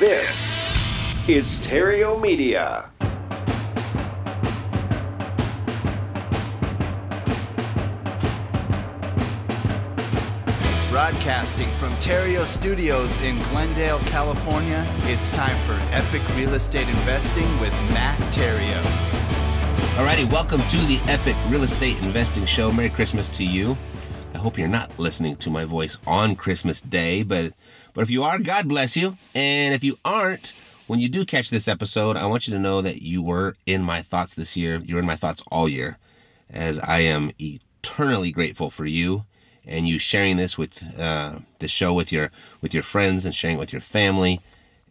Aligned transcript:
This 0.00 0.50
is 1.28 1.60
Theriault 1.60 2.20
Media. 2.20 2.90
Broadcasting 10.90 11.70
from 11.74 11.92
Theriault 11.98 12.46
Studios 12.46 13.16
in 13.18 13.38
Glendale, 13.50 14.00
California, 14.00 14.84
it's 15.02 15.30
time 15.30 15.56
for 15.64 15.74
Epic 15.94 16.22
Real 16.36 16.54
Estate 16.54 16.88
Investing 16.88 17.60
with 17.60 17.72
Matt 17.92 18.18
Theriault. 18.34 18.82
Alrighty, 19.94 20.28
welcome 20.32 20.66
to 20.66 20.78
the 20.86 20.98
Epic 21.06 21.36
Real 21.48 21.62
Estate 21.62 22.00
Investing 22.02 22.44
Show. 22.44 22.72
Merry 22.72 22.90
Christmas 22.90 23.30
to 23.30 23.44
you. 23.44 23.76
I 24.34 24.38
hope 24.38 24.58
you're 24.58 24.66
not 24.66 24.98
listening 24.98 25.36
to 25.36 25.50
my 25.50 25.64
voice 25.64 25.98
on 26.08 26.34
Christmas 26.34 26.80
Day, 26.80 27.22
but 27.22 27.52
but 27.94 28.02
if 28.02 28.10
you 28.10 28.22
are, 28.22 28.38
God 28.38 28.68
bless 28.68 28.96
you. 28.96 29.16
And 29.34 29.74
if 29.74 29.84
you 29.84 29.98
aren't, 30.04 30.54
when 30.86 31.00
you 31.00 31.08
do 31.08 31.24
catch 31.24 31.50
this 31.50 31.68
episode, 31.68 32.16
I 32.16 32.26
want 32.26 32.48
you 32.48 32.54
to 32.54 32.60
know 32.60 32.82
that 32.82 33.02
you 33.02 33.22
were 33.22 33.56
in 33.66 33.82
my 33.82 34.02
thoughts 34.02 34.34
this 34.34 34.56
year. 34.56 34.80
You're 34.84 34.98
in 34.98 35.06
my 35.06 35.16
thoughts 35.16 35.42
all 35.50 35.68
year, 35.68 35.98
as 36.48 36.78
I 36.80 37.00
am 37.00 37.32
eternally 37.38 38.32
grateful 38.32 38.70
for 38.70 38.86
you 38.86 39.24
and 39.66 39.86
you 39.86 39.98
sharing 39.98 40.36
this 40.36 40.58
with 40.58 40.98
uh, 40.98 41.36
the 41.60 41.68
show 41.68 41.94
with 41.94 42.10
your 42.10 42.30
with 42.60 42.74
your 42.74 42.82
friends 42.82 43.24
and 43.24 43.34
sharing 43.34 43.56
it 43.56 43.60
with 43.60 43.72
your 43.72 43.80
family. 43.80 44.40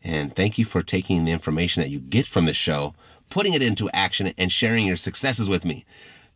And 0.04 0.34
thank 0.34 0.58
you 0.58 0.64
for 0.64 0.82
taking 0.82 1.26
the 1.26 1.32
information 1.32 1.84
that 1.84 1.90
you 1.90 2.00
get 2.00 2.26
from 2.26 2.46
the 2.46 2.54
show, 2.54 2.94
putting 3.30 3.54
it 3.54 3.62
into 3.62 3.90
action, 3.92 4.34
and 4.38 4.52
sharing 4.52 4.88
your 4.88 4.96
successes 4.96 5.50
with 5.50 5.66
me. 5.66 5.84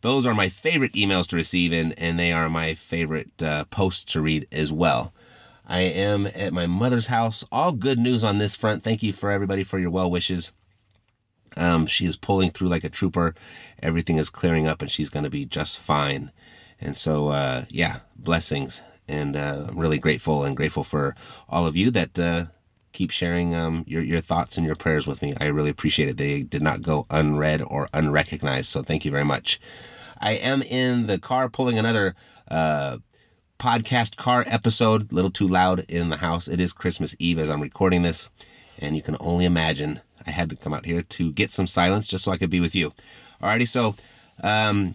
Those 0.02 0.26
are 0.26 0.34
my 0.34 0.50
favorite 0.50 0.92
emails 0.92 1.28
to 1.28 1.36
receive, 1.36 1.72
and, 1.72 1.98
and 1.98 2.20
they 2.20 2.30
are 2.30 2.50
my 2.50 2.74
favorite 2.74 3.42
uh, 3.42 3.64
posts 3.64 4.04
to 4.12 4.20
read 4.20 4.46
as 4.52 4.70
well. 4.70 5.13
I 5.66 5.80
am 5.80 6.26
at 6.26 6.52
my 6.52 6.66
mother's 6.66 7.06
house. 7.06 7.44
All 7.50 7.72
good 7.72 7.98
news 7.98 8.22
on 8.22 8.38
this 8.38 8.54
front. 8.54 8.82
Thank 8.82 9.02
you 9.02 9.12
for 9.12 9.30
everybody 9.30 9.64
for 9.64 9.78
your 9.78 9.90
well 9.90 10.10
wishes. 10.10 10.52
Um, 11.56 11.86
she 11.86 12.06
is 12.06 12.16
pulling 12.16 12.50
through 12.50 12.68
like 12.68 12.84
a 12.84 12.90
trooper. 12.90 13.34
Everything 13.82 14.18
is 14.18 14.30
clearing 14.30 14.66
up, 14.66 14.82
and 14.82 14.90
she's 14.90 15.10
going 15.10 15.24
to 15.24 15.30
be 15.30 15.46
just 15.46 15.78
fine. 15.78 16.32
And 16.80 16.96
so, 16.96 17.28
uh, 17.28 17.64
yeah, 17.68 18.00
blessings. 18.16 18.82
And 19.08 19.36
uh, 19.36 19.66
I'm 19.68 19.78
really 19.78 19.98
grateful 19.98 20.44
and 20.44 20.56
grateful 20.56 20.84
for 20.84 21.14
all 21.48 21.66
of 21.66 21.76
you 21.76 21.90
that 21.92 22.18
uh, 22.18 22.46
keep 22.92 23.10
sharing 23.10 23.54
um, 23.54 23.84
your, 23.86 24.02
your 24.02 24.20
thoughts 24.20 24.56
and 24.56 24.66
your 24.66 24.76
prayers 24.76 25.06
with 25.06 25.22
me. 25.22 25.34
I 25.40 25.46
really 25.46 25.70
appreciate 25.70 26.08
it. 26.08 26.16
They 26.16 26.42
did 26.42 26.62
not 26.62 26.82
go 26.82 27.06
unread 27.10 27.62
or 27.62 27.88
unrecognized. 27.92 28.70
So 28.70 28.82
thank 28.82 29.04
you 29.04 29.10
very 29.10 29.24
much. 29.24 29.60
I 30.18 30.32
am 30.32 30.62
in 30.62 31.06
the 31.06 31.18
car 31.18 31.48
pulling 31.48 31.78
another 31.78 32.14
uh, 32.50 32.98
podcast 33.58 34.16
car 34.16 34.44
episode, 34.46 35.10
a 35.10 35.14
little 35.14 35.30
too 35.30 35.48
loud 35.48 35.84
in 35.88 36.08
the 36.08 36.18
house. 36.18 36.48
It 36.48 36.60
is 36.60 36.72
Christmas 36.72 37.16
Eve 37.18 37.38
as 37.38 37.50
I'm 37.50 37.60
recording 37.60 38.02
this. 38.02 38.30
And 38.78 38.96
you 38.96 39.02
can 39.02 39.16
only 39.20 39.44
imagine 39.44 40.00
I 40.26 40.30
had 40.30 40.50
to 40.50 40.56
come 40.56 40.72
out 40.72 40.86
here 40.86 41.02
to 41.02 41.32
get 41.32 41.50
some 41.50 41.66
silence 41.66 42.06
just 42.06 42.24
so 42.24 42.32
I 42.32 42.38
could 42.38 42.50
be 42.50 42.60
with 42.60 42.74
you. 42.74 42.92
Alrighty, 43.42 43.68
so 43.68 43.94
um, 44.42 44.94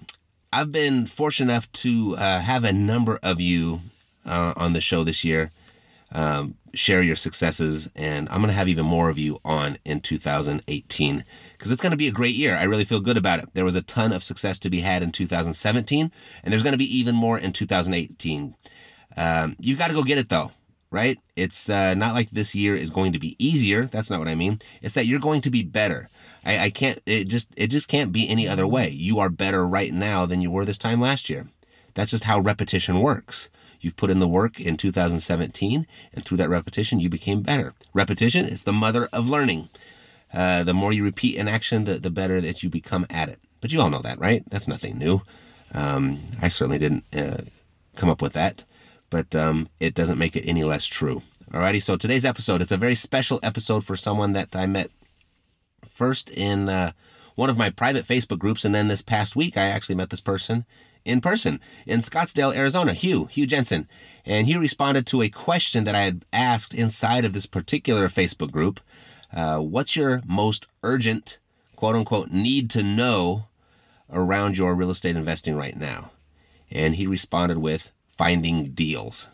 I've 0.51 0.71
been 0.71 1.05
fortunate 1.05 1.51
enough 1.51 1.71
to 1.73 2.15
uh, 2.17 2.39
have 2.41 2.63
a 2.63 2.73
number 2.73 3.19
of 3.23 3.39
you 3.39 3.81
uh, 4.25 4.53
on 4.57 4.73
the 4.73 4.81
show 4.81 5.03
this 5.03 5.23
year 5.23 5.51
um, 6.11 6.55
share 6.73 7.01
your 7.01 7.15
successes, 7.15 7.89
and 7.95 8.27
I'm 8.29 8.37
going 8.37 8.47
to 8.47 8.53
have 8.53 8.67
even 8.67 8.85
more 8.85 9.09
of 9.09 9.17
you 9.17 9.39
on 9.45 9.77
in 9.85 9.99
2018 9.99 11.23
because 11.59 11.73
it's 11.73 11.81
going 11.81 11.91
to 11.91 11.97
be 11.97 12.07
a 12.07 12.11
great 12.11 12.35
year. 12.35 12.55
I 12.55 12.63
really 12.63 12.85
feel 12.85 13.01
good 13.01 13.17
about 13.17 13.39
it. 13.39 13.49
There 13.53 13.65
was 13.65 13.75
a 13.75 13.81
ton 13.81 14.13
of 14.13 14.23
success 14.23 14.59
to 14.59 14.69
be 14.69 14.79
had 14.79 15.03
in 15.03 15.11
2017, 15.11 16.09
and 16.41 16.51
there's 16.51 16.63
going 16.63 16.71
to 16.71 16.77
be 16.77 16.97
even 16.97 17.13
more 17.13 17.37
in 17.37 17.51
2018. 17.51 18.55
Um, 19.17 19.57
you 19.59 19.75
got 19.75 19.89
to 19.89 19.93
go 19.93 20.03
get 20.03 20.17
it 20.17 20.29
though, 20.29 20.53
right? 20.89 21.19
It's 21.35 21.69
uh, 21.69 21.95
not 21.95 22.13
like 22.13 22.31
this 22.31 22.55
year 22.55 22.77
is 22.77 22.91
going 22.91 23.11
to 23.11 23.19
be 23.19 23.35
easier. 23.37 23.83
That's 23.85 24.09
not 24.09 24.19
what 24.19 24.29
I 24.29 24.35
mean. 24.35 24.61
It's 24.81 24.95
that 24.95 25.05
you're 25.05 25.19
going 25.19 25.41
to 25.41 25.49
be 25.49 25.63
better. 25.63 26.07
I, 26.45 26.59
I 26.59 26.69
can't, 26.69 27.01
it 27.05 27.25
just, 27.25 27.51
it 27.57 27.67
just 27.67 27.89
can't 27.89 28.13
be 28.13 28.29
any 28.29 28.47
other 28.47 28.65
way. 28.65 28.87
You 28.87 29.19
are 29.19 29.29
better 29.29 29.67
right 29.67 29.91
now 29.91 30.25
than 30.25 30.41
you 30.41 30.49
were 30.49 30.63
this 30.63 30.77
time 30.77 31.01
last 31.01 31.29
year. 31.29 31.49
That's 31.93 32.11
just 32.11 32.23
how 32.23 32.39
repetition 32.39 33.01
works. 33.01 33.49
You've 33.81 33.97
put 33.97 34.09
in 34.09 34.19
the 34.19 34.27
work 34.27 34.61
in 34.61 34.77
2017, 34.77 35.87
and 36.13 36.25
through 36.25 36.37
that 36.37 36.49
repetition, 36.49 37.01
you 37.01 37.09
became 37.09 37.41
better. 37.41 37.73
Repetition 37.93 38.45
is 38.45 38.63
the 38.63 38.73
mother 38.73 39.09
of 39.11 39.27
learning. 39.27 39.67
Uh, 40.33 40.63
the 40.63 40.73
more 40.73 40.93
you 40.93 41.03
repeat 41.03 41.37
an 41.37 41.47
action, 41.47 41.85
the, 41.85 41.95
the 41.95 42.11
better 42.11 42.39
that 42.41 42.61
you 42.61 42.69
become 42.69 43.05
at 43.09 43.29
it. 43.29 43.39
But 43.61 43.73
you 43.73 43.81
all 43.81 43.89
know 43.89 44.01
that, 44.01 44.19
right? 44.19 44.43
That's 44.49 44.67
nothing 44.67 44.97
new. 44.97 45.21
Um, 45.73 46.19
I 46.41 46.47
certainly 46.49 46.79
didn't 46.79 47.03
uh, 47.15 47.41
come 47.95 48.09
up 48.09 48.21
with 48.21 48.33
that, 48.33 48.65
but 49.09 49.35
um, 49.35 49.69
it 49.79 49.93
doesn't 49.93 50.19
make 50.19 50.35
it 50.35 50.47
any 50.47 50.63
less 50.63 50.85
true. 50.85 51.21
Alrighty, 51.51 51.81
so 51.81 51.97
today's 51.97 52.25
episode, 52.25 52.61
it's 52.61 52.71
a 52.71 52.77
very 52.77 52.95
special 52.95 53.39
episode 53.41 53.83
for 53.83 53.95
someone 53.95 54.33
that 54.33 54.55
I 54.55 54.67
met 54.67 54.91
first 55.83 56.29
in 56.29 56.69
uh, 56.69 56.91
one 57.35 57.49
of 57.49 57.57
my 57.57 57.69
private 57.69 58.05
Facebook 58.05 58.37
groups, 58.37 58.63
and 58.65 58.73
then 58.73 58.87
this 58.87 59.01
past 59.01 59.35
week 59.35 59.57
I 59.57 59.65
actually 59.65 59.95
met 59.95 60.11
this 60.11 60.21
person 60.21 60.65
in 61.05 61.21
person 61.21 61.59
in 61.85 62.01
Scottsdale, 62.01 62.55
Arizona, 62.55 62.93
Hugh, 62.93 63.25
Hugh 63.25 63.47
Jensen. 63.47 63.87
And 64.25 64.47
he 64.47 64.57
responded 64.57 65.07
to 65.07 65.21
a 65.21 65.29
question 65.29 65.85
that 65.85 65.95
I 65.95 66.01
had 66.01 66.25
asked 66.31 66.73
inside 66.73 67.25
of 67.25 67.33
this 67.33 67.45
particular 67.45 68.07
Facebook 68.09 68.51
group. 68.51 68.79
Uh, 69.33 69.59
what's 69.59 69.95
your 69.95 70.21
most 70.25 70.67
urgent, 70.83 71.37
quote 71.75 71.95
unquote, 71.95 72.31
need 72.31 72.69
to 72.71 72.83
know 72.83 73.45
around 74.11 74.57
your 74.57 74.75
real 74.75 74.89
estate 74.89 75.15
investing 75.15 75.55
right 75.55 75.77
now? 75.77 76.11
And 76.71 76.95
he 76.95 77.07
responded 77.07 77.57
with 77.57 77.93
finding 78.07 78.71
deals. 78.71 79.29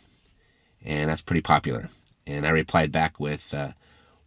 And 0.84 1.10
that's 1.10 1.22
pretty 1.22 1.42
popular. 1.42 1.90
And 2.28 2.46
I 2.46 2.50
replied 2.50 2.92
back 2.92 3.20
with, 3.20 3.54
uh, 3.54 3.72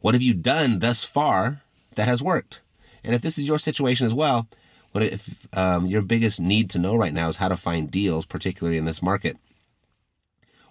what 0.01 0.15
have 0.15 0.23
you 0.23 0.35
done 0.35 0.79
thus 0.79 1.05
far 1.05 1.63
that 1.95 2.09
has 2.09 2.23
worked? 2.23 2.61
And 3.05 3.15
if 3.15 3.23
this 3.23 3.39
is 3.39 3.47
your 3.47 3.59
situation 3.59 4.07
as 4.07 4.15
well, 4.15 4.49
what 4.93 5.05
if 5.05 5.47
um, 5.57 5.87
your 5.87 6.03
biggest 6.03 6.41
need 6.41 6.71
to 6.71 6.79
know 6.79 6.97
right 6.97 7.13
now 7.13 7.29
is 7.29 7.37
how 7.37 7.49
to 7.49 7.57
find 7.57 7.91
deals, 7.91 8.27
particularly 8.27 8.79
in 8.79 8.85
this 8.85 9.03
market? 9.03 9.37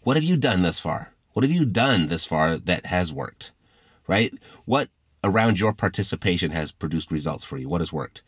What 0.03 0.17
have 0.17 0.23
you 0.23 0.37
done 0.37 0.61
thus 0.61 0.79
far? 0.79 1.13
What 1.33 1.43
have 1.43 1.51
you 1.51 1.65
done 1.65 2.07
this 2.07 2.25
far 2.25 2.57
that 2.57 2.87
has 2.87 3.13
worked? 3.13 3.51
Right? 4.07 4.33
What 4.65 4.89
around 5.23 5.59
your 5.59 5.73
participation 5.73 6.51
has 6.51 6.71
produced 6.71 7.11
results 7.11 7.43
for 7.43 7.57
you? 7.57 7.67
What 7.67 7.81
has 7.81 7.91
worked? 7.91 8.23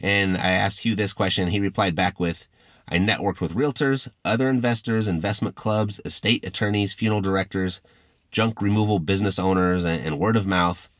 And 0.00 0.36
I 0.36 0.50
asked 0.50 0.80
Hugh 0.80 0.94
this 0.94 1.12
question. 1.12 1.48
He 1.48 1.60
replied 1.60 1.94
back 1.94 2.20
with, 2.20 2.48
I 2.88 2.98
networked 2.98 3.40
with 3.40 3.54
realtors, 3.54 4.10
other 4.24 4.48
investors, 4.48 5.08
investment 5.08 5.54
clubs, 5.54 6.00
estate 6.04 6.44
attorneys, 6.44 6.92
funeral 6.92 7.20
directors, 7.20 7.80
junk 8.30 8.60
removal 8.60 8.98
business 8.98 9.38
owners, 9.38 9.84
and, 9.84 10.04
and 10.04 10.18
word 10.18 10.36
of 10.36 10.46
mouth. 10.46 10.90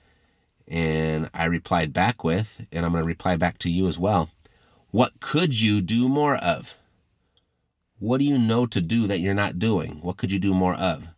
And 0.66 1.28
I 1.34 1.44
replied 1.44 1.92
back 1.92 2.24
with, 2.24 2.64
and 2.72 2.86
I'm 2.86 2.92
going 2.92 3.02
to 3.02 3.06
reply 3.06 3.36
back 3.36 3.58
to 3.58 3.70
you 3.70 3.86
as 3.86 3.98
well. 3.98 4.30
What 4.90 5.20
could 5.20 5.60
you 5.60 5.82
do 5.82 6.08
more 6.08 6.36
of? 6.36 6.78
What 7.98 8.18
do 8.18 8.24
you 8.24 8.38
know 8.38 8.64
to 8.66 8.80
do 8.80 9.06
that 9.06 9.20
you're 9.20 9.34
not 9.34 9.58
doing? 9.58 9.98
What 10.00 10.16
could 10.16 10.32
you 10.32 10.38
do 10.38 10.54
more 10.54 10.74
of? 10.74 11.08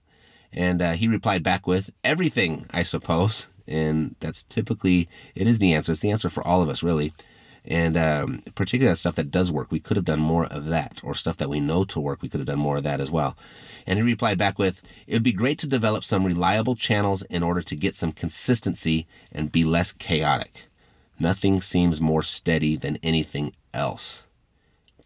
And 0.57 0.81
uh, 0.81 0.93
he 0.93 1.07
replied 1.07 1.43
back 1.43 1.67
with, 1.67 1.91
everything, 2.03 2.67
I 2.71 2.83
suppose. 2.83 3.49
And 3.69 4.17
that's 4.21 4.43
typically, 4.43 5.09
it 5.35 5.47
is 5.47 5.59
the 5.59 5.75
answer. 5.75 5.93
It's 5.93 6.01
the 6.01 6.11
answer 6.11 6.31
for 6.31 6.47
all 6.47 6.63
of 6.63 6.71
us, 6.71 6.83
really. 6.83 7.13
And 7.67 7.97
um, 7.97 8.43
particularly 8.55 8.93
that 8.93 8.97
stuff 8.97 9.17
that 9.17 9.31
does 9.31 9.53
work, 9.53 9.71
we 9.71 9.81
could 9.81 9.97
have 9.97 10.07
done 10.07 10.21
more 10.21 10.47
of 10.47 10.67
that. 10.67 11.01
Or 11.03 11.15
stuff 11.15 11.37
that 11.39 11.51
we 11.51 11.61
know 11.61 11.85
to 11.85 12.01
work, 12.01 12.23
we 12.23 12.29
could 12.29 12.41
have 12.41 12.47
done 12.47 12.59
more 12.59 12.79
of 12.79 12.85
that 12.85 13.01
as 13.01 13.11
well. 13.11 13.37
And 13.87 13.99
he 13.99 14.05
replied 14.05 14.39
back 14.39 14.59
with, 14.59 14.81
It 15.07 15.15
would 15.15 15.23
be 15.23 15.33
great 15.33 15.59
to 15.61 15.69
develop 15.69 16.05
some 16.05 16.25
reliable 16.25 16.77
channels 16.77 17.23
in 17.23 17.43
order 17.43 17.61
to 17.63 17.77
get 17.77 17.97
some 17.97 18.13
consistency 18.13 19.07
and 19.33 19.53
be 19.53 19.65
less 19.65 19.93
chaotic. 19.93 20.69
Nothing 21.19 21.61
seems 21.61 22.01
more 22.01 22.23
steady 22.23 22.77
than 22.77 22.99
anything 23.03 23.55
else. 23.75 24.27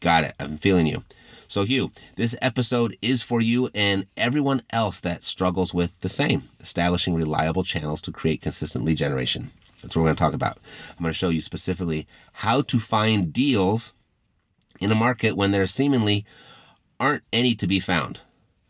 Got 0.00 0.24
it. 0.24 0.34
I'm 0.38 0.56
feeling 0.56 0.86
you. 0.86 1.04
So, 1.50 1.64
Hugh, 1.64 1.90
this 2.14 2.36
episode 2.40 2.96
is 3.02 3.22
for 3.22 3.40
you 3.40 3.70
and 3.74 4.06
everyone 4.16 4.62
else 4.70 5.00
that 5.00 5.24
struggles 5.24 5.74
with 5.74 5.98
the 5.98 6.08
same 6.08 6.44
establishing 6.60 7.16
reliable 7.16 7.64
channels 7.64 8.00
to 8.02 8.12
create 8.12 8.40
consistent 8.40 8.84
lead 8.84 8.98
generation. 8.98 9.50
That's 9.82 9.96
what 9.96 10.02
we're 10.02 10.10
going 10.10 10.16
to 10.16 10.22
talk 10.22 10.32
about. 10.32 10.58
I'm 10.90 11.02
going 11.02 11.10
to 11.10 11.18
show 11.18 11.28
you 11.28 11.40
specifically 11.40 12.06
how 12.34 12.62
to 12.62 12.78
find 12.78 13.32
deals 13.32 13.94
in 14.78 14.92
a 14.92 14.94
market 14.94 15.36
when 15.36 15.50
there 15.50 15.66
seemingly 15.66 16.24
aren't 17.00 17.24
any 17.32 17.56
to 17.56 17.66
be 17.66 17.80
found. 17.80 18.20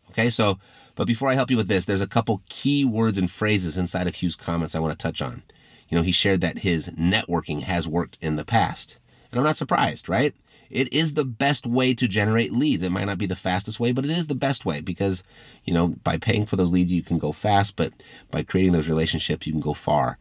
Okay, 0.09 0.31
so, 0.31 0.57
but 0.95 1.05
before 1.05 1.29
I 1.29 1.35
help 1.35 1.51
you 1.51 1.57
with 1.57 1.67
this, 1.67 1.85
there's 1.85 2.01
a 2.01 2.07
couple 2.07 2.41
key 2.49 2.83
words 2.83 3.19
and 3.19 3.29
phrases 3.29 3.77
inside 3.77 4.07
of 4.07 4.15
Hugh's 4.15 4.35
comments 4.35 4.73
I 4.73 4.79
want 4.79 4.97
to 4.97 5.03
touch 5.03 5.21
on. 5.21 5.43
You 5.87 5.97
know, 5.99 6.03
he 6.03 6.11
shared 6.11 6.41
that 6.41 6.57
his 6.57 6.89
networking 6.89 7.61
has 7.61 7.87
worked 7.87 8.17
in 8.23 8.37
the 8.37 8.43
past. 8.43 8.97
And 9.29 9.37
I'm 9.37 9.45
not 9.45 9.55
surprised, 9.55 10.09
right? 10.09 10.33
It 10.71 10.93
is 10.93 11.13
the 11.13 11.25
best 11.25 11.67
way 11.67 11.93
to 11.93 12.07
generate 12.07 12.53
leads. 12.53 12.81
It 12.81 12.91
might 12.91 13.05
not 13.05 13.17
be 13.17 13.25
the 13.25 13.35
fastest 13.35 13.79
way, 13.79 13.91
but 13.91 14.05
it 14.05 14.11
is 14.11 14.27
the 14.27 14.35
best 14.35 14.65
way 14.65 14.81
because, 14.81 15.23
you 15.65 15.73
know, 15.73 15.89
by 16.03 16.17
paying 16.17 16.45
for 16.45 16.55
those 16.55 16.71
leads, 16.71 16.93
you 16.93 17.03
can 17.03 17.17
go 17.17 17.31
fast, 17.31 17.75
but 17.75 17.91
by 18.31 18.43
creating 18.43 18.71
those 18.71 18.89
relationships, 18.89 19.45
you 19.45 19.53
can 19.53 19.61
go 19.61 19.73
far. 19.73 20.17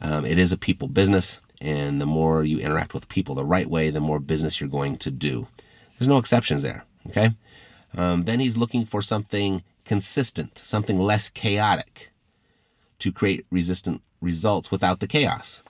Um, 0.00 0.24
it 0.24 0.38
is 0.38 0.52
a 0.52 0.58
people 0.58 0.88
business, 0.88 1.40
and 1.60 2.00
the 2.00 2.06
more 2.06 2.42
you 2.42 2.58
interact 2.58 2.94
with 2.94 3.08
people 3.08 3.34
the 3.34 3.44
right 3.44 3.68
way, 3.68 3.90
the 3.90 4.00
more 4.00 4.18
business 4.18 4.60
you're 4.60 4.70
going 4.70 4.96
to 4.98 5.10
do. 5.10 5.46
There's 5.98 6.08
no 6.08 6.18
exceptions 6.18 6.62
there, 6.62 6.84
okay? 7.08 7.32
Um, 7.94 8.24
then 8.24 8.40
he's 8.40 8.56
looking 8.56 8.86
for 8.86 9.02
something 9.02 9.62
consistent, 9.84 10.58
something 10.58 10.98
less 10.98 11.28
chaotic 11.28 12.10
to 13.00 13.12
create 13.12 13.44
resistant 13.50 14.00
results 14.20 14.70
without 14.70 15.00
the 15.00 15.06
chaos. 15.06 15.62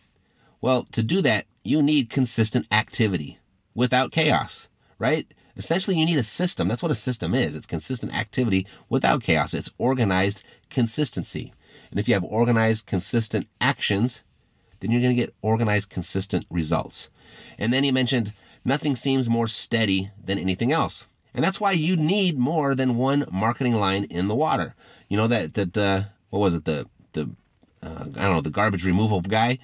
Well, 0.61 0.87
to 0.93 1.03
do 1.03 1.23
that, 1.23 1.47
you 1.65 1.83
need 1.83 2.11
consistent 2.11 2.67
activity 2.71 3.39
without 3.75 4.13
chaos, 4.13 4.69
right? 4.99 5.27
Essentially, 5.57 5.97
you 5.97 6.07
need 6.07 6.19
a 6.19 6.23
system. 6.23 6.69
That's 6.69 6.83
what 6.83 6.93
a 6.93 6.97
system 6.97 7.35
is. 7.35 7.55
It's 7.57 7.67
consistent 7.67 8.15
activity 8.15 8.67
without 8.89 9.23
chaos. 9.23 9.55
It's 9.55 9.73
organized 9.79 10.43
consistency. 10.71 11.53
And 11.91 11.99
if 11.99 12.09
you 12.09 12.15
have 12.15 12.25
organized, 12.25 12.87
consistent 12.87 13.49
actions, 13.61 14.23
then 14.81 14.91
you're 14.91 15.03
going 15.03 15.15
to 15.15 15.21
get 15.21 15.35
organized, 15.43 15.91
consistent 15.91 16.47
results. 16.51 17.11
And 17.59 17.73
then 17.73 17.85
he 17.85 17.93
mentioned 17.93 18.33
nothing 18.65 18.97
seems 18.97 19.29
more 19.29 19.49
steady 19.49 20.11
than 20.23 20.39
anything 20.39 20.73
else. 20.73 21.07
And 21.35 21.45
that's 21.45 21.61
why 21.61 21.73
you 21.73 21.97
need 21.97 22.39
more 22.39 22.75
than 22.75 22.97
one 22.97 23.25
marketing 23.31 23.75
line 23.75 24.05
in 24.05 24.29
the 24.29 24.35
water. 24.35 24.75
You 25.09 25.17
know 25.17 25.29
that 25.29 25.55
that 25.55 25.79
uh, 25.79 26.03
what 26.31 26.41
was 26.41 26.55
it 26.55 26.65
the 26.65 26.87
the 27.13 27.31
uh, 27.83 28.07
I 28.17 28.23
don't 28.23 28.35
know 28.35 28.41
the 28.41 28.51
garbage 28.51 28.85
removal 28.85 29.21
guy. 29.21 29.59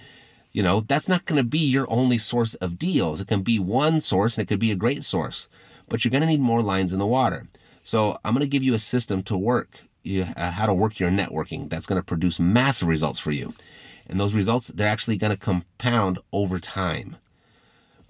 You 0.56 0.62
know 0.62 0.80
that's 0.80 1.06
not 1.06 1.26
going 1.26 1.36
to 1.36 1.46
be 1.46 1.58
your 1.58 1.86
only 1.90 2.16
source 2.16 2.54
of 2.54 2.78
deals. 2.78 3.20
It 3.20 3.28
can 3.28 3.42
be 3.42 3.58
one 3.58 4.00
source 4.00 4.38
and 4.38 4.44
it 4.44 4.48
could 4.48 4.58
be 4.58 4.72
a 4.72 4.74
great 4.84 5.04
source, 5.04 5.50
but 5.86 6.02
you're 6.02 6.10
going 6.10 6.22
to 6.22 6.26
need 6.26 6.40
more 6.40 6.62
lines 6.62 6.94
in 6.94 6.98
the 6.98 7.06
water. 7.06 7.46
So 7.84 8.18
I'm 8.24 8.32
going 8.32 8.40
to 8.40 8.48
give 8.48 8.62
you 8.62 8.72
a 8.72 8.78
system 8.78 9.22
to 9.24 9.36
work 9.36 9.80
uh, 10.08 10.50
how 10.52 10.64
to 10.64 10.72
work 10.72 10.98
your 10.98 11.10
networking. 11.10 11.68
That's 11.68 11.84
going 11.84 12.00
to 12.00 12.06
produce 12.06 12.40
massive 12.40 12.88
results 12.88 13.18
for 13.18 13.32
you, 13.32 13.52
and 14.08 14.18
those 14.18 14.34
results 14.34 14.68
they're 14.68 14.88
actually 14.88 15.18
going 15.18 15.30
to 15.30 15.36
compound 15.36 16.20
over 16.32 16.58
time. 16.58 17.16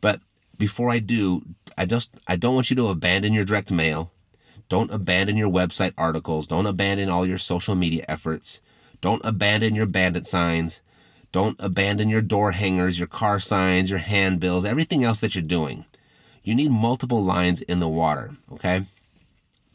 But 0.00 0.20
before 0.56 0.90
I 0.90 1.00
do, 1.00 1.42
I 1.76 1.84
just 1.84 2.14
I 2.28 2.36
don't 2.36 2.54
want 2.54 2.70
you 2.70 2.76
to 2.76 2.90
abandon 2.90 3.32
your 3.32 3.44
direct 3.44 3.72
mail. 3.72 4.12
Don't 4.68 4.92
abandon 4.92 5.36
your 5.36 5.50
website 5.50 5.94
articles. 5.98 6.46
Don't 6.46 6.66
abandon 6.66 7.08
all 7.08 7.26
your 7.26 7.38
social 7.38 7.74
media 7.74 8.04
efforts. 8.06 8.62
Don't 9.00 9.24
abandon 9.24 9.74
your 9.74 9.86
bandit 9.86 10.28
signs. 10.28 10.80
Don't 11.32 11.56
abandon 11.58 12.08
your 12.08 12.22
door 12.22 12.52
hangers, 12.52 12.98
your 12.98 13.08
car 13.08 13.40
signs, 13.40 13.90
your 13.90 13.98
handbills, 13.98 14.64
everything 14.64 15.04
else 15.04 15.20
that 15.20 15.34
you're 15.34 15.42
doing. 15.42 15.84
You 16.42 16.54
need 16.54 16.70
multiple 16.70 17.22
lines 17.22 17.62
in 17.62 17.80
the 17.80 17.88
water, 17.88 18.36
okay? 18.52 18.86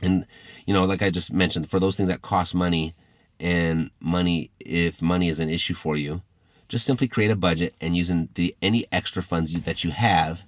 And 0.02 0.26
you 0.66 0.74
know, 0.74 0.86
like 0.86 1.02
I 1.02 1.10
just 1.10 1.34
mentioned, 1.34 1.70
for 1.70 1.80
those 1.80 1.98
things 1.98 2.10
that 2.10 2.22
cost 2.22 2.56
money 2.56 2.94
and 3.40 3.92
money 4.00 4.52
if 4.60 5.02
money 5.02 5.28
is 5.28 5.40
an 5.40 5.50
issue 5.50 5.74
for 5.74 5.98
you, 5.98 6.22
just 6.70 6.86
simply 6.86 7.08
create 7.08 7.32
a 7.32 7.36
budget 7.36 7.76
and 7.82 7.96
using 7.96 8.30
the 8.36 8.56
any 8.62 8.86
extra 8.92 9.22
funds 9.22 9.54
you, 9.54 9.60
that 9.62 9.84
you 9.84 9.92
have 9.92 10.44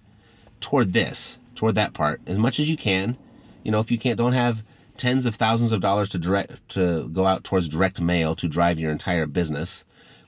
toward 0.62 0.94
this, 0.94 1.38
toward 1.56 1.76
that 1.76 1.94
part, 1.94 2.22
as 2.26 2.40
much 2.40 2.60
as 2.60 2.70
you 2.70 2.78
can. 2.78 3.18
You 3.64 3.72
know, 3.72 3.80
if 3.80 3.92
you 3.92 3.98
can't, 3.98 4.18
don't 4.18 4.34
have 4.34 4.64
tens 4.98 5.26
of 5.26 5.36
thousands 5.36 5.72
of 5.72 5.82
dollars 5.82 6.10
to 6.10 6.18
direct 6.18 6.70
to 6.70 7.10
go 7.10 7.26
out 7.26 7.44
towards 7.44 7.68
direct 7.68 8.00
mail 8.00 8.36
to 8.36 8.48
drive 8.48 8.80
your 8.80 8.92
entire 8.92 9.26
business, 9.26 9.84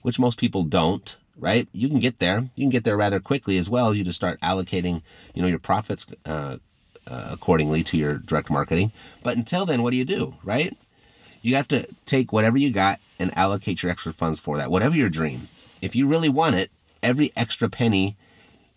which 0.05 0.19
most 0.19 0.39
people 0.39 0.61
don't. 0.63 1.17
Right? 1.37 1.67
You 1.73 1.89
can 1.89 1.99
get 1.99 2.19
there. 2.19 2.47
You 2.55 2.63
can 2.63 2.69
get 2.69 2.85
there 2.85 2.95
rather 2.95 3.19
quickly 3.19 3.57
as 3.57 3.69
well. 3.69 3.93
You 3.93 4.05
just 4.05 4.15
start 4.15 4.39
allocating, 4.39 5.01
you 5.33 5.41
know, 5.41 5.49
your 5.49 5.59
profits 5.59 6.05
uh, 6.25 6.57
uh, 7.11 7.29
accordingly 7.31 7.83
to 7.83 7.97
your 7.97 8.19
direct 8.19 8.49
marketing. 8.49 8.93
But 9.21 9.35
until 9.35 9.65
then, 9.65 9.81
what 9.81 9.91
do 9.91 9.97
you 9.97 10.05
do? 10.05 10.35
Right? 10.43 10.77
You 11.41 11.55
have 11.55 11.67
to 11.69 11.87
take 12.05 12.31
whatever 12.31 12.57
you 12.57 12.71
got 12.71 12.99
and 13.19 13.37
allocate 13.37 13.83
your 13.83 13.91
extra 13.91 14.13
funds 14.13 14.39
for 14.39 14.57
that. 14.57 14.71
Whatever 14.71 14.95
your 14.95 15.09
dream, 15.09 15.49
if 15.81 15.93
you 15.93 16.07
really 16.07 16.29
want 16.29 16.55
it, 16.55 16.71
every 17.03 17.33
extra 17.35 17.67
penny 17.67 18.15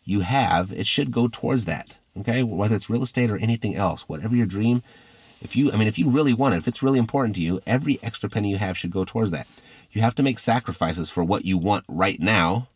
you 0.04 0.20
have, 0.20 0.72
it 0.72 0.86
should 0.86 1.12
go 1.12 1.28
towards 1.30 1.64
that. 1.66 1.98
Okay, 2.18 2.42
whether 2.42 2.74
it's 2.74 2.90
real 2.90 3.04
estate 3.04 3.30
or 3.30 3.38
anything 3.38 3.76
else, 3.76 4.08
whatever 4.08 4.34
your 4.34 4.46
dream, 4.46 4.82
if 5.40 5.54
you, 5.54 5.70
I 5.70 5.76
mean, 5.76 5.86
if 5.86 5.98
you 5.98 6.10
really 6.10 6.34
want 6.34 6.54
it, 6.54 6.58
if 6.58 6.66
it's 6.66 6.82
really 6.82 6.98
important 6.98 7.36
to 7.36 7.42
you, 7.42 7.60
every 7.66 8.00
extra 8.02 8.28
penny 8.28 8.50
you 8.50 8.58
have 8.58 8.76
should 8.76 8.90
go 8.90 9.04
towards 9.04 9.30
that. 9.30 9.46
You 9.90 10.02
have 10.02 10.14
to 10.16 10.22
make 10.22 10.38
sacrifices 10.38 11.10
for 11.10 11.24
what 11.24 11.44
you 11.44 11.58
want 11.58 11.84
right 11.88 12.20
now 12.20 12.68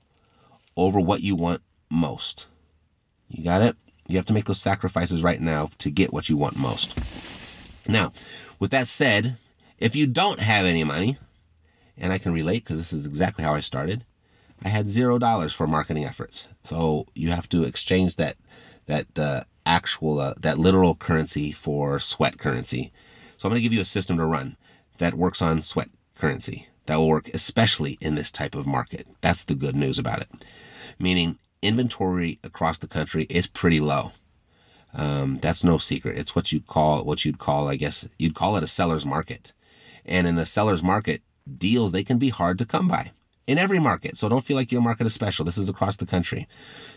over 0.76 0.98
what 0.98 1.20
you 1.20 1.36
want 1.36 1.62
most. 1.90 2.46
You 3.28 3.44
got 3.44 3.62
it? 3.62 3.76
You 4.08 4.16
have 4.16 4.26
to 4.26 4.32
make 4.32 4.46
those 4.46 4.60
sacrifices 4.60 5.22
right 5.22 5.40
now 5.40 5.70
to 5.78 5.90
get 5.90 6.12
what 6.12 6.28
you 6.28 6.36
want 6.36 6.56
most. 6.56 7.88
Now, 7.88 8.12
with 8.58 8.70
that 8.70 8.88
said, 8.88 9.36
if 9.78 9.96
you 9.96 10.06
don't 10.06 10.40
have 10.40 10.64
any 10.64 10.84
money, 10.84 11.18
and 11.96 12.12
I 12.12 12.18
can 12.18 12.32
relate 12.32 12.64
because 12.64 12.78
this 12.78 12.92
is 12.92 13.06
exactly 13.06 13.44
how 13.44 13.54
I 13.54 13.60
started, 13.60 14.04
I 14.64 14.68
had 14.68 14.90
zero 14.90 15.18
dollars 15.18 15.52
for 15.52 15.66
marketing 15.66 16.04
efforts. 16.04 16.48
So 16.64 17.06
you 17.14 17.30
have 17.30 17.48
to 17.50 17.64
exchange 17.64 18.16
that 18.16 18.36
that 18.86 19.18
uh, 19.18 19.44
actual 19.66 20.20
uh, 20.20 20.34
that 20.38 20.58
literal 20.58 20.94
currency 20.94 21.52
for 21.52 21.98
sweat 21.98 22.38
currency. 22.38 22.92
So 23.36 23.48
I'm 23.48 23.50
going 23.50 23.60
to 23.60 23.62
give 23.62 23.72
you 23.72 23.80
a 23.80 23.84
system 23.84 24.18
to 24.18 24.24
run 24.24 24.56
that 24.98 25.14
works 25.14 25.42
on 25.42 25.62
sweat 25.62 25.90
currency. 26.16 26.68
That 26.86 26.96
will 26.96 27.08
work 27.08 27.28
especially 27.32 27.98
in 28.00 28.14
this 28.14 28.32
type 28.32 28.54
of 28.54 28.66
market. 28.66 29.06
That's 29.20 29.44
the 29.44 29.54
good 29.54 29.76
news 29.76 29.98
about 29.98 30.20
it. 30.20 30.28
Meaning 30.98 31.38
inventory 31.62 32.38
across 32.42 32.78
the 32.78 32.88
country 32.88 33.26
is 33.30 33.46
pretty 33.46 33.80
low. 33.80 34.12
Um, 34.94 35.38
that's 35.38 35.64
no 35.64 35.78
secret. 35.78 36.18
It's 36.18 36.36
what 36.36 36.52
you 36.52 36.60
call 36.60 37.04
what 37.04 37.24
you'd 37.24 37.38
call, 37.38 37.68
I 37.68 37.76
guess, 37.76 38.08
you'd 38.18 38.34
call 38.34 38.56
it 38.56 38.64
a 38.64 38.66
seller's 38.66 39.06
market. 39.06 39.52
And 40.04 40.26
in 40.26 40.38
a 40.38 40.44
seller's 40.44 40.82
market, 40.82 41.22
deals 41.58 41.92
they 41.92 42.04
can 42.04 42.18
be 42.18 42.28
hard 42.28 42.58
to 42.58 42.66
come 42.66 42.88
by 42.88 43.12
in 43.46 43.58
every 43.58 43.78
market. 43.78 44.16
So 44.16 44.28
don't 44.28 44.44
feel 44.44 44.56
like 44.56 44.72
your 44.72 44.82
market 44.82 45.06
is 45.06 45.14
special. 45.14 45.44
This 45.44 45.58
is 45.58 45.68
across 45.68 45.96
the 45.96 46.06
country. 46.06 46.46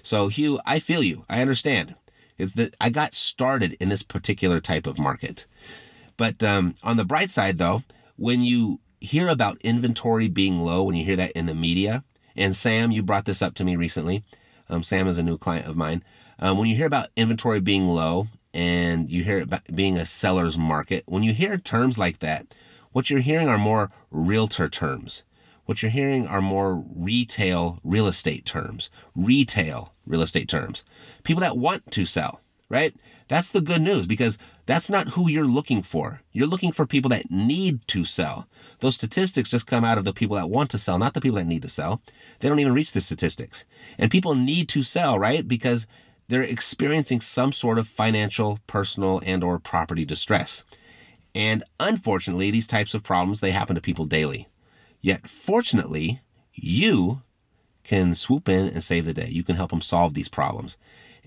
So 0.03 0.27
Hugh, 0.27 0.59
I 0.65 0.79
feel 0.79 1.03
you. 1.03 1.25
I 1.29 1.41
understand. 1.41 1.95
It's 2.38 2.53
that 2.53 2.75
I 2.81 2.89
got 2.89 3.13
started 3.13 3.77
in 3.79 3.89
this 3.89 4.03
particular 4.03 4.59
type 4.59 4.88
of 4.88 5.00
market. 5.00 5.45
But 6.17 6.43
um, 6.43 6.75
on 6.83 6.98
the 6.98 7.05
bright 7.05 7.29
side, 7.29 7.57
though, 7.57 7.83
when 8.17 8.41
you 8.41 8.79
hear 8.99 9.27
about 9.27 9.61
inventory 9.61 10.27
being 10.27 10.61
low, 10.61 10.83
when 10.83 10.95
you 10.95 11.05
hear 11.05 11.15
that 11.15 11.31
in 11.31 11.45
the 11.45 11.55
media, 11.55 12.03
and 12.35 12.55
Sam, 12.55 12.91
you 12.91 13.03
brought 13.03 13.25
this 13.25 13.41
up 13.41 13.53
to 13.55 13.65
me 13.65 13.75
recently. 13.75 14.23
Um, 14.69 14.83
Sam 14.83 15.07
is 15.07 15.17
a 15.17 15.23
new 15.23 15.37
client 15.37 15.67
of 15.67 15.77
mine. 15.77 16.03
Um, 16.39 16.57
when 16.57 16.67
you 16.67 16.75
hear 16.75 16.87
about 16.87 17.09
inventory 17.15 17.59
being 17.59 17.87
low 17.87 18.27
and 18.53 19.09
you 19.09 19.23
hear 19.23 19.37
it 19.39 19.75
being 19.75 19.97
a 19.97 20.05
seller's 20.05 20.57
market, 20.57 21.03
when 21.05 21.23
you 21.23 21.33
hear 21.33 21.57
terms 21.57 21.97
like 21.97 22.19
that, 22.19 22.53
what 22.91 23.09
you're 23.09 23.19
hearing 23.19 23.47
are 23.47 23.57
more 23.57 23.91
realtor 24.11 24.67
terms. 24.67 25.23
What 25.65 25.81
you're 25.81 25.91
hearing 25.91 26.27
are 26.27 26.41
more 26.41 26.83
retail 26.95 27.79
real 27.83 28.07
estate 28.07 28.45
terms, 28.45 28.89
retail 29.15 29.93
real 30.05 30.21
estate 30.21 30.47
terms. 30.47 30.83
People 31.23 31.41
that 31.41 31.57
want 31.57 31.91
to 31.91 32.05
sell, 32.05 32.41
right? 32.69 32.93
That's 33.27 33.51
the 33.51 33.61
good 33.61 33.81
news 33.81 34.05
because 34.07 34.37
that's 34.65 34.89
not 34.89 35.10
who 35.10 35.29
you're 35.29 35.45
looking 35.45 35.84
for. 35.84 36.22
You're 36.31 36.48
looking 36.48 36.72
for 36.72 36.86
people 36.86 37.10
that 37.10 37.29
need 37.29 37.88
to 37.89 38.03
sell. 38.03 38.48
Those 38.79 38.95
statistics 38.95 39.51
just 39.51 39.67
come 39.67 39.84
out 39.84 39.98
of 39.98 40.05
the 40.05 40.13
people 40.13 40.36
that 40.38 40.50
want 40.50 40.72
to 40.72 40.79
sell, 40.79 40.98
not 40.98 41.13
the 41.13 41.22
people 41.22 41.38
that 41.38 41.45
need 41.45 41.62
to 41.62 41.69
sell. 41.69 42.01
They 42.39 42.50
don't 42.50 42.60
even 42.60 42.74
reach 42.74 42.91
the 42.91 43.01
statistics. 43.01 43.65
And 43.98 44.10
people 44.10 44.34
need 44.34 44.67
to 44.69 44.81
sell, 44.81 45.19
right? 45.19 45.48
Because 45.48 45.88
they're 46.27 46.41
experiencing 46.41 47.22
some 47.22 47.53
sort 47.53 47.77
of 47.77 47.88
financial, 47.88 48.60
personal, 48.65 49.22
and 49.25 49.43
or 49.43 49.60
property 49.60 50.05
distress. 50.05 50.65
And 51.36 51.63
unfortunately, 51.79 52.50
these 52.50 52.67
types 52.67 52.93
of 52.93 53.03
problems, 53.03 53.41
they 53.41 53.51
happen 53.51 53.75
to 53.75 53.81
people 53.81 54.05
daily. 54.05 54.48
Yet 55.01 55.27
fortunately, 55.27 56.22
you 56.53 57.22
can 57.84 58.15
swoop 58.15 58.50
in 58.50 58.67
and 58.67 58.84
save 58.84 59.05
the 59.05 59.13
day. 59.13 59.27
You 59.29 59.43
can 59.43 59.57
help 59.57 59.69
them 59.69 59.81
solve 59.81 60.15
these 60.15 60.29
problems. 60.29 60.77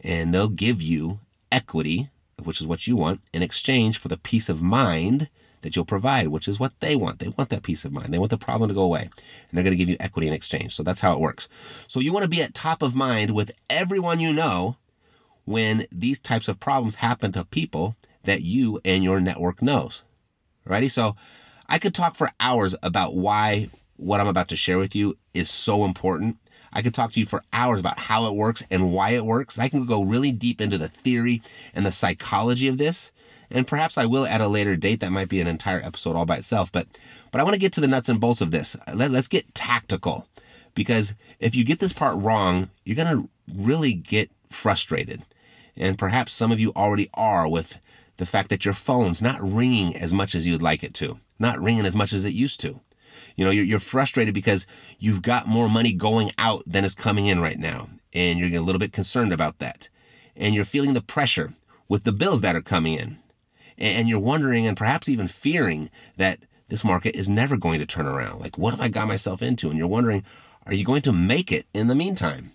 And 0.03 0.35
they'll 0.35 0.49
give 0.49 0.83
you 0.83 1.21
equity, 1.53 2.11
which 2.43 2.61
is 2.61 2.67
what 2.67 2.87
you 2.87 2.97
want, 2.97 3.21
in 3.33 3.43
exchange 3.43 3.99
for 3.99 4.09
the 4.09 4.17
peace 4.17 4.49
of 4.49 4.63
mind 4.63 5.29
that 5.63 5.75
you'll 5.75 5.85
provide, 5.85 6.29
which 6.29 6.49
is 6.49 6.61
what 6.61 6.79
they 6.81 6.95
want. 6.95 7.19
They 7.19 7.29
want 7.29 7.51
that 7.51 7.63
peace 7.63 7.85
of 7.85 7.93
mind. 7.93 8.13
They 8.13 8.19
want 8.19 8.31
the 8.31 8.39
problem 8.39 8.69
to 8.69 8.75
go 8.75 8.83
away. 8.83 9.03
And 9.03 9.11
they're 9.53 9.65
going 9.65 9.73
to 9.73 9.77
give 9.77 9.89
you 9.89 9.97
equity 9.99 10.29
in 10.29 10.33
exchange. 10.33 10.75
So 10.75 10.83
that's 10.83 11.01
how 11.01 11.13
it 11.15 11.21
works. 11.21 11.49
So 11.87 12.01
you 12.01 12.13
want 12.13 12.25
to 12.25 12.31
be 12.31 12.43
at 12.43 12.55
top 12.55 12.83
of 12.83 12.95
mind 12.95 13.35
with 13.35 13.51
everyone 13.69 14.21
you 14.21 14.33
know 14.33 14.77
when 15.45 15.87
these 15.91 16.21
types 16.21 16.49
of 16.49 16.61
problems 16.61 16.97
happen 16.97 17.33
to 17.33 17.45
people 17.45 17.97
that 18.25 18.43
you 18.43 18.81
and 18.85 19.03
your 19.03 19.21
network 19.21 19.63
knows. 19.63 20.05
Alrighty? 20.67 20.91
So 20.91 21.17
I 21.69 21.79
could 21.79 21.95
talk 21.95 22.15
for 22.15 22.31
hours 22.39 22.77
about 22.83 23.15
why 23.15 23.69
what 23.97 24.21
I'm 24.21 24.29
about 24.29 24.49
to 24.49 24.57
share 24.57 24.79
with 24.79 24.95
you 24.95 25.19
is 25.35 25.51
so 25.51 25.85
important. 25.85 26.37
I 26.79 26.83
could 26.83 26.95
talk 26.95 27.11
to 27.11 27.19
you 27.19 27.27
for 27.27 27.43
hours 27.53 27.81
about 27.81 27.99
how 27.99 28.29
it 28.29 28.37
works 28.37 28.65
and 28.71 28.93
why 28.93 29.11
it 29.11 29.27
works. 29.27 29.57
And 29.57 29.65
I 29.65 29.69
can 29.69 29.85
go 29.85 30.05
really 30.05 30.31
deep 30.31 30.61
into 30.61 30.79
the 30.79 30.87
theory 30.87 31.43
and 31.75 31.85
the 31.85 31.91
psychology 31.91 32.69
of 32.69 32.79
this. 32.79 33.11
And 33.51 33.67
perhaps 33.67 33.99
I 33.99 34.07
will 34.07 34.25
at 34.25 34.41
a 34.41 34.47
later 34.47 34.77
date. 34.77 35.01
That 35.01 35.11
might 35.11 35.29
be 35.29 35.41
an 35.41 35.49
entire 35.49 35.83
episode 35.83 36.15
all 36.15 36.25
by 36.25 36.37
itself. 36.37 36.71
But 36.71 36.87
but 37.33 37.41
I 37.41 37.43
want 37.43 37.55
to 37.55 37.61
get 37.61 37.73
to 37.73 37.81
the 37.81 37.89
nuts 37.89 38.09
and 38.09 38.21
bolts 38.21 38.41
of 38.41 38.53
this. 38.53 38.77
Let, 38.95 39.11
let's 39.11 39.27
get 39.27 39.57
tactical. 39.57 40.29
Because 40.77 41.17
if 41.41 41.57
you 41.57 41.65
get 41.65 41.81
this 41.81 41.93
part 41.93 42.17
wrong, 42.17 42.71
you're 42.85 42.95
going 42.95 43.09
to 43.09 43.29
really 43.53 43.93
get 43.93 44.31
frustrated. 44.49 45.25
And 45.77 45.99
perhaps 45.99 46.33
some 46.33 46.53
of 46.53 46.61
you 46.61 46.73
already 46.77 47.11
are 47.15 47.49
with 47.49 47.81
the 48.19 48.27
fact 48.27 48.51
that 48.51 48.65
your 48.65 48.75
phone's 48.75 49.21
not 49.21 49.43
ringing 49.43 49.97
as 49.97 50.15
much 50.15 50.37
as 50.37 50.47
you'd 50.47 50.63
like 50.63 50.85
it 50.85 50.95
to, 50.95 51.19
not 51.41 51.61
ringing 51.61 51.87
as 51.87 51.97
much 51.97 52.13
as 52.13 52.25
it 52.25 52.35
used 52.35 52.61
to. 52.61 52.79
You 53.39 53.45
know, 53.45 53.53
you're, 53.53 53.65
you're 53.65 53.79
frustrated 53.79 54.35
because 54.35 54.67
you've 54.99 55.23
got 55.23 55.47
more 55.47 55.69
money 55.69 55.93
going 55.93 56.33
out 56.39 56.65
than 56.67 56.85
is 56.85 56.97
coming 56.97 57.27
in 57.27 57.39
right 57.39 57.59
now. 57.59 57.89
And 58.13 58.37
you're 58.37 58.61
a 58.61 58.65
little 58.65 58.81
bit 58.81 58.93
concerned 58.93 59.33
about 59.33 59.61
that. 59.61 59.89
And 60.37 60.57
you're 60.57 60.65
feeling 60.65 60.93
the 60.93 61.01
pressure 61.01 61.55
with 61.89 62.03
the 62.03 62.11
bills 62.11 62.41
that 62.41 62.57
are 62.57 62.61
coming 62.61 62.95
in. 62.95 63.19
And 63.79 64.09
you're 64.09 64.19
wondering 64.19 64.67
and 64.67 64.77
perhaps 64.77 65.09
even 65.09 65.29
fearing 65.29 65.89
that 66.17 66.41
this 66.69 66.85
market 66.85 67.15
is 67.15 67.31
never 67.31 67.57
going 67.57 67.79
to 67.79 67.87
turn 67.87 68.07
around. 68.07 68.41
Like, 68.41 68.59
what 68.59 68.73
have 68.73 68.81
I 68.81 68.89
got 68.89 69.07
myself 69.07 69.41
into? 69.41 69.71
And 69.71 69.79
you're 69.79 69.87
wondering, 69.87 70.25
are 70.67 70.75
you 70.75 70.85
going 70.85 71.03
to 71.03 71.13
make 71.13 71.53
it 71.53 71.67
in 71.73 71.87
the 71.87 71.95
meantime? 71.95 72.51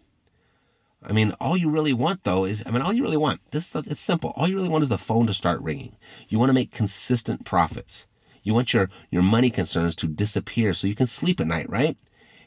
I 1.02 1.14
mean, 1.14 1.34
all 1.40 1.56
you 1.56 1.70
really 1.70 1.94
want 1.94 2.26
though 2.26 2.44
is, 2.44 2.62
I 2.68 2.72
mean, 2.72 2.82
all 2.82 2.92
you 2.92 3.04
really 3.04 3.16
want, 3.16 3.40
this 3.52 3.74
it's 3.74 4.02
simple. 4.02 4.34
All 4.36 4.50
you 4.50 4.58
really 4.58 4.70
want 4.70 4.82
is 4.82 4.90
the 4.90 4.98
phone 4.98 5.28
to 5.28 5.34
start 5.34 5.62
ringing. 5.62 5.96
You 6.28 6.40
want 6.40 6.50
to 6.50 6.54
make 6.54 6.72
consistent 6.72 7.46
profits. 7.46 8.06
You 8.44 8.54
want 8.54 8.74
your, 8.74 8.90
your 9.10 9.22
money 9.22 9.50
concerns 9.50 9.96
to 9.98 10.08
disappear 10.08 10.74
so 10.74 10.88
you 10.88 10.96
can 10.96 11.08
sleep 11.08 11.40
at 11.40 11.48
night, 11.48 11.70
right? 11.70 11.98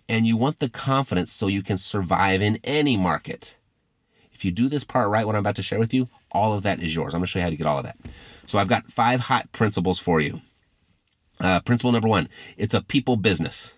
And 0.09 0.26
you 0.26 0.37
want 0.37 0.61
the 0.61 0.69
confidence 0.69 1.33
so 1.33 1.49
you 1.49 1.62
can 1.62 1.79
survive 1.79 2.43
in 2.43 2.61
any 2.62 2.97
market. 2.97 3.57
If 4.33 4.45
you 4.45 4.53
do 4.53 4.69
this 4.69 4.85
part 4.85 5.09
right, 5.09 5.26
what 5.26 5.35
I'm 5.35 5.41
about 5.41 5.57
to 5.57 5.62
share 5.62 5.79
with 5.79 5.95
you, 5.95 6.09
all 6.31 6.53
of 6.53 6.62
that 6.62 6.81
is 6.81 6.95
yours. 6.95 7.15
I'm 7.15 7.21
going 7.21 7.26
to 7.26 7.31
show 7.31 7.38
you 7.38 7.45
how 7.45 7.50
to 7.50 7.57
get 7.57 7.67
all 7.67 7.79
of 7.79 7.85
that. 7.85 7.97
So 8.45 8.59
I've 8.59 8.69
got 8.69 8.93
five 8.93 9.21
hot 9.21 9.50
principles 9.53 9.99
for 9.99 10.21
you. 10.21 10.43
Uh, 11.41 11.61
principle 11.61 11.93
number 11.93 12.09
one, 12.09 12.29
it's 12.57 12.75
a 12.75 12.83
people 12.83 13.17
business. 13.17 13.75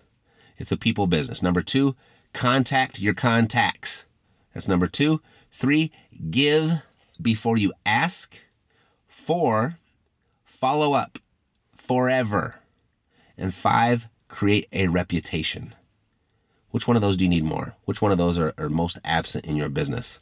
It's 0.57 0.71
a 0.71 0.77
people 0.77 1.07
business. 1.07 1.41
Number 1.41 1.61
two, 1.61 1.95
contact 2.33 2.99
your 2.99 3.13
contacts. 3.13 4.05
That's 4.53 4.67
number 4.67 4.87
two. 4.87 5.21
Three, 5.51 5.91
give 6.29 6.83
before 7.21 7.57
you 7.57 7.73
ask. 7.85 8.35
Four, 9.07 9.77
follow 10.43 10.93
up 10.93 11.19
forever. 11.89 12.59
And 13.35 13.51
five, 13.51 14.09
create 14.27 14.67
a 14.71 14.89
reputation. 14.89 15.73
Which 16.69 16.87
one 16.87 16.95
of 16.95 17.01
those 17.01 17.17
do 17.17 17.23
you 17.23 17.29
need 17.31 17.43
more? 17.43 17.73
Which 17.85 17.99
one 17.99 18.11
of 18.11 18.19
those 18.19 18.37
are, 18.37 18.53
are 18.59 18.69
most 18.69 18.99
absent 19.03 19.45
in 19.45 19.55
your 19.55 19.69
business? 19.69 20.19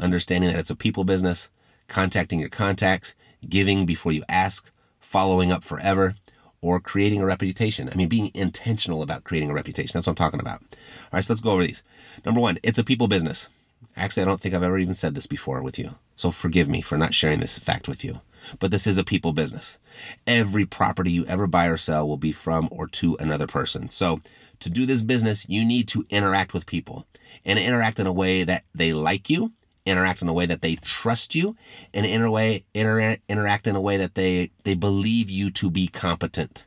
Understanding 0.00 0.50
that 0.50 0.58
it's 0.58 0.70
a 0.70 0.74
people 0.74 1.04
business, 1.04 1.48
contacting 1.86 2.40
your 2.40 2.48
contacts, 2.48 3.14
giving 3.48 3.86
before 3.86 4.10
you 4.10 4.24
ask, 4.28 4.72
following 4.98 5.52
up 5.52 5.62
forever, 5.62 6.16
or 6.60 6.80
creating 6.80 7.22
a 7.22 7.26
reputation. 7.26 7.88
I 7.88 7.94
mean, 7.94 8.08
being 8.08 8.32
intentional 8.34 9.00
about 9.00 9.22
creating 9.22 9.50
a 9.50 9.54
reputation. 9.54 9.92
That's 9.94 10.08
what 10.08 10.14
I'm 10.14 10.16
talking 10.16 10.40
about. 10.40 10.60
All 10.62 11.10
right, 11.12 11.24
so 11.24 11.34
let's 11.34 11.40
go 11.40 11.52
over 11.52 11.62
these. 11.62 11.84
Number 12.24 12.40
one, 12.40 12.58
it's 12.64 12.80
a 12.80 12.84
people 12.84 13.06
business. 13.06 13.48
Actually, 13.96 14.24
I 14.24 14.26
don't 14.26 14.40
think 14.40 14.56
I've 14.56 14.64
ever 14.64 14.78
even 14.78 14.96
said 14.96 15.14
this 15.14 15.28
before 15.28 15.62
with 15.62 15.78
you. 15.78 15.94
So 16.16 16.32
forgive 16.32 16.68
me 16.68 16.80
for 16.80 16.98
not 16.98 17.14
sharing 17.14 17.38
this 17.38 17.60
fact 17.60 17.86
with 17.86 18.04
you. 18.04 18.22
But 18.58 18.70
this 18.70 18.86
is 18.86 18.98
a 18.98 19.04
people 19.04 19.32
business. 19.32 19.78
Every 20.26 20.66
property 20.66 21.10
you 21.10 21.24
ever 21.26 21.46
buy 21.46 21.66
or 21.66 21.76
sell 21.76 22.06
will 22.06 22.16
be 22.16 22.32
from 22.32 22.68
or 22.70 22.86
to 22.88 23.16
another 23.18 23.46
person. 23.46 23.90
So 23.90 24.20
to 24.60 24.70
do 24.70 24.86
this 24.86 25.02
business, 25.02 25.48
you 25.48 25.64
need 25.64 25.88
to 25.88 26.04
interact 26.10 26.54
with 26.54 26.66
people 26.66 27.06
and 27.44 27.58
interact 27.58 27.98
in 27.98 28.06
a 28.06 28.12
way 28.12 28.44
that 28.44 28.64
they 28.74 28.92
like 28.92 29.28
you, 29.28 29.52
interact 29.84 30.22
in 30.22 30.28
a 30.28 30.32
way 30.32 30.46
that 30.46 30.62
they 30.62 30.76
trust 30.76 31.34
you, 31.34 31.56
and 31.92 32.06
inter- 32.06 32.30
way, 32.30 32.64
inter- 32.74 33.18
interact 33.28 33.66
in 33.66 33.76
a 33.76 33.80
way 33.80 33.96
that 33.96 34.14
they, 34.14 34.50
they 34.64 34.74
believe 34.74 35.30
you 35.30 35.50
to 35.50 35.70
be 35.70 35.88
competent. 35.88 36.66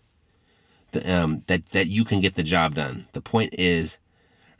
The, 0.91 1.13
um, 1.13 1.43
that, 1.47 1.67
that 1.67 1.87
you 1.87 2.03
can 2.03 2.19
get 2.19 2.35
the 2.35 2.43
job 2.43 2.75
done. 2.75 3.07
The 3.13 3.21
point 3.21 3.53
is, 3.57 3.99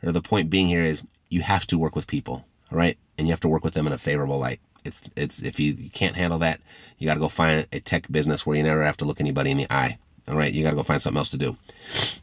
or 0.02 0.12
the 0.12 0.22
point 0.22 0.50
being 0.50 0.68
here 0.68 0.84
is 0.84 1.04
you 1.28 1.42
have 1.42 1.66
to 1.68 1.78
work 1.78 1.96
with 1.96 2.06
people, 2.06 2.44
all 2.70 2.78
right? 2.78 2.98
And 3.18 3.26
you 3.26 3.32
have 3.32 3.40
to 3.40 3.48
work 3.48 3.64
with 3.64 3.74
them 3.74 3.86
in 3.86 3.92
a 3.92 3.98
favorable 3.98 4.38
light. 4.38 4.60
It's 4.84 5.02
it's 5.16 5.42
if 5.42 5.60
you, 5.60 5.72
you 5.72 5.90
can't 5.90 6.16
handle 6.16 6.38
that, 6.40 6.60
you 6.98 7.06
got 7.06 7.14
to 7.14 7.20
go 7.20 7.28
find 7.28 7.66
a 7.72 7.80
tech 7.80 8.10
business 8.10 8.46
where 8.46 8.56
you 8.56 8.62
never 8.62 8.84
have 8.84 8.96
to 8.98 9.04
look 9.04 9.20
anybody 9.20 9.50
in 9.50 9.58
the 9.58 9.70
eye. 9.70 9.98
All 10.28 10.36
right, 10.36 10.52
you 10.52 10.62
got 10.62 10.70
to 10.70 10.76
go 10.76 10.82
find 10.82 11.02
something 11.02 11.18
else 11.18 11.30
to 11.30 11.36
do. 11.36 11.56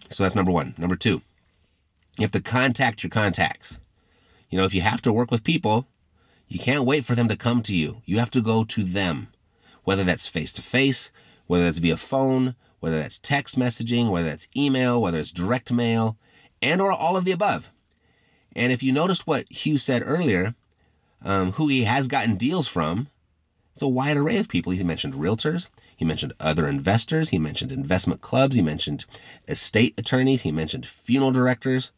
So 0.09 0.23
that's 0.23 0.35
number 0.35 0.51
one. 0.51 0.75
Number 0.77 0.95
two, 0.95 1.21
you 2.17 2.23
have 2.23 2.31
to 2.31 2.41
contact 2.41 3.03
your 3.03 3.09
contacts. 3.09 3.79
You 4.49 4.57
know, 4.57 4.65
if 4.65 4.73
you 4.73 4.81
have 4.81 5.01
to 5.03 5.13
work 5.13 5.29
with 5.29 5.43
people, 5.43 5.87
you 6.47 6.59
can't 6.59 6.85
wait 6.85 7.05
for 7.05 7.15
them 7.15 7.27
to 7.27 7.35
come 7.35 7.61
to 7.63 7.75
you. 7.75 8.01
You 8.05 8.19
have 8.19 8.31
to 8.31 8.41
go 8.41 8.63
to 8.63 8.83
them, 8.83 9.27
whether 9.83 10.03
that's 10.03 10.27
face 10.27 10.53
to 10.53 10.61
face, 10.61 11.11
whether 11.47 11.65
that's 11.65 11.79
via 11.79 11.97
phone, 11.97 12.55
whether 12.79 12.99
that's 12.99 13.19
text 13.19 13.59
messaging, 13.59 14.09
whether 14.09 14.29
that's 14.29 14.47
email, 14.55 15.01
whether 15.01 15.19
it's 15.19 15.31
direct 15.31 15.71
mail, 15.71 16.17
and 16.61 16.79
or 16.79 16.91
all 16.91 17.17
of 17.17 17.25
the 17.25 17.31
above. 17.31 17.71
And 18.55 18.71
if 18.71 18.81
you 18.81 18.91
noticed 18.91 19.27
what 19.27 19.51
Hugh 19.51 19.77
said 19.77 20.01
earlier, 20.05 20.55
um, 21.23 21.53
who 21.53 21.67
he 21.67 21.83
has 21.83 22.07
gotten 22.07 22.35
deals 22.35 22.67
from, 22.67 23.07
it's 23.73 23.83
a 23.83 23.87
wide 23.87 24.17
array 24.17 24.37
of 24.37 24.47
people. 24.47 24.73
He 24.73 24.83
mentioned 24.83 25.13
realtors. 25.13 25.69
He 25.95 26.03
mentioned 26.03 26.33
other 26.39 26.67
investors. 26.67 27.29
He 27.29 27.37
mentioned 27.37 27.71
investment 27.71 28.21
clubs. 28.21 28.55
He 28.55 28.61
mentioned 28.63 29.05
estate 29.47 29.93
attorneys. 29.97 30.41
He 30.41 30.51
mentioned 30.51 30.87
funeral 30.87 31.31
directors. 31.31 31.91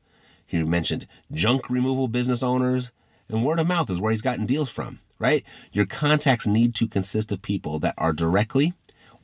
He 0.45 0.61
mentioned 0.63 1.07
junk 1.31 1.69
removal 1.69 2.07
business 2.09 2.43
owners. 2.43 2.91
And 3.29 3.45
word 3.45 3.59
of 3.59 3.67
mouth 3.67 3.89
is 3.89 3.99
where 3.99 4.11
he's 4.11 4.21
gotten 4.21 4.45
deals 4.45 4.69
from, 4.69 4.99
right? 5.19 5.45
Your 5.71 5.85
contacts 5.85 6.47
need 6.47 6.75
to 6.75 6.87
consist 6.87 7.31
of 7.31 7.41
people 7.41 7.79
that 7.79 7.93
are 7.97 8.11
directly 8.11 8.73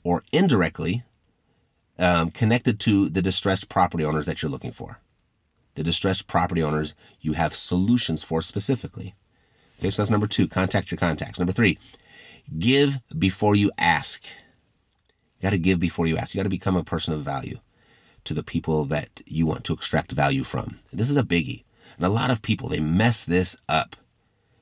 or 0.03 0.23
indirectly 0.31 1.03
um, 1.97 2.31
connected 2.31 2.79
to 2.81 3.09
the 3.09 3.21
distressed 3.21 3.67
property 3.67 4.05
owners 4.05 4.27
that 4.27 4.41
you're 4.41 4.51
looking 4.51 4.71
for. 4.71 4.99
The 5.73 5.83
distressed 5.83 6.27
property 6.27 6.63
owners 6.63 6.95
you 7.19 7.33
have 7.33 7.55
solutions 7.55 8.23
for 8.23 8.41
specifically. 8.41 9.13
Okay, 9.79 9.89
so 9.89 10.01
that's 10.01 10.11
number 10.11 10.27
two. 10.27 10.47
Contact 10.47 10.91
your 10.91 10.97
contacts. 10.97 11.39
Number 11.39 11.53
three, 11.53 11.77
give 12.57 12.99
before 13.17 13.55
you 13.55 13.71
ask. 13.77 14.23
You 15.39 15.43
got 15.43 15.49
to 15.51 15.59
give 15.59 15.79
before 15.79 16.07
you 16.07 16.17
ask. 16.17 16.33
You 16.33 16.39
got 16.39 16.43
to 16.43 16.49
become 16.49 16.75
a 16.75 16.83
person 16.83 17.13
of 17.13 17.21
value 17.21 17.59
to 18.23 18.33
the 18.33 18.43
people 18.43 18.85
that 18.85 19.21
you 19.25 19.45
want 19.45 19.63
to 19.65 19.73
extract 19.73 20.11
value 20.11 20.43
from. 20.43 20.79
This 20.91 21.09
is 21.09 21.17
a 21.17 21.23
biggie. 21.23 21.63
And 21.97 22.05
a 22.05 22.09
lot 22.09 22.31
of 22.31 22.41
people, 22.41 22.67
they 22.67 22.79
mess 22.79 23.23
this 23.23 23.57
up. 23.69 23.95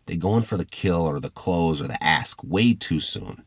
They 0.05 0.17
go 0.17 0.35
in 0.35 0.43
for 0.43 0.57
the 0.57 0.65
kill 0.65 1.01
or 1.01 1.19
the 1.19 1.29
close 1.29 1.81
or 1.81 1.87
the 1.87 2.03
ask 2.03 2.43
way 2.43 2.73
too 2.73 2.99
soon. 2.99 3.43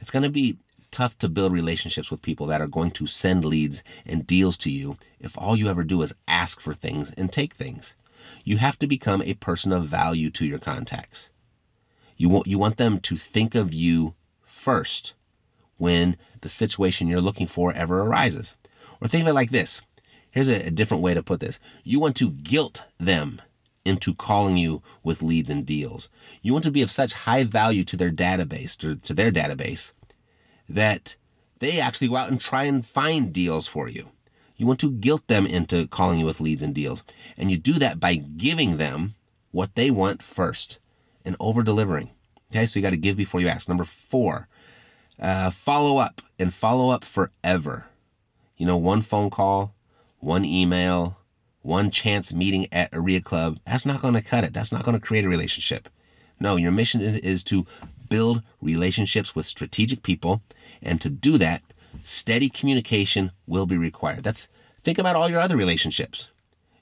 It's 0.00 0.10
going 0.10 0.22
to 0.24 0.30
be 0.30 0.58
tough 0.90 1.18
to 1.18 1.28
build 1.28 1.52
relationships 1.52 2.10
with 2.10 2.22
people 2.22 2.46
that 2.46 2.60
are 2.60 2.66
going 2.66 2.90
to 2.92 3.06
send 3.06 3.44
leads 3.44 3.82
and 4.06 4.26
deals 4.26 4.56
to 4.58 4.70
you 4.70 4.96
if 5.18 5.36
all 5.38 5.56
you 5.56 5.68
ever 5.68 5.84
do 5.84 6.02
is 6.02 6.14
ask 6.26 6.60
for 6.60 6.74
things 6.74 7.12
and 7.12 7.32
take 7.32 7.54
things. 7.54 7.94
You 8.44 8.58
have 8.58 8.78
to 8.78 8.86
become 8.86 9.22
a 9.22 9.34
person 9.34 9.72
of 9.72 9.84
value 9.84 10.30
to 10.30 10.46
your 10.46 10.58
contacts. 10.58 11.30
You 12.16 12.28
want, 12.28 12.46
you 12.46 12.58
want 12.58 12.76
them 12.76 13.00
to 13.00 13.16
think 13.16 13.54
of 13.54 13.72
you 13.72 14.14
first 14.44 15.14
when 15.76 16.16
the 16.40 16.48
situation 16.48 17.08
you're 17.08 17.20
looking 17.20 17.46
for 17.46 17.72
ever 17.72 18.00
arises. 18.00 18.56
Or 19.00 19.08
think 19.08 19.22
of 19.22 19.28
it 19.28 19.34
like 19.34 19.50
this. 19.50 19.82
Here's 20.30 20.48
a, 20.48 20.66
a 20.66 20.70
different 20.70 21.02
way 21.02 21.14
to 21.14 21.22
put 21.22 21.40
this. 21.40 21.60
You 21.84 22.00
want 22.00 22.16
to 22.16 22.30
guilt 22.30 22.84
them 22.98 23.40
into 23.84 24.14
calling 24.14 24.56
you 24.56 24.82
with 25.02 25.22
leads 25.22 25.48
and 25.48 25.64
deals. 25.64 26.10
You 26.42 26.52
want 26.52 26.64
to 26.64 26.70
be 26.70 26.82
of 26.82 26.90
such 26.90 27.14
high 27.14 27.44
value 27.44 27.84
to 27.84 27.96
their 27.96 28.10
database, 28.10 28.76
to, 28.78 28.96
to 28.96 29.14
their 29.14 29.30
database, 29.30 29.92
that 30.68 31.16
they 31.60 31.80
actually 31.80 32.08
go 32.08 32.16
out 32.16 32.30
and 32.30 32.40
try 32.40 32.64
and 32.64 32.84
find 32.84 33.32
deals 33.32 33.66
for 33.66 33.88
you. 33.88 34.10
You 34.58 34.66
want 34.66 34.80
to 34.80 34.90
guilt 34.90 35.26
them 35.28 35.46
into 35.46 35.86
calling 35.86 36.18
you 36.18 36.26
with 36.26 36.40
leads 36.40 36.62
and 36.62 36.74
deals. 36.74 37.04
And 37.38 37.50
you 37.50 37.56
do 37.56 37.74
that 37.74 38.00
by 38.00 38.16
giving 38.16 38.76
them 38.76 39.14
what 39.52 39.74
they 39.76 39.90
want 39.90 40.22
first 40.22 40.80
and 41.24 41.36
over 41.40 41.62
delivering. 41.62 42.10
Okay, 42.50 42.66
so 42.66 42.78
you 42.78 42.82
got 42.82 42.90
to 42.90 42.96
give 42.96 43.16
before 43.16 43.40
you 43.40 43.48
ask. 43.48 43.68
Number 43.68 43.84
four, 43.84 44.48
uh, 45.20 45.50
follow 45.50 45.98
up 45.98 46.22
and 46.38 46.52
follow 46.52 46.90
up 46.90 47.04
forever. 47.04 47.86
You 48.56 48.66
know, 48.66 48.76
one 48.76 49.00
phone 49.00 49.30
call, 49.30 49.74
one 50.18 50.44
email, 50.44 51.18
one 51.62 51.90
chance 51.90 52.32
meeting 52.32 52.66
at 52.72 52.92
a 52.92 53.00
REIA 53.00 53.20
club, 53.20 53.58
that's 53.64 53.86
not 53.86 54.00
going 54.00 54.14
to 54.14 54.22
cut 54.22 54.44
it. 54.44 54.52
That's 54.52 54.72
not 54.72 54.84
going 54.84 54.98
to 54.98 55.06
create 55.06 55.24
a 55.24 55.28
relationship. 55.28 55.88
No, 56.40 56.56
your 56.56 56.72
mission 56.72 57.00
is 57.00 57.44
to 57.44 57.66
build 58.08 58.42
relationships 58.60 59.36
with 59.36 59.46
strategic 59.46 60.02
people. 60.02 60.42
And 60.82 61.00
to 61.00 61.10
do 61.10 61.38
that, 61.38 61.62
steady 62.04 62.48
communication 62.48 63.32
will 63.46 63.66
be 63.66 63.76
required. 63.76 64.24
That's, 64.24 64.48
think 64.82 64.98
about 64.98 65.16
all 65.16 65.28
your 65.28 65.40
other 65.40 65.56
relationships. 65.56 66.30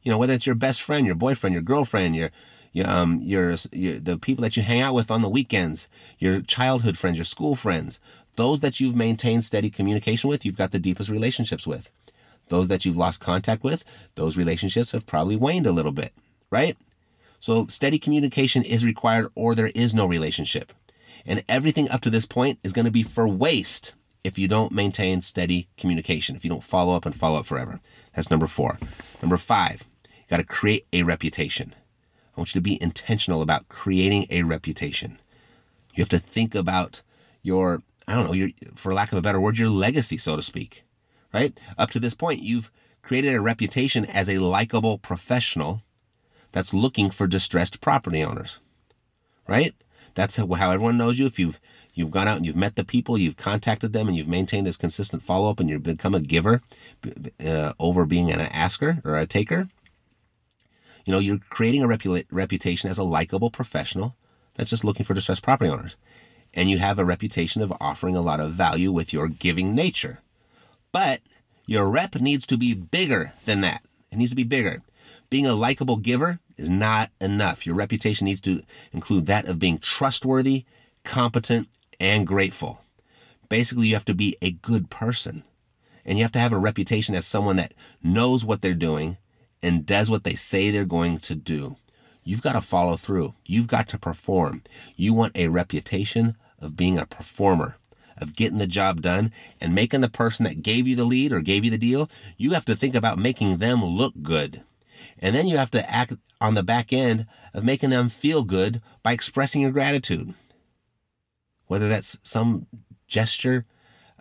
You 0.03 0.13
know, 0.13 0.19
whether 0.19 0.33
it's 0.33 0.47
your 0.47 0.55
best 0.55 0.83
friend, 0.83 1.05
your 1.07 1.15
boyfriend, 1.15 1.53
your 1.53 1.63
girlfriend, 1.63 2.15
your, 2.15 2.31
your, 2.73 2.89
um, 2.89 3.21
your, 3.23 3.57
your, 3.73 3.99
the 3.99 4.19
people 4.19 4.43
that 4.43 4.57
you 4.57 4.63
hang 4.63 4.81
out 4.81 4.95
with 4.95 5.11
on 5.11 5.23
the 5.23 5.29
weekends, 5.29 5.89
your 6.19 6.41
childhood 6.43 6.97
friends, 6.97 7.19
your 7.19 7.25
school 7.25 7.57
friends, 7.57 8.01
those 8.37 8.61
that 8.61 8.79
you've 8.81 8.95
maintained 8.95 9.45
steady 9.45 9.71
communication 9.71 10.31
with, 10.31 10.45
you've 10.45 10.57
got 10.57 10.71
the 10.71 10.79
deepest 10.79 11.11
relationships 11.11 11.67
with. 11.67 11.91
Those 12.49 12.69
that 12.69 12.85
you've 12.85 12.97
lost 12.97 13.21
contact 13.21 13.65
with, 13.65 13.85
those 14.15 14.37
relationships 14.37 14.93
have 14.93 15.07
probably 15.07 15.35
waned 15.37 15.67
a 15.67 15.73
little 15.73 15.91
bit, 15.91 16.13
right? 16.51 16.77
So 17.41 17.67
steady 17.67 17.99
communication 17.99 18.63
is 18.63 18.85
required 18.85 19.29
or 19.35 19.55
there 19.55 19.73
is 19.75 19.95
no 19.95 20.07
relationship. 20.07 20.73
And 21.27 21.43
everything 21.49 21.91
up 21.91 22.03
to 22.03 22.11
this 22.11 22.27
point 22.27 22.61
is 22.63 22.73
going 22.73 22.85
to 22.85 22.93
be 22.93 23.03
for 23.03 23.27
waste 23.27 23.96
if 24.27 24.39
you 24.39 24.49
don't 24.49 24.73
maintain 24.73 25.23
steady 25.23 25.69
communication, 25.79 26.35
if 26.35 26.45
you 26.45 26.51
don't 26.51 26.65
follow 26.65 26.97
up 26.97 27.07
and 27.07 27.15
follow 27.15 27.39
up 27.39 27.47
forever. 27.47 27.81
That's 28.13 28.31
number 28.31 28.49
four. 28.49 28.79
Number 29.23 29.37
five, 29.37 29.87
you 30.05 30.25
got 30.29 30.39
to 30.39 30.45
create 30.45 30.87
a 30.93 31.05
reputation. 31.05 31.75
I 32.37 32.41
want 32.41 32.55
you 32.55 32.61
to 32.61 32.65
be 32.65 32.83
intentional 32.83 33.41
about 33.41 33.69
creating 33.69 34.27
a 34.29 34.43
reputation. 34.43 35.21
You 35.95 36.03
have 36.03 36.09
to 36.11 36.19
think 36.19 36.55
about 36.55 37.03
your, 37.43 37.83
I 38.09 38.15
don't 38.15 38.27
know, 38.27 38.33
your, 38.33 38.51
for 38.75 38.93
lack 38.93 39.13
of 39.13 39.19
a 39.19 39.23
better 39.23 39.41
word, 39.41 39.59
your 39.59 39.71
legacy, 39.71 40.19
so 40.19 40.35
to 40.35 40.43
speak, 40.43 40.85
right? 41.33 41.59
Up 41.79 41.91
to 41.93 42.01
this 42.01 42.15
point, 42.15 42.43
you've 42.43 42.71
created 43.03 43.33
a 43.33 43.41
reputation 43.41 44.05
as 44.05 44.29
a 44.29 44.39
likable 44.39 44.99
professional 44.99 45.83
that's 46.51 46.75
looking 46.75 47.11
for 47.11 47.29
distressed 47.29 47.81
property 47.81 48.25
owners, 48.25 48.59
right? 49.47 49.75
That's 50.15 50.37
how, 50.37 50.53
everyone 50.53 50.99
knows 50.99 51.19
you. 51.19 51.27
If 51.27 51.39
you've 51.39 51.61
you've 51.97 52.13
gone 52.13 52.29
out 52.29 52.37
and 52.37 52.47
you've 52.47 52.55
met 52.55 52.77
the 52.77 52.85
people, 52.85 53.19
you've 53.19 53.37
contacted 53.37 53.93
them, 53.93 54.07
and 54.07 54.17
you've 54.17 54.29
maintained 54.29 54.67
this 54.67 54.77
consistent 54.77 55.23
follow 55.23 55.51
up, 55.51 55.59
and 55.59 55.69
you've 55.69 55.83
become 55.83 56.15
a 56.15 56.21
giver 56.21 56.63
uh, 57.45 57.73
over 57.81 58.05
being 58.05 58.31
an 58.31 58.41
asker 58.41 59.01
or 59.05 59.17
a 59.17 59.27
taker. 59.27 59.69
You 61.05 61.13
know, 61.13 61.19
you're 61.19 61.39
creating 61.39 61.83
a 61.83 61.89
repu- 61.89 62.27
reputation 62.31 62.91
as 62.91 62.99
a 62.99 63.05
likable 63.05 63.51
professional 63.51 64.15
that's 64.55 64.71
just 64.71 64.85
looking 64.85 65.07
for 65.07 65.15
distressed 65.15 65.43
property 65.43 65.71
owners, 65.71 65.97
and 66.55 66.71
you 66.71 66.79
have 66.79 66.99
a 66.99 67.05
reputation 67.05 67.63
of 67.63 67.73
offering 67.81 68.15
a 68.15 68.21
lot 68.21 68.41
of 68.41 68.53
value 68.53 68.93
with 68.93 69.13
your 69.13 69.29
giving 69.29 69.75
nature. 69.75 70.21
But 70.93 71.21
your 71.67 71.89
rep 71.89 72.17
needs 72.17 72.47
to 72.47 72.57
be 72.57 72.75
bigger 72.75 73.33
than 73.45 73.63
that. 73.63 73.83
It 74.13 74.19
needs 74.19 74.31
to 74.31 74.37
be 74.37 74.45
bigger. 74.45 74.83
Being 75.31 75.47
a 75.47 75.55
likable 75.55 75.97
giver 75.97 76.39
is 76.57 76.71
not 76.71 77.11
enough. 77.21 77.67
Your 77.67 77.75
reputation 77.75 78.27
needs 78.27 78.41
to 78.43 78.63
include 78.93 79.27
that 79.27 79.47
of 79.47 79.59
being 79.59 79.79
trustworthy, 79.79 80.65
competent, 81.05 81.69
and 82.01 82.27
grateful. 82.27 82.83
Basically, 83.49 83.89
you 83.89 83.95
have 83.95 84.05
to 84.07 84.15
be 84.15 84.37
a 84.43 84.53
good 84.53 84.91
person. 84.91 85.45
And 86.05 86.19
you 86.19 86.25
have 86.25 86.33
to 86.33 86.39
have 86.39 86.53
a 86.53 86.59
reputation 86.59 87.15
as 87.15 87.27
someone 87.27 87.57
that 87.57 87.75
knows 88.03 88.45
what 88.45 88.61
they're 88.61 88.75
doing 88.75 89.17
and 89.63 89.87
does 89.87 90.11
what 90.11 90.25
they 90.25 90.35
say 90.35 90.71
they're 90.71 90.85
going 90.85 91.19
to 91.21 91.35
do. 91.35 91.77
You've 92.23 92.43
got 92.43 92.53
to 92.53 92.61
follow 92.61 92.97
through. 92.97 93.35
You've 93.45 93.69
got 93.69 93.89
to 93.89 93.99
perform. 93.99 94.63
You 94.97 95.15
want 95.15 95.37
a 95.37 95.49
reputation 95.49 96.37
of 96.61 96.77
being 96.77 96.99
a 96.99 97.07
performer, 97.07 97.77
of 98.19 98.35
getting 98.35 98.59
the 98.59 98.67
job 98.67 99.01
done 99.01 99.33
and 99.61 99.75
making 99.75 100.01
the 100.01 100.09
person 100.09 100.45
that 100.45 100.63
gave 100.63 100.87
you 100.87 100.97
the 100.97 101.05
lead 101.05 101.33
or 101.33 101.41
gave 101.41 101.65
you 101.65 101.71
the 101.71 101.79
deal, 101.79 102.09
you 102.37 102.53
have 102.53 102.65
to 102.67 102.75
think 102.75 102.95
about 102.95 103.19
making 103.19 103.59
them 103.59 103.85
look 103.85 104.15
good. 104.23 104.63
And 105.19 105.35
then 105.35 105.47
you 105.47 105.57
have 105.57 105.71
to 105.73 105.91
act 105.91 106.15
on 106.41 106.55
the 106.55 106.63
back 106.63 106.93
end 106.93 107.27
of 107.55 107.65
making 107.65 107.91
them 107.91 108.09
feel 108.09 108.45
good 108.45 108.83
by 109.03 109.13
expressing 109.13 109.63
your 109.63 109.71
gratitude. 109.71 110.35
Whether 111.67 111.89
that's 111.89 112.21
some 112.23 112.67
gesture 113.09 113.65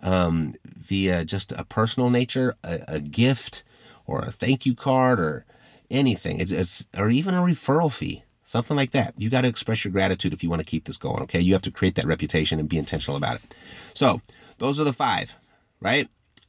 um, 0.01 0.53
via 0.65 1.25
just 1.25 1.51
a 1.51 1.63
personal 1.63 2.09
nature, 2.09 2.55
a, 2.63 2.79
a, 2.87 2.99
gift, 2.99 3.63
or 4.05 4.21
a 4.21 4.31
thank 4.31 4.65
you 4.65 4.75
card, 4.75 5.19
or 5.19 5.45
anything. 5.89 6.39
It's, 6.39 6.51
it's 6.51 6.87
or 6.97 7.09
even 7.09 7.33
a 7.33 7.41
referral 7.41 7.91
fee, 7.91 8.23
something 8.43 8.75
like 8.75 8.91
that. 8.91 9.13
You 9.17 9.29
got 9.29 9.41
to 9.41 9.47
express 9.47 9.83
your 9.83 9.91
gratitude 9.91 10.33
if 10.33 10.43
you 10.43 10.49
want 10.49 10.61
to 10.61 10.65
keep 10.65 10.85
this 10.85 10.97
going. 10.97 11.23
Okay, 11.23 11.39
you 11.39 11.53
have 11.53 11.61
to 11.63 11.71
create 11.71 11.95
that 11.95 12.05
reputation 12.05 12.59
and 12.59 12.69
be 12.69 12.77
intentional 12.77 13.17
about 13.17 13.37
it. 13.37 13.55
So 13.93 14.21
those 14.57 14.79
are 14.79 14.83
the 14.83 14.93
five, 14.93 15.35
right? 15.79 16.07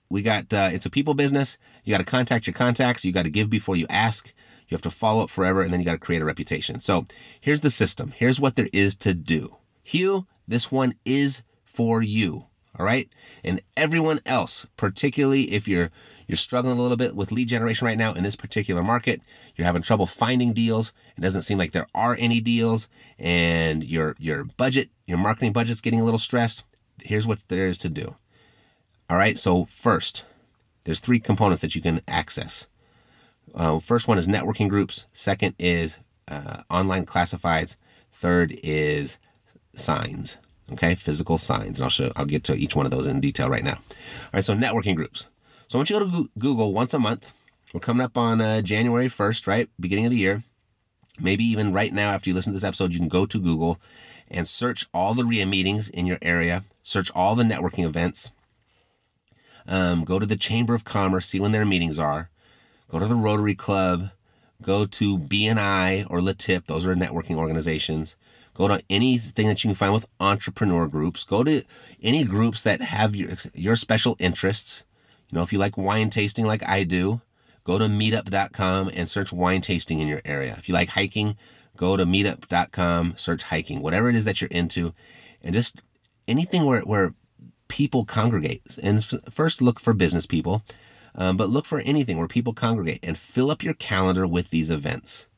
We 0.09 0.23
got 0.23 0.53
uh, 0.53 0.71
it's 0.73 0.87
a 0.87 0.91
people 0.91 1.15
business. 1.15 1.59
You 1.85 1.93
got 1.93 1.99
to 1.99 2.05
contact 2.05 2.47
your 2.47 2.55
contacts. 2.55 3.05
You 3.05 3.13
got 3.13 3.25
to 3.25 3.31
give 3.31 3.51
before 3.51 3.77
you 3.77 3.87
ask. 3.89 4.33
You 4.69 4.75
have 4.75 4.83
to 4.83 4.91
follow 4.91 5.23
up 5.23 5.31
forever, 5.31 5.63
and 5.63 5.73
then 5.73 5.81
you 5.81 5.87
got 5.87 5.93
to 5.93 5.99
create 5.99 6.23
a 6.23 6.25
reputation. 6.25 6.81
So 6.81 7.05
here's 7.41 7.61
the 7.61 7.71
system. 7.71 8.13
Here's 8.17 8.41
what 8.41 8.57
there 8.57 8.69
is 8.73 8.97
to 8.99 9.15
do. 9.15 9.57
Hugh, 9.85 10.27
this 10.47 10.71
one 10.71 10.95
is 11.05 11.43
for 11.65 12.03
you. 12.03 12.47
All 12.79 12.85
right. 12.85 13.09
And 13.43 13.63
everyone 13.77 14.21
else, 14.27 14.67
particularly 14.77 15.53
if 15.53 15.67
you're, 15.67 15.91
you're 16.27 16.37
struggling 16.37 16.79
a 16.79 16.83
little 16.83 16.97
bit 16.97 17.17
with 17.17 17.33
lead 17.33 17.49
generation 17.49 17.87
right 17.87 17.97
now 17.97 18.13
in 18.13 18.23
this 18.23 18.37
particular 18.37 18.83
market, 18.83 19.23
you're 19.55 19.65
having 19.65 19.83
trouble 19.83 20.07
finding 20.07 20.53
deals. 20.53 20.93
It 21.17 21.23
doesn't 21.23 21.43
seem 21.43 21.57
like 21.57 21.73
there 21.73 21.87
are 21.95 22.17
any 22.19 22.41
deals 22.41 22.89
and 23.19 23.83
your, 23.83 24.15
your 24.19 24.45
budget, 24.45 24.91
your 25.07 25.17
marketing 25.19 25.53
budget's 25.53 25.81
getting 25.81 26.01
a 26.01 26.05
little 26.05 26.19
stressed. 26.19 26.65
Here's 27.03 27.27
what 27.27 27.45
there 27.49 27.67
is 27.67 27.79
to 27.79 27.89
do. 27.89 28.17
All 29.09 29.17
right. 29.17 29.39
So 29.39 29.65
first, 29.67 30.27
there's 30.85 31.01
three 31.01 31.21
components 31.21 31.63
that 31.63 31.75
you 31.75 31.81
can 31.81 32.01
access. 32.07 32.69
Uh, 33.55 33.79
first 33.79 34.07
one 34.07 34.19
is 34.19 34.29
networking 34.29 34.69
groups. 34.69 35.07
Second 35.13 35.55
is 35.59 35.99
uh, 36.29 36.63
online 36.69 37.07
classifieds. 37.07 37.77
Third 38.13 38.59
is 38.63 39.19
signs. 39.79 40.39
Okay, 40.73 40.95
physical 40.95 41.39
signs. 41.39 41.79
And 41.79 41.85
I'll 41.85 41.91
show. 41.91 42.13
I'll 42.17 42.27
get 42.27 42.45
to 42.45 42.55
each 42.55 42.75
one 42.75 42.87
of 42.87 42.91
those 42.91 43.07
in 43.07 43.21
detail 43.21 43.49
right 43.49 43.65
now. 43.65 43.75
All 43.77 44.31
right. 44.35 44.45
So 44.45 44.55
networking 44.55 44.97
groups. 44.97 45.29
So 45.69 45.79
I 45.79 45.81
want 45.81 45.91
you 45.91 45.99
to 45.99 46.05
go 46.05 46.11
to 46.11 46.31
Google 46.39 46.73
once 46.73 46.95
a 46.95 46.99
month. 46.99 47.33
We're 47.73 47.81
coming 47.81 48.05
up 48.05 48.17
on 48.17 48.41
uh, 48.41 48.63
January 48.63 49.09
1st, 49.09 49.47
right? 49.47 49.69
Beginning 49.79 50.07
of 50.07 50.11
the 50.11 50.17
year. 50.17 50.45
Maybe 51.21 51.45
even 51.45 51.73
right 51.73 51.93
now, 51.93 52.13
after 52.13 52.31
you 52.31 52.35
listen 52.35 52.53
to 52.53 52.57
this 52.57 52.65
episode, 52.65 52.93
you 52.93 52.99
can 52.99 53.09
go 53.09 53.27
to 53.27 53.41
Google 53.41 53.81
and 54.29 54.47
search 54.47 54.87
all 54.93 55.15
the 55.15 55.25
REIA 55.25 55.47
meetings 55.47 55.89
in 55.89 56.07
your 56.07 56.19
area. 56.21 56.65
Search 56.83 57.11
all 57.15 57.35
the 57.35 57.43
networking 57.43 57.85
events. 57.85 58.33
Um, 59.67 60.05
go 60.05 60.19
to 60.19 60.27
the 60.27 60.37
Chamber 60.37 60.75
of 60.75 60.85
Commerce, 60.85 61.27
see 61.27 61.41
when 61.41 61.53
their 61.53 61.65
meetings 61.65 61.99
are 61.99 62.31
go 62.91 62.99
to 62.99 63.07
the 63.07 63.15
Rotary 63.15 63.55
Club, 63.55 64.11
go 64.63 64.87
to 64.87 65.19
BNI 65.19 66.07
or 66.09 66.21
LeTip, 66.21 66.67
those 66.67 66.87
are 66.87 66.95
networking 66.95 67.37
organizations. 67.37 68.17
Go 68.57 68.69
to 68.69 68.83
anything 68.89 69.49
that 69.49 69.63
you 69.63 69.69
can 69.69 69.75
find 69.75 69.93
with 69.93 70.07
entrepreneur 70.19 70.89
groups. 70.89 71.25
Go 71.25 71.45
to 71.45 71.63
any 72.03 72.25
groups 72.25 72.63
that 72.63 72.81
have 72.81 73.15
your, 73.15 73.33
your 73.53 73.77
special 73.77 74.17
interests. 74.19 74.85
You 75.31 75.37
know, 75.37 75.43
if 75.43 75.53
you 75.53 75.59
like 75.59 75.77
wine 75.77 76.09
tasting 76.09 76.47
like 76.47 76.67
I 76.67 76.85
do, 76.85 77.21
go 77.65 77.79
to 77.79 77.85
meetup.com 77.85 78.91
and 78.95 79.11
search 79.11 79.31
wine 79.31 79.61
tasting 79.61 79.99
in 80.01 80.09
your 80.09 80.23
area. 80.25 80.55
If 80.57 80.71
you 80.71 80.75
like 80.75 80.91
hiking, 80.91 81.37
go 81.77 81.99
to 81.99 82.07
meetup.com, 82.07 83.15
search 83.19 83.43
hiking, 83.43 83.83
whatever 83.83 84.09
it 84.09 84.15
is 84.15 84.25
that 84.25 84.41
you're 84.41 84.49
into, 84.49 84.95
and 85.43 85.55
just 85.55 85.83
anything 86.27 86.65
where, 86.65 86.81
where 86.81 87.13
people 87.69 88.07
congregate. 88.07 88.79
And 88.83 89.05
first 89.31 89.61
look 89.61 89.79
for 89.79 89.93
business 89.93 90.27
people. 90.27 90.63
Um, 91.15 91.37
but 91.37 91.51
look 91.51 91.67
for 91.67 91.81
anything 91.81 92.17
where 92.17 92.29
people 92.29 92.55
congregate 92.55 93.01
and 93.03 93.19
fill 93.19 93.51
up 93.51 93.63
your 93.63 93.75
calendar 93.75 94.27
with 94.27 94.51
these 94.51 94.71
events. 94.71 95.29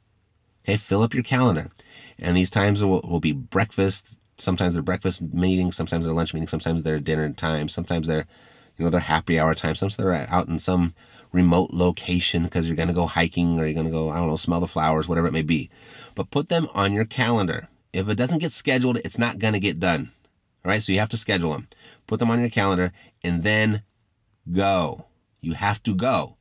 Okay, 0.64 0.76
fill 0.76 1.02
up 1.02 1.14
your 1.14 1.22
calendar. 1.22 1.70
And 2.18 2.36
these 2.36 2.50
times 2.50 2.84
will, 2.84 3.00
will 3.02 3.20
be 3.20 3.32
breakfast. 3.32 4.14
Sometimes 4.36 4.74
they're 4.74 4.82
breakfast 4.82 5.22
meetings. 5.32 5.76
Sometimes 5.76 6.04
they're 6.04 6.14
lunch 6.14 6.34
meetings. 6.34 6.50
Sometimes 6.50 6.82
they're 6.82 7.00
dinner 7.00 7.30
time. 7.32 7.68
Sometimes 7.68 8.06
they're, 8.06 8.26
you 8.76 8.84
know, 8.84 8.90
they're 8.90 9.00
happy 9.00 9.38
hour 9.38 9.54
time. 9.54 9.74
Sometimes 9.74 9.96
they're 9.96 10.26
out 10.30 10.48
in 10.48 10.58
some 10.58 10.94
remote 11.32 11.70
location 11.72 12.44
because 12.44 12.66
you're 12.66 12.76
going 12.76 12.88
to 12.88 12.94
go 12.94 13.06
hiking 13.06 13.58
or 13.58 13.64
you're 13.64 13.74
going 13.74 13.86
to 13.86 13.92
go, 13.92 14.10
I 14.10 14.16
don't 14.16 14.28
know, 14.28 14.36
smell 14.36 14.60
the 14.60 14.66
flowers, 14.66 15.08
whatever 15.08 15.28
it 15.28 15.32
may 15.32 15.42
be. 15.42 15.70
But 16.14 16.30
put 16.30 16.48
them 16.48 16.68
on 16.74 16.92
your 16.92 17.04
calendar. 17.04 17.68
If 17.92 18.08
it 18.08 18.16
doesn't 18.16 18.40
get 18.40 18.52
scheduled, 18.52 18.98
it's 18.98 19.18
not 19.18 19.38
going 19.38 19.54
to 19.54 19.60
get 19.60 19.80
done. 19.80 20.12
All 20.64 20.70
right. 20.70 20.82
So 20.82 20.92
you 20.92 20.98
have 20.98 21.08
to 21.10 21.16
schedule 21.16 21.52
them, 21.52 21.68
put 22.06 22.18
them 22.18 22.30
on 22.30 22.40
your 22.40 22.50
calendar, 22.50 22.92
and 23.22 23.42
then 23.42 23.82
go. 24.50 25.06
You 25.40 25.52
have 25.52 25.82
to 25.84 25.94
go. 25.94 26.36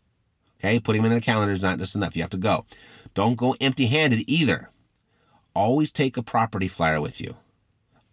Okay, 0.59 0.79
putting 0.79 1.03
them 1.03 1.11
in 1.11 1.11
their 1.11 1.21
calendar 1.21 1.53
is 1.53 1.61
not 1.61 1.77
just 1.77 1.95
enough. 1.95 2.15
You 2.15 2.23
have 2.23 2.31
to 2.31 2.37
go. 2.37 2.65
Don't 3.13 3.35
go 3.35 3.55
empty 3.61 3.87
handed 3.87 4.23
either. 4.27 4.71
Always 5.57 5.91
take 5.91 6.17
a 6.17 6.21
property 6.21 6.67
flyer 6.67 7.01
with 7.01 7.19
you. 7.19 7.35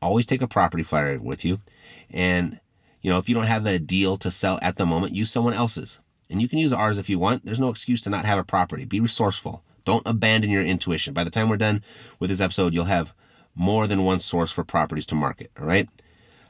Always 0.00 0.24
take 0.24 0.40
a 0.40 0.48
property 0.48 0.82
flyer 0.82 1.18
with 1.18 1.44
you. 1.44 1.60
And, 2.08 2.58
you 3.02 3.10
know, 3.10 3.18
if 3.18 3.28
you 3.28 3.34
don't 3.34 3.44
have 3.44 3.66
a 3.66 3.78
deal 3.78 4.16
to 4.16 4.30
sell 4.30 4.58
at 4.62 4.76
the 4.76 4.86
moment, 4.86 5.12
use 5.12 5.30
someone 5.30 5.52
else's. 5.52 6.00
And 6.30 6.40
you 6.40 6.48
can 6.48 6.58
use 6.58 6.72
ours 6.72 6.96
if 6.96 7.10
you 7.10 7.18
want. 7.18 7.44
There's 7.44 7.60
no 7.60 7.68
excuse 7.68 8.00
to 8.00 8.08
not 8.08 8.24
have 8.24 8.38
a 8.38 8.44
property. 8.44 8.86
Be 8.86 8.98
resourceful. 8.98 9.62
Don't 9.84 10.06
abandon 10.06 10.50
your 10.50 10.62
intuition. 10.62 11.12
By 11.12 11.22
the 11.22 11.28
time 11.28 11.50
we're 11.50 11.58
done 11.58 11.84
with 12.18 12.30
this 12.30 12.40
episode, 12.40 12.72
you'll 12.72 12.84
have 12.84 13.12
more 13.54 13.86
than 13.86 14.04
one 14.04 14.20
source 14.20 14.50
for 14.50 14.64
properties 14.64 15.04
to 15.08 15.14
market. 15.14 15.50
All 15.60 15.66
right. 15.66 15.86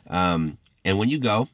Um, 0.09 0.59
and 0.85 0.97
when 0.97 1.09
you 1.09 1.19
go, 1.19 1.49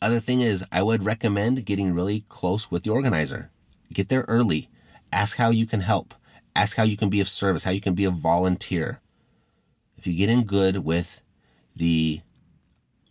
other 0.00 0.20
thing 0.20 0.42
is, 0.42 0.64
I 0.70 0.84
would 0.84 1.04
recommend 1.04 1.66
getting 1.66 1.92
really 1.92 2.24
close 2.28 2.70
with 2.70 2.84
the 2.84 2.90
organizer. 2.90 3.50
Get 3.92 4.10
there 4.10 4.24
early. 4.28 4.68
Ask 5.10 5.38
how 5.38 5.50
you 5.50 5.66
can 5.66 5.80
help. 5.80 6.14
Ask 6.56 6.78
how 6.78 6.84
you 6.84 6.96
can 6.96 7.10
be 7.10 7.20
of 7.20 7.28
service, 7.28 7.64
how 7.64 7.70
you 7.70 7.82
can 7.82 7.92
be 7.92 8.06
a 8.06 8.10
volunteer. 8.10 9.00
If 9.98 10.06
you 10.06 10.14
get 10.14 10.30
in 10.30 10.44
good 10.44 10.78
with 10.78 11.20
the 11.76 12.22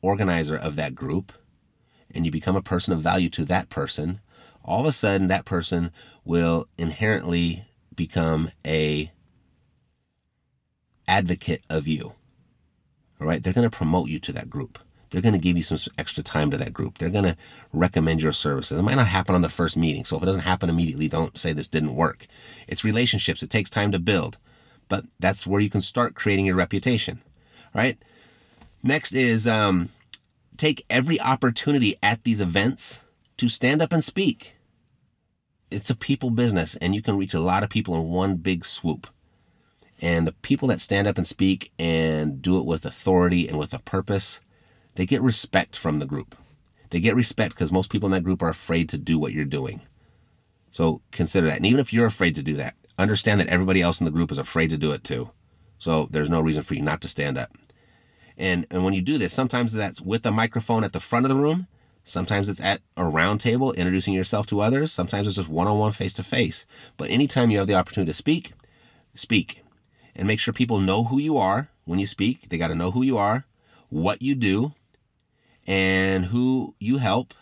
organizer 0.01 0.58
of 0.58 0.75
that 0.77 0.95
group 0.95 1.31
and 2.10 2.25
you 2.25 2.31
become 2.31 2.55
a 2.55 2.62
person 2.63 2.93
of 2.93 3.01
value 3.01 3.29
to 3.29 3.45
that 3.45 3.69
person, 3.69 4.19
all 4.63 4.79
of 4.79 4.88
a 4.88 4.91
sudden 4.91 5.27
that 5.27 5.45
person 5.45 5.91
will 6.23 6.65
inherently 6.75 7.65
become 7.95 8.49
a 8.65 9.12
advocate 11.08 11.62
of 11.69 11.88
you. 11.88 12.15
All 13.21 13.27
right. 13.27 13.43
They're 13.43 13.53
going 13.53 13.69
to 13.69 13.77
promote 13.77 14.10
you 14.10 14.17
to 14.21 14.34
that 14.34 14.49
group. 14.49 14.79
They're 15.09 15.21
going 15.21 15.33
to 15.33 15.39
give 15.39 15.57
you 15.57 15.63
some 15.63 15.77
extra 15.97 16.23
time 16.23 16.51
to 16.51 16.57
that 16.57 16.73
group. 16.73 16.97
They're 16.97 17.09
going 17.09 17.25
to 17.25 17.37
recommend 17.71 18.21
your 18.21 18.31
services. 18.31 18.79
It 18.79 18.83
might 18.83 18.95
not 18.95 19.07
happen 19.07 19.35
on 19.35 19.41
the 19.41 19.49
first 19.49 19.77
meeting. 19.77 20.05
So 20.05 20.17
if 20.17 20.23
it 20.23 20.25
doesn't 20.25 20.41
happen 20.41 20.69
immediately, 20.69 21.07
don't 21.07 21.37
say 21.37 21.53
this 21.53 21.67
didn't 21.67 21.95
work. 21.95 22.27
It's 22.67 22.83
relationships. 22.83 23.43
It 23.43 23.49
takes 23.49 23.69
time 23.69 23.91
to 23.91 23.99
build, 23.99 24.37
but 24.89 25.05
that's 25.19 25.45
where 25.47 25.61
you 25.61 25.69
can 25.69 25.81
start 25.81 26.15
creating 26.15 26.45
your 26.45 26.55
reputation. 26.55 27.21
Right. 27.73 27.97
Next 28.83 29.13
is, 29.13 29.47
um, 29.47 29.89
take 30.57 30.85
every 30.89 31.19
opportunity 31.19 31.95
at 32.01 32.23
these 32.23 32.41
events 32.41 33.01
to 33.37 33.49
stand 33.49 33.81
up 33.81 33.91
and 33.91 34.03
speak. 34.03 34.55
It's 35.71 35.89
a 35.89 35.95
people 35.95 36.29
business 36.29 36.75
and 36.77 36.95
you 36.95 37.01
can 37.01 37.17
reach 37.17 37.33
a 37.33 37.39
lot 37.39 37.63
of 37.63 37.69
people 37.69 37.95
in 37.95 38.09
one 38.09 38.35
big 38.35 38.65
swoop. 38.65 39.07
And 40.01 40.27
the 40.27 40.33
people 40.33 40.67
that 40.69 40.81
stand 40.81 41.07
up 41.07 41.17
and 41.17 41.25
speak 41.25 41.71
and 41.79 42.41
do 42.41 42.59
it 42.59 42.65
with 42.65 42.85
authority 42.85 43.47
and 43.47 43.57
with 43.57 43.73
a 43.73 43.79
purpose, 43.79 44.41
they 44.95 45.05
get 45.05 45.21
respect 45.21 45.75
from 45.75 45.99
the 45.99 46.05
group. 46.05 46.36
They 46.89 46.99
get 46.99 47.15
respect 47.15 47.55
because 47.55 47.71
most 47.71 47.89
people 47.89 48.08
in 48.08 48.12
that 48.13 48.23
group 48.23 48.41
are 48.41 48.49
afraid 48.49 48.89
to 48.89 48.97
do 48.97 49.19
what 49.19 49.34
you're 49.34 49.45
doing. 49.45 49.81
So 50.71 51.01
consider 51.12 51.47
that. 51.47 51.58
And 51.58 51.65
even 51.65 51.79
if 51.79 51.93
you're 51.93 52.05
afraid 52.05 52.36
to 52.36 52.43
do 52.43 52.55
that, 52.55 52.75
understand 52.97 53.39
that 53.39 53.47
everybody 53.47 53.81
else 53.81 53.99
in 53.99 54.05
the 54.05 54.12
group 54.12 54.31
is 54.31 54.38
afraid 54.38 54.69
to 54.69 54.77
do 54.77 54.91
it 54.91 55.03
too. 55.03 55.31
So 55.77 56.08
there's 56.12 56.29
no 56.29 56.41
reason 56.41 56.63
for 56.63 56.73
you 56.73 56.81
not 56.81 57.01
to 57.01 57.08
stand 57.08 57.38
up. 57.38 57.51
And, 58.38 58.65
and 58.69 58.84
when 58.84 58.93
you 58.93 59.01
do 59.01 59.17
this, 59.17 59.34
sometimes 59.34 59.73
that's 59.73 60.01
with 60.01 60.25
a 60.25 60.31
microphone 60.31 60.84
at 60.84 60.93
the 60.93 60.99
front 60.99 61.25
of 61.25 61.29
the 61.29 61.38
room. 61.38 61.67
Sometimes 62.03 62.49
it's 62.49 62.62
at 62.62 62.81
a 62.95 63.03
round 63.03 63.41
table 63.41 63.73
introducing 63.73 64.13
yourself 64.13 64.47
to 64.47 64.62
others. 64.62 64.91
Sometimes 64.91 65.27
it's 65.27 65.38
just 65.38 65.49
one 65.49 65.67
on 65.67 65.79
one 65.79 65.91
face 65.91 66.13
to 66.15 66.23
face. 66.23 66.67
But 66.97 67.10
anytime 67.10 67.49
you 67.49 67.58
have 67.58 67.67
the 67.67 67.75
opportunity 67.75 68.12
to 68.12 68.17
speak, 68.17 68.53
speak 69.15 69.63
and 70.15 70.27
make 70.27 70.39
sure 70.39 70.53
people 70.53 70.79
know 70.79 71.05
who 71.05 71.19
you 71.19 71.38
are 71.38 71.69
when 71.86 71.99
you 71.99 72.05
speak. 72.05 72.49
They 72.49 72.58
got 72.58 72.67
to 72.67 72.75
know 72.75 72.91
who 72.91 73.01
you 73.01 73.17
are, 73.17 73.45
what 73.89 74.21
you 74.21 74.36
do, 74.36 74.73
and 75.65 76.25
who 76.25 76.75
you 76.80 76.97
help, 76.97 77.34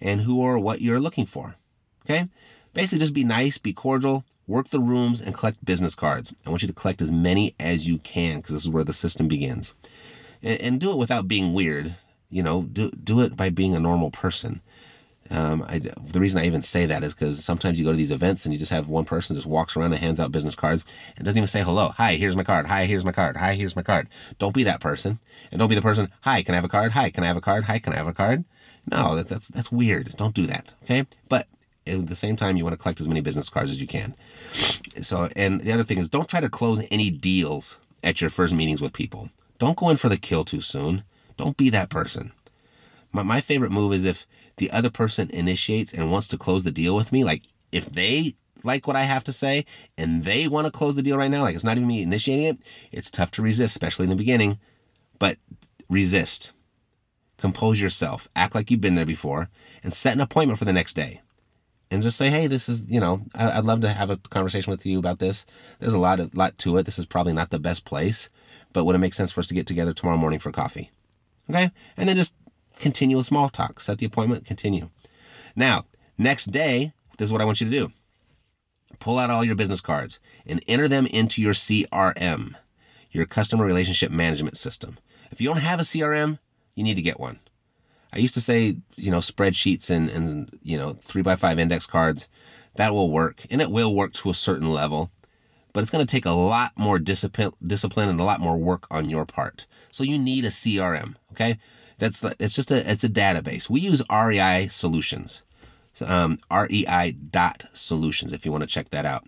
and 0.00 0.22
who 0.22 0.40
or 0.40 0.58
what 0.58 0.80
you're 0.80 1.00
looking 1.00 1.26
for. 1.26 1.56
Okay? 2.04 2.28
Basically, 2.74 2.98
just 2.98 3.14
be 3.14 3.24
nice, 3.24 3.58
be 3.58 3.72
cordial, 3.72 4.24
work 4.46 4.70
the 4.70 4.80
rooms, 4.80 5.20
and 5.20 5.34
collect 5.34 5.64
business 5.64 5.94
cards. 5.94 6.34
I 6.46 6.50
want 6.50 6.62
you 6.62 6.68
to 6.68 6.74
collect 6.74 7.02
as 7.02 7.12
many 7.12 7.54
as 7.60 7.88
you 7.88 7.98
can 7.98 8.38
because 8.38 8.54
this 8.54 8.62
is 8.62 8.70
where 8.70 8.84
the 8.84 8.92
system 8.92 9.28
begins 9.28 9.74
and, 10.42 10.60
and 10.60 10.80
do 10.80 10.90
it 10.90 10.98
without 10.98 11.28
being 11.28 11.52
weird. 11.52 11.96
You 12.30 12.42
know, 12.42 12.62
do 12.62 12.90
do 12.90 13.20
it 13.20 13.36
by 13.36 13.50
being 13.50 13.74
a 13.74 13.80
normal 13.80 14.10
person. 14.10 14.62
Um, 15.32 15.64
I, 15.66 15.78
the 15.78 16.20
reason 16.20 16.42
I 16.42 16.46
even 16.46 16.60
say 16.60 16.84
that 16.84 17.02
is 17.02 17.14
because 17.14 17.42
sometimes 17.42 17.78
you 17.78 17.86
go 17.86 17.90
to 17.90 17.96
these 17.96 18.10
events 18.10 18.44
and 18.44 18.52
you 18.52 18.58
just 18.58 18.70
have 18.70 18.88
one 18.88 19.06
person 19.06 19.34
just 19.34 19.46
walks 19.46 19.74
around 19.74 19.94
and 19.94 20.00
hands 20.00 20.20
out 20.20 20.30
business 20.30 20.54
cards 20.54 20.84
and 21.16 21.24
doesn't 21.24 21.38
even 21.38 21.46
say 21.46 21.62
hello. 21.62 21.88
Hi, 21.96 22.16
here's 22.16 22.36
my 22.36 22.44
card. 22.44 22.66
Hi, 22.66 22.84
here's 22.84 23.04
my 23.04 23.12
card. 23.12 23.38
Hi, 23.38 23.54
here's 23.54 23.74
my 23.74 23.82
card. 23.82 24.08
Don't 24.38 24.54
be 24.54 24.62
that 24.64 24.80
person. 24.80 25.20
And 25.50 25.58
don't 25.58 25.70
be 25.70 25.74
the 25.74 25.80
person. 25.80 26.10
Hi, 26.20 26.42
can 26.42 26.54
I 26.54 26.56
have 26.56 26.66
a 26.66 26.68
card? 26.68 26.92
Hi, 26.92 27.08
can 27.08 27.24
I 27.24 27.28
have 27.28 27.38
a 27.38 27.40
card? 27.40 27.64
Hi, 27.64 27.78
can 27.78 27.94
I 27.94 27.96
have 27.96 28.06
a 28.06 28.12
card? 28.12 28.44
No, 28.90 29.16
that, 29.16 29.28
that's, 29.28 29.48
that's 29.48 29.72
weird. 29.72 30.14
Don't 30.18 30.34
do 30.34 30.46
that. 30.48 30.74
Okay. 30.82 31.06
But 31.30 31.46
at 31.86 32.08
the 32.08 32.16
same 32.16 32.36
time, 32.36 32.58
you 32.58 32.64
want 32.64 32.74
to 32.74 32.82
collect 32.82 33.00
as 33.00 33.08
many 33.08 33.22
business 33.22 33.48
cards 33.48 33.70
as 33.70 33.80
you 33.80 33.86
can. 33.86 34.14
So, 35.00 35.30
and 35.34 35.62
the 35.62 35.72
other 35.72 35.84
thing 35.84 35.98
is 35.98 36.10
don't 36.10 36.28
try 36.28 36.40
to 36.40 36.50
close 36.50 36.84
any 36.90 37.08
deals 37.08 37.78
at 38.04 38.20
your 38.20 38.28
first 38.28 38.54
meetings 38.54 38.82
with 38.82 38.92
people. 38.92 39.30
Don't 39.58 39.78
go 39.78 39.88
in 39.88 39.96
for 39.96 40.10
the 40.10 40.18
kill 40.18 40.44
too 40.44 40.60
soon. 40.60 41.04
Don't 41.38 41.56
be 41.56 41.70
that 41.70 41.88
person. 41.88 42.32
My, 43.12 43.22
my 43.22 43.40
favorite 43.40 43.72
move 43.72 43.92
is 43.92 44.04
if 44.04 44.26
the 44.56 44.70
other 44.70 44.90
person 44.90 45.30
initiates 45.30 45.92
and 45.92 46.10
wants 46.10 46.28
to 46.28 46.38
close 46.38 46.64
the 46.64 46.70
deal 46.70 46.94
with 46.94 47.12
me, 47.12 47.24
like 47.24 47.42
if 47.70 47.86
they 47.86 48.36
like 48.64 48.86
what 48.86 48.96
I 48.96 49.02
have 49.02 49.24
to 49.24 49.32
say 49.32 49.64
and 49.98 50.24
they 50.24 50.46
want 50.48 50.66
to 50.66 50.72
close 50.72 50.94
the 50.94 51.02
deal 51.02 51.16
right 51.16 51.30
now, 51.30 51.42
like 51.42 51.54
it's 51.54 51.64
not 51.64 51.76
even 51.76 51.88
me 51.88 52.02
initiating 52.02 52.44
it, 52.44 52.58
it's 52.90 53.10
tough 53.10 53.30
to 53.32 53.42
resist, 53.42 53.74
especially 53.74 54.04
in 54.04 54.10
the 54.10 54.16
beginning. 54.16 54.58
But 55.18 55.38
resist. 55.88 56.52
Compose 57.38 57.80
yourself. 57.80 58.28
Act 58.36 58.54
like 58.54 58.70
you've 58.70 58.80
been 58.80 58.94
there 58.94 59.06
before 59.06 59.50
and 59.82 59.92
set 59.92 60.14
an 60.14 60.20
appointment 60.20 60.58
for 60.58 60.64
the 60.64 60.72
next 60.72 60.94
day. 60.94 61.20
And 61.90 62.02
just 62.02 62.16
say, 62.16 62.30
hey, 62.30 62.46
this 62.46 62.68
is, 62.70 62.86
you 62.88 63.00
know, 63.00 63.22
I'd 63.34 63.64
love 63.64 63.82
to 63.82 63.90
have 63.90 64.08
a 64.08 64.16
conversation 64.16 64.70
with 64.70 64.86
you 64.86 64.98
about 64.98 65.18
this. 65.18 65.44
There's 65.78 65.92
a 65.92 65.98
lot 65.98 66.20
of 66.20 66.34
lot 66.34 66.56
to 66.58 66.78
it. 66.78 66.86
This 66.86 66.98
is 66.98 67.04
probably 67.04 67.34
not 67.34 67.50
the 67.50 67.58
best 67.58 67.84
place, 67.84 68.30
but 68.72 68.84
would 68.84 68.94
it 68.94 69.00
make 69.00 69.12
sense 69.12 69.30
for 69.30 69.40
us 69.40 69.46
to 69.48 69.54
get 69.54 69.66
together 69.66 69.92
tomorrow 69.92 70.16
morning 70.16 70.38
for 70.38 70.50
coffee? 70.52 70.90
Okay. 71.50 71.70
And 71.98 72.08
then 72.08 72.16
just 72.16 72.34
continue 72.82 73.18
a 73.18 73.24
small 73.24 73.48
talk. 73.48 73.80
Set 73.80 73.98
the 73.98 74.06
appointment, 74.06 74.44
continue. 74.44 74.90
Now, 75.56 75.86
next 76.18 76.46
day, 76.46 76.92
this 77.16 77.26
is 77.26 77.32
what 77.32 77.40
I 77.40 77.44
want 77.44 77.60
you 77.60 77.70
to 77.70 77.78
do. 77.78 77.92
Pull 78.98 79.18
out 79.18 79.30
all 79.30 79.44
your 79.44 79.54
business 79.54 79.80
cards 79.80 80.20
and 80.46 80.62
enter 80.68 80.88
them 80.88 81.06
into 81.06 81.40
your 81.40 81.54
CRM, 81.54 82.54
your 83.10 83.26
customer 83.26 83.64
relationship 83.64 84.10
management 84.10 84.58
system. 84.58 84.98
If 85.30 85.40
you 85.40 85.48
don't 85.48 85.58
have 85.58 85.80
a 85.80 85.84
CRM, 85.84 86.38
you 86.74 86.84
need 86.84 86.96
to 86.96 87.02
get 87.02 87.20
one. 87.20 87.40
I 88.12 88.18
used 88.18 88.34
to 88.34 88.42
say, 88.42 88.76
you 88.96 89.10
know, 89.10 89.18
spreadsheets 89.18 89.90
and, 89.90 90.10
and, 90.10 90.58
you 90.62 90.76
know, 90.76 90.92
three 90.92 91.22
by 91.22 91.36
five 91.36 91.58
index 91.58 91.86
cards, 91.86 92.28
that 92.74 92.92
will 92.92 93.10
work 93.10 93.46
and 93.50 93.62
it 93.62 93.70
will 93.70 93.94
work 93.94 94.12
to 94.14 94.30
a 94.30 94.34
certain 94.34 94.70
level 94.70 95.10
but 95.72 95.80
it's 95.80 95.90
going 95.90 96.06
to 96.06 96.10
take 96.10 96.26
a 96.26 96.30
lot 96.30 96.72
more 96.76 96.98
discipline, 96.98 97.52
discipline 97.66 98.08
and 98.08 98.20
a 98.20 98.24
lot 98.24 98.40
more 98.40 98.58
work 98.58 98.86
on 98.90 99.08
your 99.08 99.24
part. 99.24 99.66
So 99.90 100.04
you 100.04 100.18
need 100.18 100.44
a 100.44 100.48
CRM. 100.48 101.14
Okay. 101.32 101.58
That's 102.02 102.18
the, 102.18 102.34
it's 102.40 102.56
just 102.56 102.72
a, 102.72 102.90
it's 102.90 103.04
a 103.04 103.08
database. 103.08 103.70
We 103.70 103.78
use 103.78 104.02
REI 104.10 104.66
solutions, 104.66 105.44
um, 106.04 106.40
REI 106.50 107.12
dot 107.12 107.66
solutions. 107.74 108.32
If 108.32 108.44
you 108.44 108.50
want 108.50 108.62
to 108.62 108.66
check 108.66 108.90
that 108.90 109.06
out, 109.06 109.24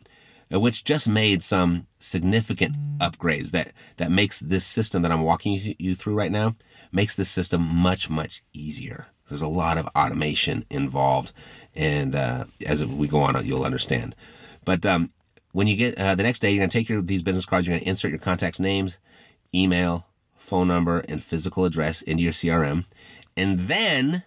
which 0.51 0.83
just 0.83 1.09
made 1.09 1.45
some 1.45 1.87
significant 2.01 2.75
upgrades 2.99 3.53
that, 3.53 3.71
that 3.99 4.11
makes 4.11 4.41
this 4.41 4.67
system 4.67 5.03
that 5.03 5.13
I'm 5.13 5.23
walking 5.23 5.77
you 5.79 5.95
through 5.95 6.17
right 6.17 6.33
now 6.33 6.57
makes 6.91 7.15
this 7.15 7.31
system 7.31 7.63
much, 7.63 8.11
much 8.11 8.43
easier. 8.53 9.07
There's 9.29 9.41
a 9.41 9.47
lot 9.47 9.79
of 9.79 9.87
automation 9.95 10.65
involved. 10.69 11.31
And, 11.77 12.17
uh, 12.17 12.47
as 12.67 12.85
we 12.85 13.07
go 13.07 13.21
on, 13.21 13.47
you'll 13.47 13.65
understand. 13.65 14.17
But, 14.65 14.85
um, 14.85 15.13
when 15.53 15.69
you 15.69 15.77
get 15.77 15.97
uh, 15.97 16.17
the 16.17 16.25
next 16.25 16.41
day, 16.41 16.51
you're 16.51 16.67
to 16.67 16.77
take 16.77 16.89
your 16.89 17.03
these 17.03 17.23
business 17.23 17.47
cards. 17.47 17.69
You're 17.69 17.79
to 17.79 17.89
insert 17.89 18.11
your 18.11 18.19
contacts' 18.19 18.59
names, 18.59 18.99
email, 19.55 20.09
phone 20.45 20.69
number, 20.69 21.01
and 21.01 21.23
physical 21.23 21.65
address 21.65 22.03
into 22.03 22.23
your 22.23 22.33
CRM, 22.33 22.85
and 23.37 23.69
then 23.69 24.23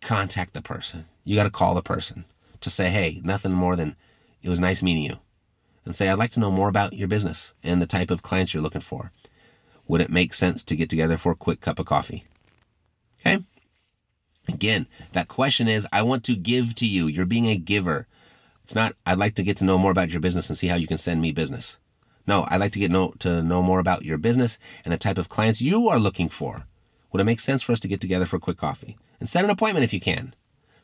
contact 0.00 0.52
the 0.52 0.60
person. 0.60 1.06
You 1.24 1.36
got 1.36 1.44
to 1.44 1.50
call 1.50 1.74
the 1.74 1.82
person 1.82 2.24
to 2.60 2.70
say, 2.70 2.90
"Hey, 2.90 3.20
nothing 3.24 3.52
more 3.52 3.76
than 3.76 3.96
it 4.42 4.48
was 4.48 4.60
nice 4.60 4.82
meeting 4.82 5.04
you," 5.04 5.18
and 5.84 5.94
say, 5.94 6.08
"I'd 6.08 6.18
like 6.18 6.32
to 6.32 6.40
know 6.40 6.50
more 6.50 6.68
about 6.68 6.92
your 6.92 7.08
business 7.08 7.54
and 7.62 7.80
the 7.80 7.86
type 7.86 8.10
of 8.10 8.22
clients 8.22 8.52
you're 8.52 8.62
looking 8.62 8.80
for. 8.80 9.12
Would 9.88 10.00
it 10.00 10.10
make 10.10 10.34
sense 10.34 10.64
to 10.64 10.76
get 10.76 10.90
together 10.90 11.16
for 11.16 11.32
a 11.32 11.36
quick 11.36 11.60
cup 11.60 11.78
of 11.78 11.86
coffee?" 11.86 12.24
Okay. 13.20 13.44
Again, 14.48 14.86
that 15.12 15.28
question 15.28 15.66
is, 15.66 15.88
I 15.92 16.02
want 16.02 16.22
to 16.24 16.36
give 16.36 16.74
to 16.76 16.86
you. 16.86 17.06
You're 17.06 17.26
being 17.26 17.46
a 17.46 17.56
giver. 17.56 18.06
It's 18.62 18.74
not, 18.74 18.94
I'd 19.04 19.18
like 19.18 19.34
to 19.36 19.42
get 19.42 19.56
to 19.58 19.64
know 19.64 19.78
more 19.78 19.90
about 19.90 20.10
your 20.10 20.20
business 20.20 20.48
and 20.48 20.58
see 20.58 20.68
how 20.68 20.76
you 20.76 20.86
can 20.86 20.98
send 20.98 21.20
me 21.20 21.32
business. 21.32 21.78
No, 22.26 22.46
I'd 22.48 22.60
like 22.60 22.72
to 22.72 22.78
get 22.78 22.90
know, 22.90 23.14
to 23.20 23.42
know 23.42 23.62
more 23.62 23.78
about 23.78 24.04
your 24.04 24.18
business 24.18 24.58
and 24.84 24.92
the 24.92 24.98
type 24.98 25.18
of 25.18 25.28
clients 25.28 25.62
you 25.62 25.88
are 25.88 25.98
looking 25.98 26.28
for. 26.28 26.66
Would 27.12 27.20
it 27.20 27.24
make 27.24 27.40
sense 27.40 27.62
for 27.62 27.72
us 27.72 27.80
to 27.80 27.88
get 27.88 28.00
together 28.00 28.26
for 28.26 28.36
a 28.36 28.40
quick 28.40 28.56
coffee? 28.56 28.96
And 29.20 29.28
set 29.28 29.44
an 29.44 29.50
appointment 29.50 29.84
if 29.84 29.92
you 29.92 30.00
can. 30.00 30.34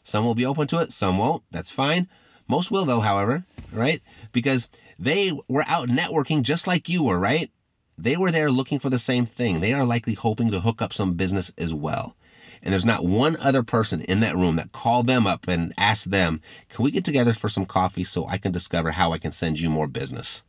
Some 0.02 0.24
will 0.24 0.34
be 0.34 0.46
open 0.46 0.66
to 0.68 0.78
it, 0.78 0.92
some 0.92 1.18
won't. 1.18 1.42
That's 1.50 1.70
fine. 1.70 2.08
Most 2.48 2.70
will 2.70 2.84
though, 2.84 3.00
however, 3.00 3.44
right? 3.72 4.00
Because 4.32 4.68
they 4.98 5.32
were 5.48 5.64
out 5.66 5.88
networking 5.88 6.42
just 6.42 6.66
like 6.66 6.88
you 6.88 7.04
were, 7.04 7.18
right? 7.18 7.50
They 7.98 8.16
were 8.16 8.30
there 8.30 8.50
looking 8.50 8.78
for 8.78 8.90
the 8.90 8.98
same 8.98 9.26
thing. 9.26 9.60
They 9.60 9.72
are 9.72 9.84
likely 9.84 10.14
hoping 10.14 10.50
to 10.50 10.60
hook 10.60 10.80
up 10.80 10.92
some 10.92 11.14
business 11.14 11.52
as 11.58 11.74
well 11.74 12.16
and 12.62 12.72
there's 12.72 12.84
not 12.84 13.04
one 13.04 13.36
other 13.36 13.62
person 13.62 14.02
in 14.02 14.20
that 14.20 14.36
room 14.36 14.56
that 14.56 14.72
called 14.72 15.06
them 15.06 15.26
up 15.26 15.48
and 15.48 15.74
asked 15.76 16.10
them, 16.10 16.40
can 16.68 16.84
we 16.84 16.90
get 16.90 17.04
together 17.04 17.32
for 17.32 17.48
some 17.48 17.66
coffee 17.66 18.04
so 18.04 18.26
I 18.26 18.38
can 18.38 18.52
discover 18.52 18.92
how 18.92 19.12
I 19.12 19.18
can 19.18 19.32
send 19.32 19.60
you 19.60 19.68
more 19.68 19.88
business? 19.88 20.44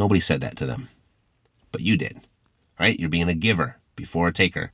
Nobody 0.00 0.18
said 0.18 0.40
that 0.40 0.56
to 0.56 0.64
them, 0.64 0.88
but 1.72 1.82
you 1.82 1.98
did, 1.98 2.22
right? 2.78 2.98
You're 2.98 3.10
being 3.10 3.28
a 3.28 3.34
giver 3.34 3.76
before 3.96 4.28
a 4.28 4.32
taker, 4.32 4.72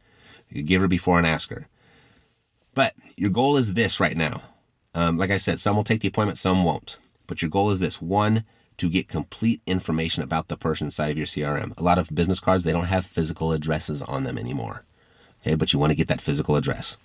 a 0.54 0.62
giver 0.62 0.86
before 0.86 1.18
an 1.18 1.24
asker. 1.24 1.66
But 2.74 2.94
your 3.16 3.30
goal 3.30 3.56
is 3.56 3.74
this 3.74 3.98
right 3.98 4.16
now. 4.16 4.42
Um, 4.94 5.16
like 5.16 5.32
I 5.32 5.38
said, 5.38 5.58
some 5.58 5.74
will 5.74 5.82
take 5.82 6.02
the 6.02 6.06
appointment, 6.06 6.38
some 6.38 6.62
won't. 6.62 6.98
But 7.26 7.42
your 7.42 7.50
goal 7.50 7.72
is 7.72 7.80
this 7.80 8.00
one, 8.00 8.44
to 8.76 8.88
get 8.88 9.08
complete 9.08 9.62
information 9.66 10.22
about 10.22 10.46
the 10.46 10.56
person 10.56 10.86
inside 10.86 11.10
of 11.10 11.18
your 11.18 11.26
CRM. 11.26 11.76
A 11.76 11.82
lot 11.82 11.98
of 11.98 12.14
business 12.14 12.38
cards, 12.38 12.62
they 12.62 12.70
don't 12.70 12.84
have 12.84 13.04
physical 13.04 13.50
addresses 13.50 14.02
on 14.02 14.22
them 14.22 14.38
anymore. 14.38 14.84
Okay, 15.42 15.56
but 15.56 15.72
you 15.72 15.80
want 15.80 15.90
to 15.90 15.96
get 15.96 16.06
that 16.06 16.20
physical 16.20 16.54
address. 16.54 16.96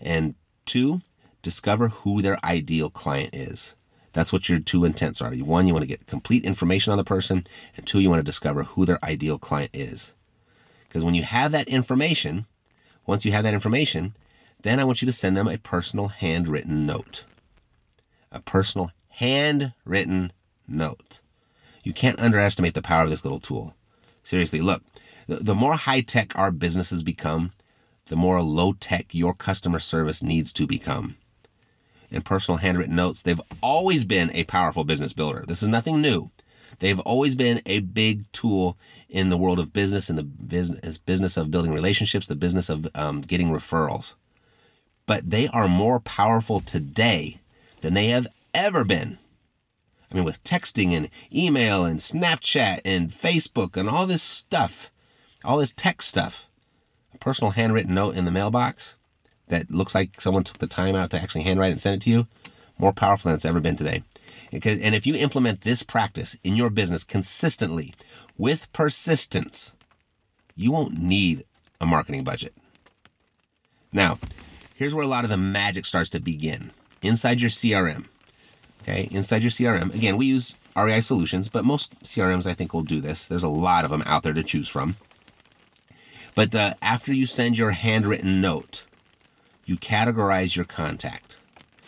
And 0.00 0.34
two, 0.64 1.02
discover 1.42 1.88
who 1.88 2.22
their 2.22 2.42
ideal 2.42 2.88
client 2.88 3.34
is. 3.34 3.75
That's 4.16 4.32
what 4.32 4.48
your 4.48 4.58
two 4.58 4.86
intents 4.86 5.20
are. 5.20 5.34
One, 5.34 5.66
you 5.66 5.74
want 5.74 5.82
to 5.82 5.86
get 5.86 6.06
complete 6.06 6.46
information 6.46 6.90
on 6.90 6.96
the 6.96 7.04
person, 7.04 7.46
and 7.76 7.86
two, 7.86 8.00
you 8.00 8.08
want 8.08 8.20
to 8.20 8.24
discover 8.24 8.62
who 8.62 8.86
their 8.86 8.98
ideal 9.04 9.38
client 9.38 9.72
is. 9.74 10.14
Because 10.88 11.04
when 11.04 11.12
you 11.12 11.22
have 11.22 11.52
that 11.52 11.68
information, 11.68 12.46
once 13.04 13.26
you 13.26 13.32
have 13.32 13.44
that 13.44 13.52
information, 13.52 14.16
then 14.62 14.80
I 14.80 14.84
want 14.84 15.02
you 15.02 15.06
to 15.06 15.12
send 15.12 15.36
them 15.36 15.46
a 15.46 15.58
personal 15.58 16.08
handwritten 16.08 16.86
note. 16.86 17.26
A 18.32 18.40
personal 18.40 18.90
handwritten 19.10 20.32
note. 20.66 21.20
You 21.84 21.92
can't 21.92 22.18
underestimate 22.18 22.72
the 22.72 22.80
power 22.80 23.04
of 23.04 23.10
this 23.10 23.22
little 23.22 23.38
tool. 23.38 23.74
Seriously, 24.22 24.62
look, 24.62 24.82
the, 25.26 25.54
more 25.54 25.74
high 25.74 26.00
tech 26.00 26.34
our 26.38 26.50
businesses 26.50 27.02
become, 27.02 27.52
the 28.06 28.16
more 28.16 28.40
low 28.40 28.72
tech 28.72 29.08
your 29.10 29.34
customer 29.34 29.78
service 29.78 30.22
needs 30.22 30.54
to 30.54 30.66
become. 30.66 31.16
And 32.10 32.24
personal 32.24 32.58
handwritten 32.58 32.94
notes, 32.94 33.22
they've 33.22 33.40
always 33.60 34.04
been 34.04 34.30
a 34.32 34.44
powerful 34.44 34.84
business 34.84 35.12
builder. 35.12 35.44
This 35.46 35.62
is 35.62 35.68
nothing 35.68 36.00
new. 36.00 36.30
They've 36.78 37.00
always 37.00 37.36
been 37.36 37.62
a 37.66 37.80
big 37.80 38.30
tool 38.32 38.76
in 39.08 39.28
the 39.28 39.36
world 39.36 39.58
of 39.58 39.72
business, 39.72 40.10
in 40.10 40.16
the 40.16 40.22
business 40.22 40.98
business 40.98 41.36
of 41.36 41.50
building 41.50 41.72
relationships, 41.72 42.26
the 42.26 42.34
business 42.34 42.68
of 42.68 42.86
um, 42.94 43.20
getting 43.22 43.50
referrals. 43.50 44.14
But 45.06 45.30
they 45.30 45.48
are 45.48 45.68
more 45.68 46.00
powerful 46.00 46.60
today 46.60 47.40
than 47.80 47.94
they 47.94 48.08
have 48.08 48.26
ever 48.52 48.84
been. 48.84 49.18
I 50.10 50.14
mean, 50.14 50.24
with 50.24 50.44
texting 50.44 50.92
and 50.92 51.08
email 51.32 51.84
and 51.84 52.00
Snapchat 52.00 52.80
and 52.84 53.10
Facebook 53.10 53.76
and 53.76 53.88
all 53.88 54.06
this 54.06 54.22
stuff, 54.22 54.90
all 55.44 55.58
this 55.58 55.72
tech 55.72 56.02
stuff, 56.02 56.48
a 57.14 57.18
personal 57.18 57.52
handwritten 57.52 57.94
note 57.94 58.16
in 58.16 58.24
the 58.24 58.30
mailbox 58.30 58.95
that 59.48 59.70
looks 59.70 59.94
like 59.94 60.20
someone 60.20 60.44
took 60.44 60.58
the 60.58 60.66
time 60.66 60.94
out 60.94 61.10
to 61.10 61.20
actually 61.20 61.42
handwrite 61.42 61.72
and 61.72 61.80
send 61.80 61.96
it 61.96 62.02
to 62.04 62.10
you, 62.10 62.26
more 62.78 62.92
powerful 62.92 63.28
than 63.28 63.36
it's 63.36 63.44
ever 63.44 63.60
been 63.60 63.76
today. 63.76 64.02
And 64.52 64.94
if 64.94 65.06
you 65.06 65.14
implement 65.14 65.62
this 65.62 65.82
practice 65.82 66.38
in 66.44 66.56
your 66.56 66.70
business 66.70 67.04
consistently 67.04 67.94
with 68.38 68.72
persistence, 68.72 69.74
you 70.54 70.72
won't 70.72 70.98
need 70.98 71.44
a 71.80 71.86
marketing 71.86 72.24
budget. 72.24 72.54
Now, 73.92 74.18
here's 74.74 74.94
where 74.94 75.04
a 75.04 75.08
lot 75.08 75.24
of 75.24 75.30
the 75.30 75.36
magic 75.36 75.86
starts 75.86 76.10
to 76.10 76.20
begin 76.20 76.70
inside 77.02 77.40
your 77.40 77.50
CRM. 77.50 78.06
Okay, 78.82 79.08
inside 79.10 79.42
your 79.42 79.50
CRM. 79.50 79.92
Again, 79.94 80.16
we 80.16 80.26
use 80.26 80.54
REI 80.76 81.00
solutions, 81.00 81.48
but 81.48 81.64
most 81.64 81.98
CRMs 82.04 82.46
I 82.46 82.52
think 82.52 82.72
will 82.72 82.82
do 82.82 83.00
this. 83.00 83.26
There's 83.26 83.42
a 83.42 83.48
lot 83.48 83.84
of 83.84 83.90
them 83.90 84.02
out 84.06 84.22
there 84.22 84.34
to 84.34 84.44
choose 84.44 84.68
from. 84.68 84.96
But 86.34 86.54
uh, 86.54 86.74
after 86.80 87.12
you 87.12 87.26
send 87.26 87.58
your 87.58 87.72
handwritten 87.72 88.40
note, 88.40 88.84
you 89.66 89.76
categorize 89.76 90.56
your 90.56 90.64
contact. 90.64 91.38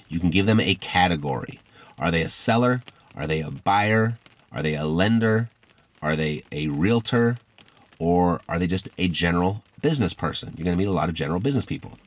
You 0.08 0.20
can 0.20 0.30
give 0.30 0.46
them 0.46 0.60
a 0.60 0.74
category. 0.74 1.60
Are 1.98 2.10
they 2.10 2.22
a 2.22 2.28
seller? 2.28 2.82
Are 3.16 3.26
they 3.26 3.40
a 3.40 3.50
buyer? 3.50 4.18
Are 4.52 4.62
they 4.62 4.74
a 4.74 4.84
lender? 4.84 5.48
Are 6.02 6.16
they 6.16 6.42
a 6.52 6.68
realtor? 6.68 7.38
Or 7.98 8.40
are 8.48 8.58
they 8.58 8.66
just 8.66 8.88
a 8.98 9.08
general 9.08 9.62
business 9.80 10.12
person? 10.12 10.54
You're 10.56 10.64
going 10.64 10.76
to 10.76 10.78
meet 10.78 10.90
a 10.90 10.92
lot 10.92 11.08
of 11.08 11.14
general 11.14 11.40
business 11.40 11.66
people. 11.66 11.98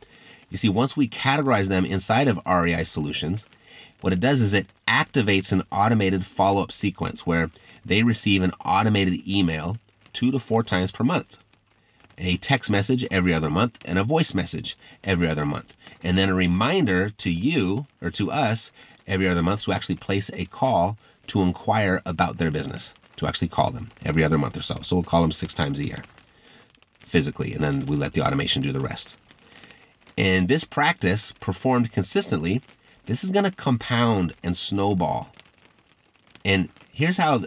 You 0.49 0.57
see, 0.57 0.69
once 0.69 0.97
we 0.97 1.07
categorize 1.07 1.69
them 1.69 1.85
inside 1.85 2.27
of 2.27 2.39
REI 2.45 2.83
Solutions, 2.83 3.45
what 4.01 4.13
it 4.13 4.19
does 4.19 4.41
is 4.41 4.53
it 4.53 4.67
activates 4.87 5.51
an 5.53 5.63
automated 5.71 6.25
follow 6.25 6.61
up 6.61 6.71
sequence 6.71 7.25
where 7.25 7.51
they 7.85 8.03
receive 8.03 8.43
an 8.43 8.51
automated 8.65 9.25
email 9.27 9.77
two 10.11 10.31
to 10.31 10.39
four 10.39 10.63
times 10.63 10.91
per 10.91 11.03
month, 11.03 11.37
a 12.21 12.37
text 12.37 12.69
message 12.69 13.05
every 13.11 13.33
other 13.33 13.49
month, 13.49 13.79
and 13.83 13.99
a 13.99 14.03
voice 14.03 14.33
message 14.33 14.77
every 15.03 15.27
other 15.27 15.45
month. 15.45 15.75
And 16.03 16.17
then 16.17 16.29
a 16.29 16.35
reminder 16.35 17.09
to 17.09 17.31
you 17.31 17.87
or 18.01 18.11
to 18.11 18.31
us 18.31 18.71
every 19.07 19.27
other 19.27 19.43
month 19.43 19.63
to 19.63 19.73
actually 19.73 19.95
place 19.95 20.29
a 20.33 20.45
call 20.45 20.97
to 21.27 21.41
inquire 21.41 22.01
about 22.05 22.37
their 22.37 22.51
business, 22.51 22.93
to 23.17 23.27
actually 23.27 23.47
call 23.47 23.71
them 23.71 23.91
every 24.05 24.23
other 24.23 24.37
month 24.37 24.55
or 24.55 24.61
so. 24.61 24.79
So 24.83 24.95
we'll 24.95 25.03
call 25.03 25.21
them 25.21 25.31
six 25.31 25.55
times 25.55 25.79
a 25.79 25.85
year 25.85 26.03
physically, 26.99 27.53
and 27.53 27.63
then 27.63 27.85
we 27.85 27.97
let 27.97 28.13
the 28.13 28.21
automation 28.21 28.61
do 28.61 28.71
the 28.71 28.79
rest. 28.79 29.17
And 30.17 30.47
this 30.47 30.63
practice 30.63 31.33
performed 31.33 31.91
consistently, 31.91 32.61
this 33.07 33.23
is 33.23 33.31
going 33.31 33.45
to 33.45 33.51
compound 33.51 34.35
and 34.43 34.55
snowball. 34.55 35.33
And 36.45 36.69
here's 36.91 37.17
how 37.17 37.41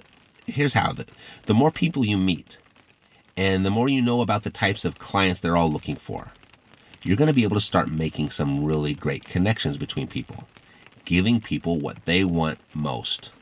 here's 0.47 0.75
how 0.75 0.93
the, 0.93 1.07
the 1.47 1.55
more 1.55 1.71
people 1.71 2.05
you 2.05 2.19
meet 2.19 2.59
and 3.37 3.65
the 3.65 3.71
more 3.71 3.89
you 3.89 4.01
know 4.01 4.21
about 4.21 4.45
the 4.45 4.51
types 4.51 4.85
of 4.85 4.99
clients 4.99 5.41
they're 5.41 5.57
all 5.57 5.71
looking 5.71 5.97
for, 5.97 6.33
you're 7.03 7.17
going 7.17 7.29
to 7.29 7.35
be 7.35 7.45
able 7.45 7.57
to 7.57 7.61
start 7.61 7.91
making 7.91 8.31
some 8.31 8.65
really 8.65 8.95
great 8.95 9.25
connections 9.25 9.77
between 9.79 10.09
people 10.09 10.47
giving 11.05 11.41
people 11.41 11.79
what 11.79 12.05
they 12.05 12.25
want 12.25 12.59
most. 12.73 13.33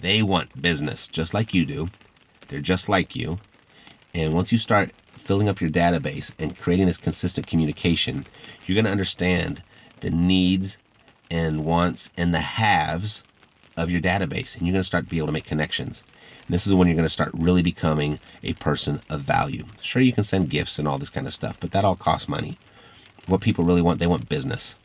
They 0.00 0.22
want 0.22 0.60
business 0.60 1.08
just 1.08 1.34
like 1.34 1.54
you 1.54 1.64
do. 1.64 1.88
They're 2.48 2.60
just 2.60 2.88
like 2.88 3.14
you. 3.16 3.38
And 4.14 4.34
once 4.34 4.52
you 4.52 4.58
start 4.58 4.92
filling 5.12 5.48
up 5.48 5.60
your 5.60 5.70
database 5.70 6.34
and 6.38 6.56
creating 6.56 6.86
this 6.86 6.98
consistent 6.98 7.46
communication, 7.46 8.24
you're 8.66 8.74
going 8.74 8.84
to 8.84 8.90
understand 8.90 9.62
the 10.00 10.10
needs 10.10 10.78
and 11.30 11.64
wants 11.64 12.12
and 12.16 12.34
the 12.34 12.40
haves 12.40 13.24
of 13.76 13.90
your 13.90 14.00
database. 14.00 14.56
And 14.56 14.66
you're 14.66 14.72
going 14.72 14.82
to 14.82 14.84
start 14.84 15.04
to 15.04 15.10
be 15.10 15.18
able 15.18 15.28
to 15.28 15.32
make 15.32 15.44
connections. 15.44 16.04
This 16.48 16.66
is 16.66 16.74
when 16.74 16.88
you're 16.88 16.96
going 16.96 17.06
to 17.06 17.10
start 17.10 17.30
really 17.32 17.62
becoming 17.62 18.20
a 18.42 18.52
person 18.54 19.00
of 19.08 19.22
value. 19.22 19.64
Sure, 19.80 20.02
you 20.02 20.12
can 20.12 20.24
send 20.24 20.50
gifts 20.50 20.78
and 20.78 20.86
all 20.86 20.98
this 20.98 21.10
kind 21.10 21.26
of 21.26 21.34
stuff, 21.34 21.58
but 21.58 21.72
that 21.72 21.84
all 21.84 21.96
costs 21.96 22.28
money. 22.28 22.58
What 23.26 23.40
people 23.40 23.64
really 23.64 23.82
want, 23.82 23.98
they 23.98 24.06
want 24.06 24.28
business. 24.28 24.78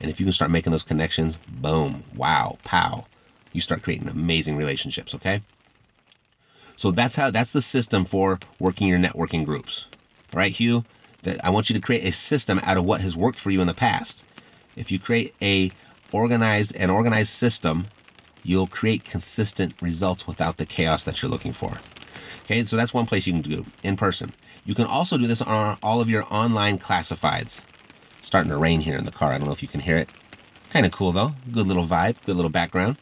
And 0.00 0.10
if 0.10 0.18
you 0.18 0.26
can 0.26 0.32
start 0.32 0.50
making 0.50 0.72
those 0.72 0.82
connections, 0.82 1.36
boom, 1.48 2.04
wow, 2.14 2.58
pow, 2.64 3.06
you 3.52 3.60
start 3.60 3.82
creating 3.82 4.08
amazing 4.08 4.56
relationships, 4.56 5.14
okay? 5.14 5.42
So 6.76 6.90
that's 6.90 7.16
how 7.16 7.30
that's 7.30 7.52
the 7.52 7.62
system 7.62 8.04
for 8.04 8.40
working 8.58 8.88
your 8.88 8.98
networking 8.98 9.44
groups. 9.44 9.88
All 10.32 10.38
right, 10.38 10.52
Hugh, 10.52 10.84
that 11.22 11.44
I 11.44 11.50
want 11.50 11.70
you 11.70 11.74
to 11.74 11.80
create 11.80 12.04
a 12.04 12.12
system 12.12 12.60
out 12.62 12.76
of 12.76 12.84
what 12.84 13.00
has 13.02 13.16
worked 13.16 13.38
for 13.38 13.50
you 13.50 13.60
in 13.60 13.66
the 13.66 13.74
past. 13.74 14.24
If 14.74 14.90
you 14.90 14.98
create 14.98 15.34
a 15.40 15.70
organized 16.12 16.74
and 16.76 16.90
organized 16.90 17.30
system, 17.30 17.86
you'll 18.44 18.66
create 18.66 19.04
consistent 19.04 19.74
results 19.80 20.26
without 20.26 20.58
the 20.58 20.66
chaos 20.66 21.04
that 21.04 21.20
you're 21.20 21.30
looking 21.30 21.52
for. 21.52 21.78
Okay, 22.44 22.62
so 22.62 22.76
that's 22.76 22.94
one 22.94 23.06
place 23.06 23.26
you 23.26 23.32
can 23.32 23.42
do 23.42 23.66
in 23.82 23.96
person. 23.96 24.32
You 24.64 24.74
can 24.74 24.86
also 24.86 25.18
do 25.18 25.26
this 25.26 25.42
on 25.42 25.78
all 25.82 26.00
of 26.00 26.10
your 26.10 26.26
online 26.32 26.78
classifieds 26.78 27.62
starting 28.24 28.50
to 28.50 28.56
rain 28.56 28.80
here 28.80 28.96
in 28.96 29.04
the 29.04 29.12
car. 29.12 29.32
I 29.32 29.38
don't 29.38 29.46
know 29.46 29.52
if 29.52 29.62
you 29.62 29.68
can 29.68 29.80
hear 29.80 29.96
it. 29.96 30.08
It's 30.58 30.72
kind 30.72 30.86
of 30.86 30.92
cool 30.92 31.12
though. 31.12 31.34
Good 31.50 31.66
little 31.66 31.86
vibe, 31.86 32.16
good 32.24 32.36
little 32.36 32.50
background. 32.50 32.96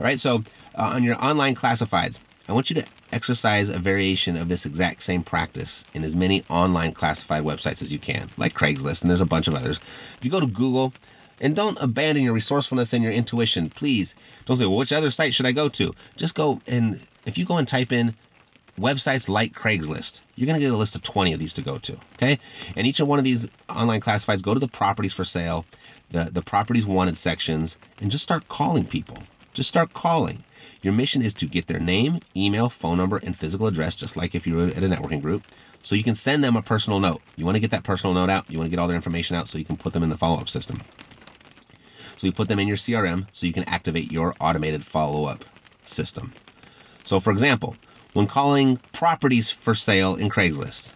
All 0.00 0.04
right, 0.04 0.20
so 0.20 0.44
uh, 0.74 0.92
on 0.94 1.02
your 1.02 1.22
online 1.22 1.54
classifieds, 1.54 2.20
I 2.48 2.52
want 2.52 2.70
you 2.70 2.76
to 2.76 2.86
exercise 3.12 3.68
a 3.68 3.78
variation 3.78 4.36
of 4.36 4.48
this 4.48 4.66
exact 4.66 5.02
same 5.02 5.22
practice 5.22 5.86
in 5.94 6.04
as 6.04 6.14
many 6.14 6.44
online 6.48 6.92
classified 6.92 7.44
websites 7.44 7.82
as 7.82 7.92
you 7.92 7.98
can, 7.98 8.30
like 8.36 8.54
Craigslist, 8.54 9.02
and 9.02 9.10
there's 9.10 9.20
a 9.20 9.26
bunch 9.26 9.48
of 9.48 9.54
others. 9.54 9.80
If 10.18 10.24
you 10.24 10.30
go 10.30 10.40
to 10.40 10.46
Google, 10.46 10.92
and 11.40 11.54
don't 11.54 11.78
abandon 11.80 12.24
your 12.24 12.32
resourcefulness 12.32 12.92
and 12.92 13.02
your 13.02 13.12
intuition, 13.12 13.70
please. 13.70 14.14
Don't 14.44 14.56
say, 14.56 14.66
well, 14.66 14.78
which 14.78 14.92
other 14.92 15.10
site 15.10 15.34
should 15.34 15.46
I 15.46 15.52
go 15.52 15.68
to? 15.70 15.94
Just 16.16 16.34
go 16.34 16.60
and 16.66 17.00
if 17.24 17.36
you 17.36 17.44
go 17.44 17.58
and 17.58 17.66
type 17.66 17.92
in 17.92 18.14
websites 18.78 19.28
like 19.28 19.52
Craigslist. 19.52 20.22
You're 20.34 20.46
going 20.46 20.58
to 20.58 20.64
get 20.64 20.72
a 20.72 20.76
list 20.76 20.94
of 20.94 21.02
20 21.02 21.32
of 21.32 21.38
these 21.38 21.54
to 21.54 21.62
go 21.62 21.78
to. 21.78 21.98
Okay. 22.14 22.38
And 22.74 22.86
each 22.86 23.00
of 23.00 23.08
one 23.08 23.18
of 23.18 23.24
these 23.24 23.48
online 23.68 24.00
classifieds, 24.00 24.42
go 24.42 24.54
to 24.54 24.60
the 24.60 24.68
properties 24.68 25.14
for 25.14 25.24
sale, 25.24 25.64
the, 26.10 26.24
the 26.24 26.42
properties 26.42 26.86
wanted 26.86 27.16
sections, 27.16 27.78
and 28.00 28.10
just 28.10 28.24
start 28.24 28.48
calling 28.48 28.84
people. 28.86 29.18
Just 29.54 29.68
start 29.68 29.92
calling. 29.94 30.44
Your 30.82 30.92
mission 30.92 31.22
is 31.22 31.34
to 31.34 31.46
get 31.46 31.66
their 31.66 31.80
name, 31.80 32.20
email, 32.36 32.68
phone 32.68 32.98
number, 32.98 33.16
and 33.16 33.36
physical 33.36 33.66
address, 33.66 33.96
just 33.96 34.16
like 34.16 34.34
if 34.34 34.46
you 34.46 34.56
were 34.56 34.66
at 34.66 34.82
a 34.84 34.88
networking 34.88 35.22
group. 35.22 35.42
So 35.82 35.94
you 35.94 36.04
can 36.04 36.14
send 36.14 36.44
them 36.44 36.56
a 36.56 36.62
personal 36.62 37.00
note. 37.00 37.22
You 37.36 37.44
want 37.44 37.56
to 37.56 37.60
get 37.60 37.70
that 37.70 37.84
personal 37.84 38.12
note 38.12 38.28
out. 38.28 38.50
You 38.50 38.58
want 38.58 38.66
to 38.66 38.70
get 38.70 38.80
all 38.80 38.88
their 38.88 38.96
information 38.96 39.36
out 39.36 39.48
so 39.48 39.56
you 39.56 39.64
can 39.64 39.76
put 39.76 39.92
them 39.92 40.02
in 40.02 40.10
the 40.10 40.16
follow 40.16 40.40
up 40.40 40.48
system. 40.48 40.82
So 42.16 42.26
you 42.26 42.32
put 42.32 42.48
them 42.48 42.58
in 42.58 42.68
your 42.68 42.76
CRM 42.76 43.26
so 43.32 43.46
you 43.46 43.52
can 43.52 43.64
activate 43.64 44.12
your 44.12 44.34
automated 44.40 44.84
follow 44.84 45.26
up 45.26 45.44
system. 45.84 46.32
So, 47.04 47.20
for 47.20 47.30
example, 47.30 47.76
when 48.12 48.26
calling 48.26 48.78
properties 48.92 49.50
for 49.50 49.74
sale 49.74 50.14
in 50.14 50.30
Craigslist. 50.30 50.92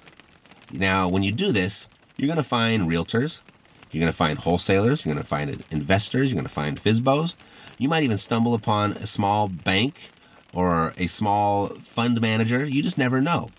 Now, 0.73 1.09
when 1.09 1.23
you 1.23 1.33
do 1.33 1.53
this, 1.53 1.89
you're 2.17 2.29
going 2.29 2.37
to 2.37 2.43
find 2.43 2.89
realtors, 2.89 3.43
you're 3.91 4.01
going 4.01 4.13
to 4.13 4.17
find 4.17 4.39
wholesalers, 4.39 5.05
you're 5.05 5.13
going 5.13 5.23
to 5.23 5.29
find 5.29 5.65
investors, 5.71 6.31
you're 6.31 6.37
going 6.37 6.47
to 6.47 6.53
find 6.53 6.81
FSBOs. 6.81 7.35
You 7.77 7.89
might 7.89 8.05
even 8.05 8.19
stumble 8.19 8.55
upon 8.55 8.93
a 8.93 9.07
small 9.07 9.49
bank 9.49 10.11
or 10.53 10.95
a 10.97 11.07
small 11.07 11.69
fund 11.83 12.21
manager. 12.21 12.65
You 12.65 12.83
just 12.83 12.99
never 12.99 13.21
know. 13.21 13.51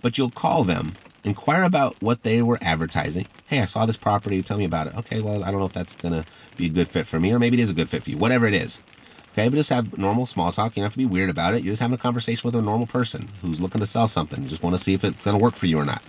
But 0.00 0.18
you'll 0.18 0.30
call 0.30 0.64
them, 0.64 0.94
inquire 1.24 1.62
about 1.62 1.96
what 2.00 2.22
they 2.22 2.42
were 2.42 2.58
advertising. 2.60 3.26
Hey, 3.46 3.60
I 3.60 3.66
saw 3.66 3.86
this 3.86 3.96
property. 3.96 4.42
Tell 4.42 4.58
me 4.58 4.64
about 4.64 4.88
it. 4.88 4.96
Okay, 4.96 5.20
well, 5.20 5.44
I 5.44 5.50
don't 5.50 5.60
know 5.60 5.66
if 5.66 5.72
that's 5.72 5.96
going 5.96 6.14
to 6.14 6.24
be 6.56 6.66
a 6.66 6.70
good 6.70 6.88
fit 6.88 7.06
for 7.06 7.20
me, 7.20 7.32
or 7.32 7.38
maybe 7.38 7.58
it 7.58 7.62
is 7.62 7.70
a 7.70 7.74
good 7.74 7.88
fit 7.88 8.02
for 8.02 8.10
you. 8.10 8.18
Whatever 8.18 8.46
it 8.46 8.54
is. 8.54 8.80
Okay, 9.32 9.48
but 9.48 9.56
just 9.56 9.70
have 9.70 9.96
normal 9.96 10.26
small 10.26 10.52
talk. 10.52 10.76
You 10.76 10.80
don't 10.80 10.86
have 10.86 10.92
to 10.92 10.98
be 10.98 11.06
weird 11.06 11.30
about 11.30 11.54
it. 11.54 11.64
You're 11.64 11.72
just 11.72 11.80
having 11.80 11.94
a 11.94 11.98
conversation 11.98 12.46
with 12.46 12.54
a 12.54 12.60
normal 12.60 12.86
person 12.86 13.28
who's 13.40 13.60
looking 13.60 13.80
to 13.80 13.86
sell 13.86 14.06
something. 14.06 14.42
You 14.42 14.48
just 14.48 14.62
want 14.62 14.74
to 14.76 14.82
see 14.82 14.92
if 14.94 15.04
it's 15.04 15.24
going 15.24 15.36
to 15.36 15.42
work 15.42 15.54
for 15.54 15.66
you 15.66 15.78
or 15.78 15.86
not. 15.86 16.02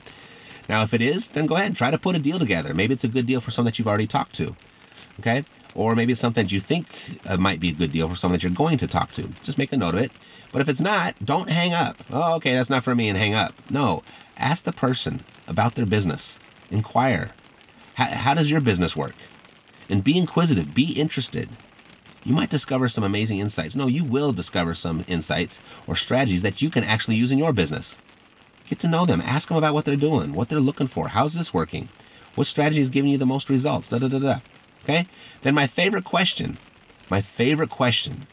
Now, 0.67 0.81
if 0.83 0.93
it 0.93 1.01
is, 1.01 1.31
then 1.31 1.45
go 1.45 1.55
ahead, 1.55 1.67
and 1.67 1.75
try 1.75 1.91
to 1.91 1.97
put 1.97 2.15
a 2.15 2.19
deal 2.19 2.39
together. 2.39 2.73
Maybe 2.73 2.93
it's 2.93 3.03
a 3.03 3.09
good 3.09 3.25
deal 3.25 3.39
for 3.41 3.51
someone 3.51 3.67
that 3.67 3.79
you've 3.79 3.87
already 3.87 4.07
talked 4.07 4.33
to. 4.35 4.55
Okay, 5.19 5.45
Or 5.75 5.95
maybe 5.95 6.13
it's 6.13 6.21
something 6.21 6.45
that 6.45 6.51
you 6.51 6.59
think 6.59 7.19
uh, 7.27 7.37
might 7.37 7.59
be 7.59 7.69
a 7.69 7.73
good 7.73 7.91
deal 7.91 8.09
for 8.09 8.15
someone 8.15 8.37
that 8.37 8.43
you're 8.43 8.51
going 8.51 8.77
to 8.79 8.87
talk 8.87 9.11
to. 9.13 9.29
Just 9.43 9.57
make 9.57 9.71
a 9.71 9.77
note 9.77 9.93
of 9.93 10.01
it. 10.01 10.11
But 10.53 10.61
if 10.61 10.69
it's 10.69 10.79
not, 10.79 11.15
don't 11.25 11.49
hang 11.49 11.73
up. 11.73 11.97
Oh, 12.11 12.35
okay, 12.35 12.53
that's 12.53 12.69
not 12.69 12.83
for 12.83 12.95
me 12.95 13.09
and 13.09 13.17
hang 13.17 13.33
up. 13.33 13.53
No, 13.69 14.03
ask 14.37 14.63
the 14.63 14.71
person 14.71 15.25
about 15.47 15.75
their 15.75 15.85
business. 15.85 16.39
Inquire. 16.71 17.31
How, 17.95 18.05
how 18.05 18.33
does 18.35 18.49
your 18.49 18.61
business 18.61 18.95
work? 18.95 19.15
And 19.89 20.03
be 20.03 20.17
inquisitive, 20.17 20.73
be 20.73 20.93
interested. 20.93 21.49
You 22.23 22.35
might 22.35 22.51
discover 22.51 22.87
some 22.87 23.03
amazing 23.03 23.39
insights. 23.39 23.75
No, 23.75 23.87
you 23.87 24.05
will 24.05 24.31
discover 24.31 24.75
some 24.75 25.03
insights 25.07 25.59
or 25.87 25.95
strategies 25.95 26.43
that 26.43 26.61
you 26.61 26.69
can 26.69 26.83
actually 26.83 27.15
use 27.17 27.31
in 27.31 27.39
your 27.39 27.51
business. 27.51 27.97
Get 28.69 28.79
to 28.81 28.87
know 28.87 29.05
them. 29.05 29.21
Ask 29.21 29.49
them 29.49 29.57
about 29.57 29.73
what 29.73 29.85
they're 29.85 29.95
doing, 29.95 30.33
what 30.33 30.49
they're 30.49 30.59
looking 30.59 30.87
for. 30.87 31.09
How's 31.09 31.33
this 31.33 31.53
working? 31.53 31.89
What 32.35 32.47
strategy 32.47 32.79
is 32.79 32.89
giving 32.89 33.11
you 33.11 33.17
the 33.17 33.25
most 33.25 33.49
results? 33.49 33.89
Da 33.89 33.97
da 33.97 34.07
da 34.07 34.19
da. 34.19 34.35
Okay? 34.83 35.07
Then 35.41 35.55
my 35.55 35.67
favorite 35.67 36.05
question, 36.05 36.57
my 37.09 37.21
favorite 37.21 37.69
question, 37.69 38.27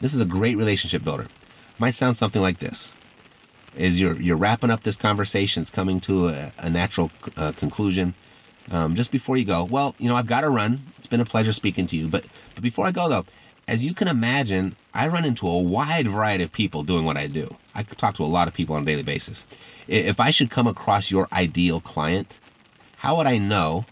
this 0.00 0.14
is 0.14 0.20
a 0.20 0.26
great 0.26 0.56
relationship 0.56 1.04
builder, 1.04 1.28
might 1.78 1.94
sound 1.94 2.16
something 2.16 2.42
like 2.42 2.58
this. 2.58 2.94
Is 3.76 4.00
you're, 4.00 4.18
you're 4.20 4.36
wrapping 4.36 4.70
up 4.70 4.82
this 4.84 4.96
conversation, 4.96 5.62
it's 5.62 5.70
coming 5.70 6.00
to 6.02 6.28
a, 6.28 6.52
a 6.58 6.70
natural 6.70 7.10
uh, 7.36 7.52
conclusion. 7.52 8.14
Um, 8.70 8.94
just 8.94 9.12
before 9.12 9.36
you 9.36 9.44
go, 9.44 9.62
well, 9.62 9.94
you 9.98 10.08
know, 10.08 10.16
I've 10.16 10.26
got 10.26 10.40
to 10.40 10.48
run. 10.48 10.86
It's 10.98 11.06
been 11.06 11.20
a 11.20 11.26
pleasure 11.26 11.52
speaking 11.52 11.86
to 11.88 11.96
you. 11.96 12.08
But, 12.08 12.26
but 12.54 12.62
before 12.62 12.86
I 12.86 12.90
go, 12.90 13.08
though, 13.08 13.26
as 13.68 13.84
you 13.84 13.94
can 13.94 14.08
imagine, 14.08 14.76
I 14.94 15.08
run 15.08 15.24
into 15.24 15.46
a 15.46 15.58
wide 15.58 16.08
variety 16.08 16.42
of 16.42 16.52
people 16.52 16.82
doing 16.82 17.04
what 17.04 17.16
I 17.16 17.26
do. 17.26 17.56
I 17.74 17.82
talk 17.82 18.14
to 18.16 18.24
a 18.24 18.26
lot 18.26 18.48
of 18.48 18.54
people 18.54 18.74
on 18.74 18.82
a 18.82 18.86
daily 18.86 19.02
basis. 19.02 19.46
If 19.86 20.18
I 20.18 20.30
should 20.30 20.50
come 20.50 20.66
across 20.66 21.10
your 21.10 21.28
ideal 21.32 21.80
client, 21.80 22.40
how 22.98 23.16
would 23.16 23.26
I 23.26 23.38
know 23.38 23.84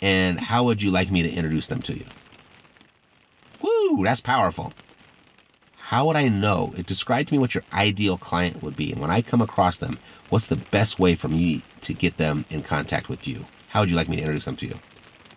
and 0.00 0.40
how 0.40 0.64
would 0.64 0.82
you 0.82 0.90
like 0.90 1.10
me 1.10 1.22
to 1.22 1.30
introduce 1.30 1.68
them 1.68 1.82
to 1.82 1.94
you? 1.94 2.06
Woo, 3.62 4.04
that's 4.04 4.20
powerful. 4.20 4.72
How 5.88 6.06
would 6.06 6.16
I 6.16 6.28
know? 6.28 6.72
It 6.78 6.86
described 6.86 7.28
to 7.28 7.34
me 7.34 7.38
what 7.38 7.54
your 7.54 7.62
ideal 7.70 8.16
client 8.16 8.62
would 8.62 8.74
be. 8.74 8.90
And 8.90 9.02
when 9.02 9.10
I 9.10 9.20
come 9.20 9.42
across 9.42 9.76
them, 9.76 9.98
what's 10.30 10.46
the 10.46 10.56
best 10.56 10.98
way 10.98 11.14
for 11.14 11.28
me 11.28 11.62
to 11.82 11.92
get 11.92 12.16
them 12.16 12.46
in 12.48 12.62
contact 12.62 13.10
with 13.10 13.28
you? 13.28 13.44
How 13.68 13.80
would 13.80 13.90
you 13.90 13.96
like 13.96 14.08
me 14.08 14.16
to 14.16 14.22
introduce 14.22 14.46
them 14.46 14.56
to 14.56 14.66
you? 14.66 14.78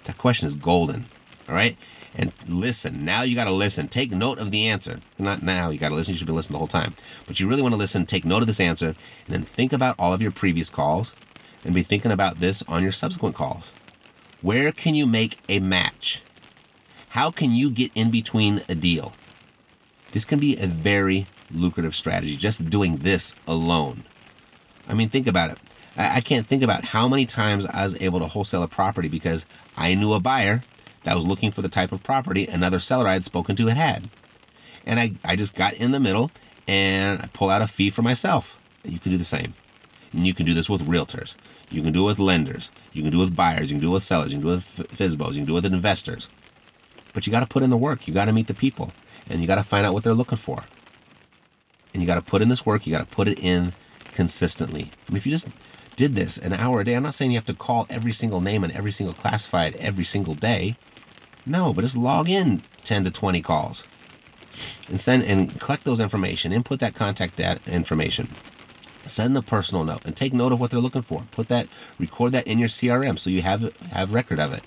That 0.05 0.17
question 0.17 0.47
is 0.47 0.55
golden. 0.55 1.09
All 1.49 1.55
right. 1.55 1.75
And 2.15 2.31
listen. 2.47 3.03
Now 3.03 3.23
you 3.23 3.35
got 3.35 3.43
to 3.43 3.51
listen. 3.51 3.89
Take 3.89 4.11
note 4.11 4.39
of 4.39 4.51
the 4.51 4.65
answer. 4.67 5.01
Not 5.19 5.43
now. 5.43 5.69
You 5.69 5.79
got 5.79 5.89
to 5.89 5.95
listen. 5.95 6.13
You 6.13 6.17
should 6.17 6.27
be 6.27 6.33
listening 6.33 6.53
the 6.53 6.59
whole 6.59 6.67
time. 6.69 6.95
But 7.27 7.41
you 7.41 7.49
really 7.49 7.61
want 7.61 7.73
to 7.73 7.77
listen. 7.77 8.05
Take 8.05 8.23
note 8.23 8.41
of 8.41 8.47
this 8.47 8.61
answer 8.61 8.87
and 8.87 8.95
then 9.27 9.43
think 9.43 9.73
about 9.73 9.95
all 9.99 10.13
of 10.13 10.21
your 10.21 10.31
previous 10.31 10.69
calls 10.69 11.13
and 11.65 11.75
be 11.75 11.83
thinking 11.83 12.11
about 12.11 12.39
this 12.39 12.63
on 12.69 12.83
your 12.83 12.93
subsequent 12.93 13.35
calls. 13.35 13.73
Where 14.41 14.71
can 14.71 14.95
you 14.95 15.07
make 15.07 15.39
a 15.49 15.59
match? 15.59 16.23
How 17.09 17.31
can 17.31 17.51
you 17.51 17.69
get 17.69 17.91
in 17.95 18.11
between 18.11 18.61
a 18.69 18.75
deal? 18.75 19.13
This 20.11 20.25
can 20.25 20.39
be 20.39 20.57
a 20.57 20.67
very 20.67 21.27
lucrative 21.51 21.95
strategy, 21.95 22.37
just 22.37 22.69
doing 22.69 22.97
this 22.97 23.35
alone. 23.47 24.03
I 24.87 24.93
mean, 24.93 25.09
think 25.09 25.27
about 25.27 25.51
it. 25.51 25.57
I, 25.97 26.21
can't 26.21 26.45
think 26.45 26.61
about 26.61 26.85
how 26.85 27.07
many 27.07 27.25
times 27.25 27.65
I 27.65 27.83
was 27.83 27.99
able 27.99 28.19
to 28.19 28.27
wholesale 28.27 28.61
a 28.61 28.67
property 28.67 29.07
because 29.09 29.45
I 29.75 29.95
knew 29.95 30.13
a 30.13 30.19
buyer 30.19 30.63
that 31.03 31.15
was 31.15 31.27
looking 31.27 31.51
for 31.51 31.63
the 31.63 31.69
type 31.69 31.91
of 31.91 32.03
property 32.03 32.45
another 32.45 32.79
seller 32.79 33.07
I 33.07 33.13
had 33.13 33.23
spoken 33.23 33.55
to 33.55 33.67
had 33.67 33.77
had. 33.77 34.09
And 34.85 34.99
I, 34.99 35.13
I 35.25 35.35
just 35.35 35.55
got 35.55 35.73
in 35.73 35.91
the 35.91 35.99
middle 35.99 36.31
and 36.67 37.21
I 37.21 37.27
pull 37.27 37.49
out 37.49 37.61
a 37.61 37.67
fee 37.67 37.89
for 37.89 38.03
myself. 38.03 38.59
You 38.83 38.99
can 38.99 39.11
do 39.11 39.17
the 39.17 39.25
same. 39.25 39.55
And 40.13 40.27
you 40.27 40.33
can 40.33 40.45
do 40.45 40.53
this 40.53 40.69
with 40.69 40.87
realtors. 40.87 41.35
You 41.69 41.81
can 41.81 41.93
do 41.93 42.03
it 42.03 42.07
with 42.07 42.19
lenders. 42.19 42.71
You 42.93 43.01
can 43.01 43.11
do 43.11 43.17
it 43.17 43.25
with 43.25 43.35
buyers. 43.35 43.71
You 43.71 43.75
can 43.75 43.81
do 43.81 43.89
it 43.89 43.95
with 43.95 44.03
sellers. 44.03 44.31
You 44.31 44.39
can 44.39 44.47
do 44.47 44.53
it 44.53 44.55
with 44.55 44.91
FSBOs. 44.91 45.29
You 45.29 45.39
can 45.39 45.45
do 45.45 45.53
it 45.53 45.63
with 45.63 45.65
investors. 45.65 46.29
But 47.13 47.25
you 47.25 47.31
got 47.31 47.41
to 47.41 47.47
put 47.47 47.63
in 47.63 47.69
the 47.69 47.77
work. 47.77 48.07
You 48.07 48.13
got 48.13 48.25
to 48.25 48.31
meet 48.31 48.47
the 48.47 48.53
people. 48.53 48.93
And 49.29 49.41
you 49.41 49.47
got 49.47 49.55
to 49.55 49.63
find 49.63 49.85
out 49.85 49.93
what 49.93 50.03
they're 50.03 50.13
looking 50.13 50.37
for. 50.37 50.63
And 51.93 52.01
you 52.01 52.07
got 52.07 52.15
to 52.15 52.21
put 52.21 52.41
in 52.41 52.49
this 52.49 52.65
work. 52.65 52.85
You 52.85 52.91
got 52.91 53.07
to 53.07 53.15
put 53.15 53.27
it 53.27 53.39
in 53.39 53.73
consistently. 54.13 54.91
I 55.07 55.11
mean, 55.11 55.17
if 55.17 55.25
you 55.25 55.31
just 55.31 55.47
did 55.95 56.15
this 56.15 56.37
an 56.37 56.53
hour 56.53 56.81
a 56.81 56.85
day, 56.85 56.95
I'm 56.95 57.03
not 57.03 57.15
saying 57.15 57.31
you 57.31 57.37
have 57.37 57.45
to 57.45 57.53
call 57.53 57.87
every 57.89 58.11
single 58.11 58.41
name 58.41 58.63
and 58.63 58.73
every 58.73 58.91
single 58.91 59.13
classified 59.13 59.75
every 59.77 60.05
single 60.05 60.35
day. 60.35 60.75
No, 61.45 61.73
but 61.73 61.81
just 61.81 61.97
log 61.97 62.29
in 62.29 62.61
10 62.83 63.05
to 63.05 63.11
20 63.11 63.41
calls 63.41 63.85
and 64.87 64.99
send 64.99 65.23
and 65.23 65.59
collect 65.59 65.83
those 65.83 65.99
information, 65.99 66.51
input 66.51 66.79
that 66.79 66.95
contact 66.95 67.37
data 67.37 67.61
information 67.67 68.29
send 69.09 69.35
the 69.35 69.41
personal 69.41 69.83
note 69.83 70.05
and 70.05 70.15
take 70.15 70.33
note 70.33 70.51
of 70.51 70.59
what 70.59 70.71
they're 70.71 70.79
looking 70.79 71.01
for. 71.01 71.25
Put 71.31 71.47
that, 71.49 71.67
record 71.99 72.31
that 72.33 72.47
in 72.47 72.59
your 72.59 72.67
CRM 72.67 73.17
so 73.17 73.29
you 73.29 73.41
have 73.41 73.73
have 73.91 74.13
record 74.13 74.39
of 74.39 74.53
it. 74.53 74.63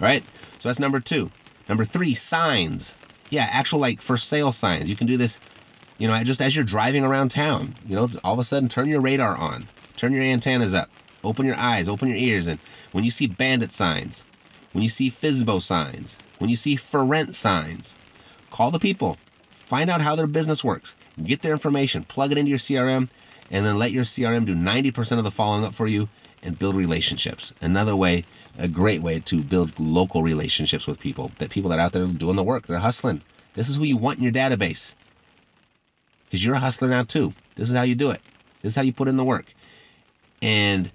All 0.00 0.06
right. 0.06 0.24
So 0.58 0.68
that's 0.68 0.80
number 0.80 1.00
two. 1.00 1.30
Number 1.68 1.84
three, 1.84 2.14
signs. 2.14 2.94
Yeah, 3.30 3.48
actual 3.50 3.80
like 3.80 4.00
for 4.00 4.16
sale 4.16 4.52
signs. 4.52 4.88
You 4.88 4.96
can 4.96 5.06
do 5.06 5.16
this, 5.16 5.40
you 5.98 6.08
know, 6.08 6.22
just 6.24 6.40
as 6.40 6.54
you're 6.54 6.64
driving 6.64 7.04
around 7.04 7.30
town. 7.30 7.74
You 7.86 7.96
know, 7.96 8.10
all 8.22 8.34
of 8.34 8.38
a 8.38 8.44
sudden, 8.44 8.68
turn 8.68 8.88
your 8.88 9.00
radar 9.00 9.36
on, 9.36 9.68
turn 9.96 10.12
your 10.12 10.22
antennas 10.22 10.74
up, 10.74 10.90
open 11.24 11.46
your 11.46 11.56
eyes, 11.56 11.88
open 11.88 12.08
your 12.08 12.16
ears, 12.16 12.46
and 12.46 12.58
when 12.92 13.04
you 13.04 13.10
see 13.10 13.26
bandit 13.26 13.72
signs, 13.72 14.24
when 14.72 14.82
you 14.82 14.88
see 14.88 15.10
FSBO 15.10 15.62
signs, 15.62 16.18
when 16.38 16.50
you 16.50 16.56
see 16.56 16.76
for 16.76 17.04
rent 17.04 17.34
signs, 17.34 17.96
call 18.50 18.70
the 18.70 18.78
people, 18.78 19.16
find 19.50 19.90
out 19.90 20.00
how 20.00 20.14
their 20.14 20.26
business 20.26 20.62
works, 20.62 20.96
get 21.22 21.42
their 21.42 21.52
information, 21.52 22.04
plug 22.04 22.30
it 22.30 22.38
into 22.38 22.50
your 22.50 22.58
CRM, 22.58 23.08
and 23.50 23.64
then 23.64 23.78
let 23.78 23.92
your 23.92 24.04
CRM 24.04 24.44
do 24.44 24.54
90% 24.54 25.18
of 25.18 25.24
the 25.24 25.30
following 25.30 25.64
up 25.64 25.74
for 25.74 25.86
you 25.86 26.08
and 26.46 26.58
build 26.58 26.76
relationships. 26.76 27.52
Another 27.60 27.96
way, 27.96 28.24
a 28.56 28.68
great 28.68 29.02
way 29.02 29.20
to 29.20 29.42
build 29.42 29.78
local 29.78 30.22
relationships 30.22 30.86
with 30.86 31.00
people, 31.00 31.32
that 31.38 31.50
people 31.50 31.70
that 31.70 31.78
are 31.78 31.82
out 31.82 31.92
there 31.92 32.06
doing 32.06 32.36
the 32.36 32.42
work, 32.42 32.66
they're 32.66 32.78
hustling. 32.78 33.22
This 33.54 33.68
is 33.68 33.76
who 33.76 33.84
you 33.84 33.96
want 33.96 34.18
in 34.18 34.24
your 34.24 34.32
database. 34.32 34.94
Because 36.24 36.44
you're 36.44 36.54
a 36.54 36.60
hustler 36.60 36.88
now 36.88 37.02
too. 37.02 37.34
This 37.56 37.68
is 37.68 37.76
how 37.76 37.82
you 37.82 37.94
do 37.94 38.10
it. 38.10 38.20
This 38.62 38.72
is 38.72 38.76
how 38.76 38.82
you 38.82 38.92
put 38.92 39.08
in 39.08 39.16
the 39.16 39.24
work. 39.24 39.52
And 40.40 40.90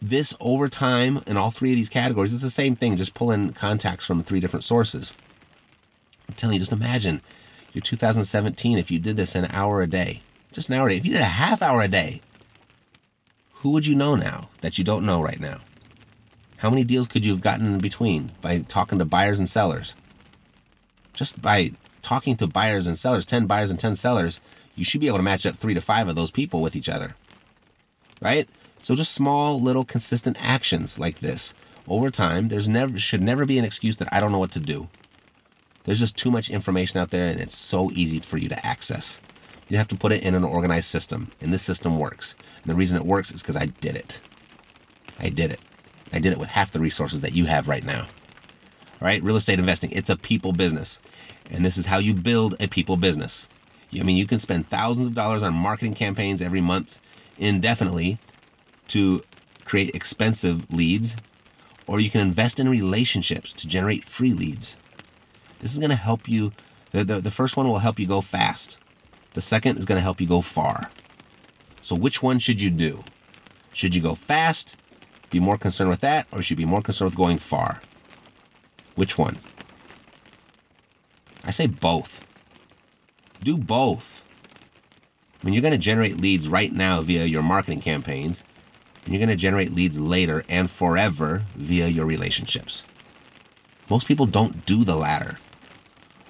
this 0.00 0.34
over 0.40 0.68
time 0.68 1.20
in 1.26 1.36
all 1.36 1.50
three 1.50 1.72
of 1.72 1.76
these 1.76 1.90
categories, 1.90 2.32
it's 2.32 2.42
the 2.42 2.50
same 2.50 2.76
thing, 2.76 2.96
just 2.96 3.14
pull 3.14 3.30
in 3.30 3.52
contacts 3.52 4.06
from 4.06 4.22
three 4.22 4.40
different 4.40 4.64
sources. 4.64 5.12
I'm 6.28 6.34
telling 6.34 6.54
you, 6.54 6.60
just 6.60 6.72
imagine 6.72 7.20
your 7.72 7.82
2017 7.82 8.78
if 8.78 8.90
you 8.90 8.98
did 8.98 9.16
this 9.16 9.34
an 9.34 9.48
hour 9.50 9.82
a 9.82 9.86
day 9.86 10.22
just 10.52 10.68
an 10.68 10.76
hour 10.76 10.88
a 10.88 10.92
day. 10.92 10.96
If 10.96 11.06
you 11.06 11.12
did 11.12 11.20
a 11.20 11.24
half 11.24 11.62
hour 11.62 11.80
a 11.82 11.88
day, 11.88 12.20
who 13.60 13.70
would 13.70 13.86
you 13.86 13.94
know 13.94 14.14
now 14.14 14.48
that 14.62 14.78
you 14.78 14.84
don't 14.84 15.04
know 15.04 15.20
right 15.20 15.40
now? 15.40 15.60
How 16.58 16.70
many 16.70 16.82
deals 16.82 17.08
could 17.08 17.26
you 17.26 17.32
have 17.32 17.42
gotten 17.42 17.66
in 17.66 17.78
between 17.78 18.32
by 18.40 18.58
talking 18.58 18.98
to 18.98 19.04
buyers 19.04 19.38
and 19.38 19.48
sellers? 19.48 19.96
Just 21.12 21.42
by 21.42 21.72
talking 22.00 22.36
to 22.38 22.46
buyers 22.46 22.86
and 22.86 22.98
sellers, 22.98 23.26
10 23.26 23.46
buyers 23.46 23.70
and 23.70 23.78
10 23.78 23.96
sellers, 23.96 24.40
you 24.74 24.84
should 24.84 25.00
be 25.00 25.08
able 25.08 25.18
to 25.18 25.22
match 25.22 25.44
up 25.44 25.56
three 25.56 25.74
to 25.74 25.80
five 25.82 26.08
of 26.08 26.16
those 26.16 26.30
people 26.30 26.62
with 26.62 26.74
each 26.74 26.88
other. 26.88 27.16
Right? 28.20 28.48
So 28.80 28.94
just 28.94 29.12
small, 29.12 29.60
little, 29.60 29.84
consistent 29.84 30.38
actions 30.42 30.98
like 30.98 31.20
this 31.20 31.52
over 31.86 32.08
time. 32.08 32.48
There's 32.48 32.68
never 32.68 32.98
should 32.98 33.22
never 33.22 33.44
be 33.44 33.58
an 33.58 33.64
excuse 33.66 33.98
that 33.98 34.08
I 34.10 34.20
don't 34.20 34.32
know 34.32 34.38
what 34.38 34.52
to 34.52 34.60
do. 34.60 34.88
There's 35.84 36.00
just 36.00 36.16
too 36.16 36.30
much 36.30 36.48
information 36.48 36.98
out 36.98 37.10
there, 37.10 37.28
and 37.28 37.40
it's 37.40 37.56
so 37.56 37.90
easy 37.90 38.20
for 38.20 38.38
you 38.38 38.48
to 38.48 38.66
access. 38.66 39.20
You 39.70 39.78
have 39.78 39.88
to 39.88 39.96
put 39.96 40.12
it 40.12 40.24
in 40.24 40.34
an 40.34 40.44
organized 40.44 40.86
system, 40.86 41.30
and 41.40 41.52
this 41.52 41.62
system 41.62 41.96
works. 41.98 42.34
And 42.62 42.70
the 42.70 42.74
reason 42.74 42.98
it 42.98 43.06
works 43.06 43.30
is 43.32 43.40
because 43.40 43.56
I 43.56 43.66
did 43.66 43.94
it. 43.94 44.20
I 45.18 45.28
did 45.28 45.52
it. 45.52 45.60
I 46.12 46.18
did 46.18 46.32
it 46.32 46.38
with 46.38 46.48
half 46.48 46.72
the 46.72 46.80
resources 46.80 47.20
that 47.20 47.34
you 47.34 47.46
have 47.46 47.68
right 47.68 47.84
now. 47.84 48.00
All 48.00 49.06
right, 49.06 49.22
real 49.22 49.36
estate 49.36 49.60
investing, 49.60 49.92
it's 49.92 50.10
a 50.10 50.16
people 50.16 50.52
business. 50.52 50.98
And 51.48 51.64
this 51.64 51.78
is 51.78 51.86
how 51.86 51.98
you 51.98 52.14
build 52.14 52.56
a 52.58 52.66
people 52.66 52.96
business. 52.96 53.48
I 53.94 54.02
mean, 54.02 54.16
you 54.16 54.26
can 54.26 54.40
spend 54.40 54.68
thousands 54.68 55.06
of 55.06 55.14
dollars 55.14 55.42
on 55.42 55.54
marketing 55.54 55.94
campaigns 55.94 56.42
every 56.42 56.60
month 56.60 57.00
indefinitely 57.38 58.18
to 58.88 59.22
create 59.64 59.94
expensive 59.94 60.68
leads, 60.72 61.16
or 61.86 62.00
you 62.00 62.10
can 62.10 62.20
invest 62.20 62.58
in 62.58 62.68
relationships 62.68 63.52
to 63.52 63.68
generate 63.68 64.04
free 64.04 64.32
leads. 64.32 64.76
This 65.60 65.72
is 65.72 65.78
going 65.78 65.90
to 65.90 65.96
help 65.96 66.28
you. 66.28 66.52
The, 66.90 67.04
the, 67.04 67.20
the 67.20 67.30
first 67.30 67.56
one 67.56 67.68
will 67.68 67.78
help 67.78 68.00
you 68.00 68.06
go 68.06 68.20
fast. 68.20 68.78
The 69.32 69.40
second 69.40 69.78
is 69.78 69.84
going 69.84 69.96
to 69.98 70.02
help 70.02 70.20
you 70.20 70.26
go 70.26 70.40
far. 70.40 70.90
So 71.80 71.94
which 71.94 72.22
one 72.22 72.38
should 72.38 72.60
you 72.60 72.70
do? 72.70 73.04
Should 73.72 73.94
you 73.94 74.02
go 74.02 74.14
fast, 74.14 74.76
be 75.30 75.40
more 75.40 75.56
concerned 75.56 75.90
with 75.90 76.00
that, 76.00 76.26
or 76.32 76.42
should 76.42 76.50
you 76.58 76.64
be 76.66 76.70
more 76.70 76.82
concerned 76.82 77.10
with 77.10 77.16
going 77.16 77.38
far? 77.38 77.80
Which 78.96 79.16
one? 79.16 79.38
I 81.44 81.52
say 81.52 81.66
both. 81.66 82.26
Do 83.42 83.56
both. 83.56 84.24
I 85.40 85.46
mean, 85.46 85.54
you're 85.54 85.62
going 85.62 85.72
to 85.72 85.78
generate 85.78 86.20
leads 86.20 86.48
right 86.48 86.72
now 86.72 87.00
via 87.00 87.24
your 87.24 87.42
marketing 87.42 87.80
campaigns, 87.80 88.42
and 89.04 89.14
you're 89.14 89.20
going 89.24 89.30
to 89.30 89.36
generate 89.36 89.72
leads 89.72 89.98
later 89.98 90.44
and 90.48 90.70
forever 90.70 91.44
via 91.54 91.86
your 91.86 92.04
relationships. 92.04 92.84
Most 93.88 94.06
people 94.06 94.26
don't 94.26 94.66
do 94.66 94.84
the 94.84 94.96
latter, 94.96 95.38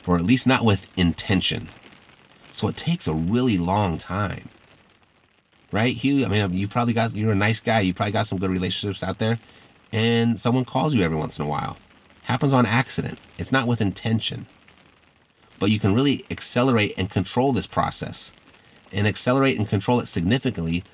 or 0.06 0.16
at 0.16 0.24
least 0.24 0.46
not 0.46 0.64
with 0.64 0.88
intention. 0.96 1.70
So 2.52 2.68
it 2.68 2.76
takes 2.76 3.06
a 3.06 3.14
really 3.14 3.58
long 3.58 3.98
time. 3.98 4.48
Right, 5.72 5.96
Hugh? 5.96 6.24
I 6.24 6.28
mean, 6.28 6.52
you've 6.52 6.70
probably 6.70 6.94
got, 6.94 7.14
you're 7.14 7.32
a 7.32 7.36
nice 7.36 7.60
guy. 7.60 7.80
You 7.80 7.94
probably 7.94 8.12
got 8.12 8.26
some 8.26 8.38
good 8.38 8.50
relationships 8.50 9.02
out 9.02 9.18
there. 9.18 9.38
And 9.92 10.38
someone 10.40 10.64
calls 10.64 10.94
you 10.94 11.02
every 11.02 11.16
once 11.16 11.38
in 11.38 11.44
a 11.44 11.48
while. 11.48 11.76
happens 12.24 12.52
on 12.52 12.66
accident. 12.66 13.18
It's 13.38 13.52
not 13.52 13.66
with 13.66 13.80
intention. 13.80 14.46
But 15.58 15.70
you 15.70 15.78
can 15.78 15.94
really 15.94 16.24
accelerate 16.30 16.94
and 16.96 17.10
control 17.10 17.52
this 17.52 17.66
process 17.66 18.32
and 18.92 19.06
accelerate 19.06 19.58
and 19.58 19.68
control 19.68 20.00
it 20.00 20.06
significantly 20.06 20.84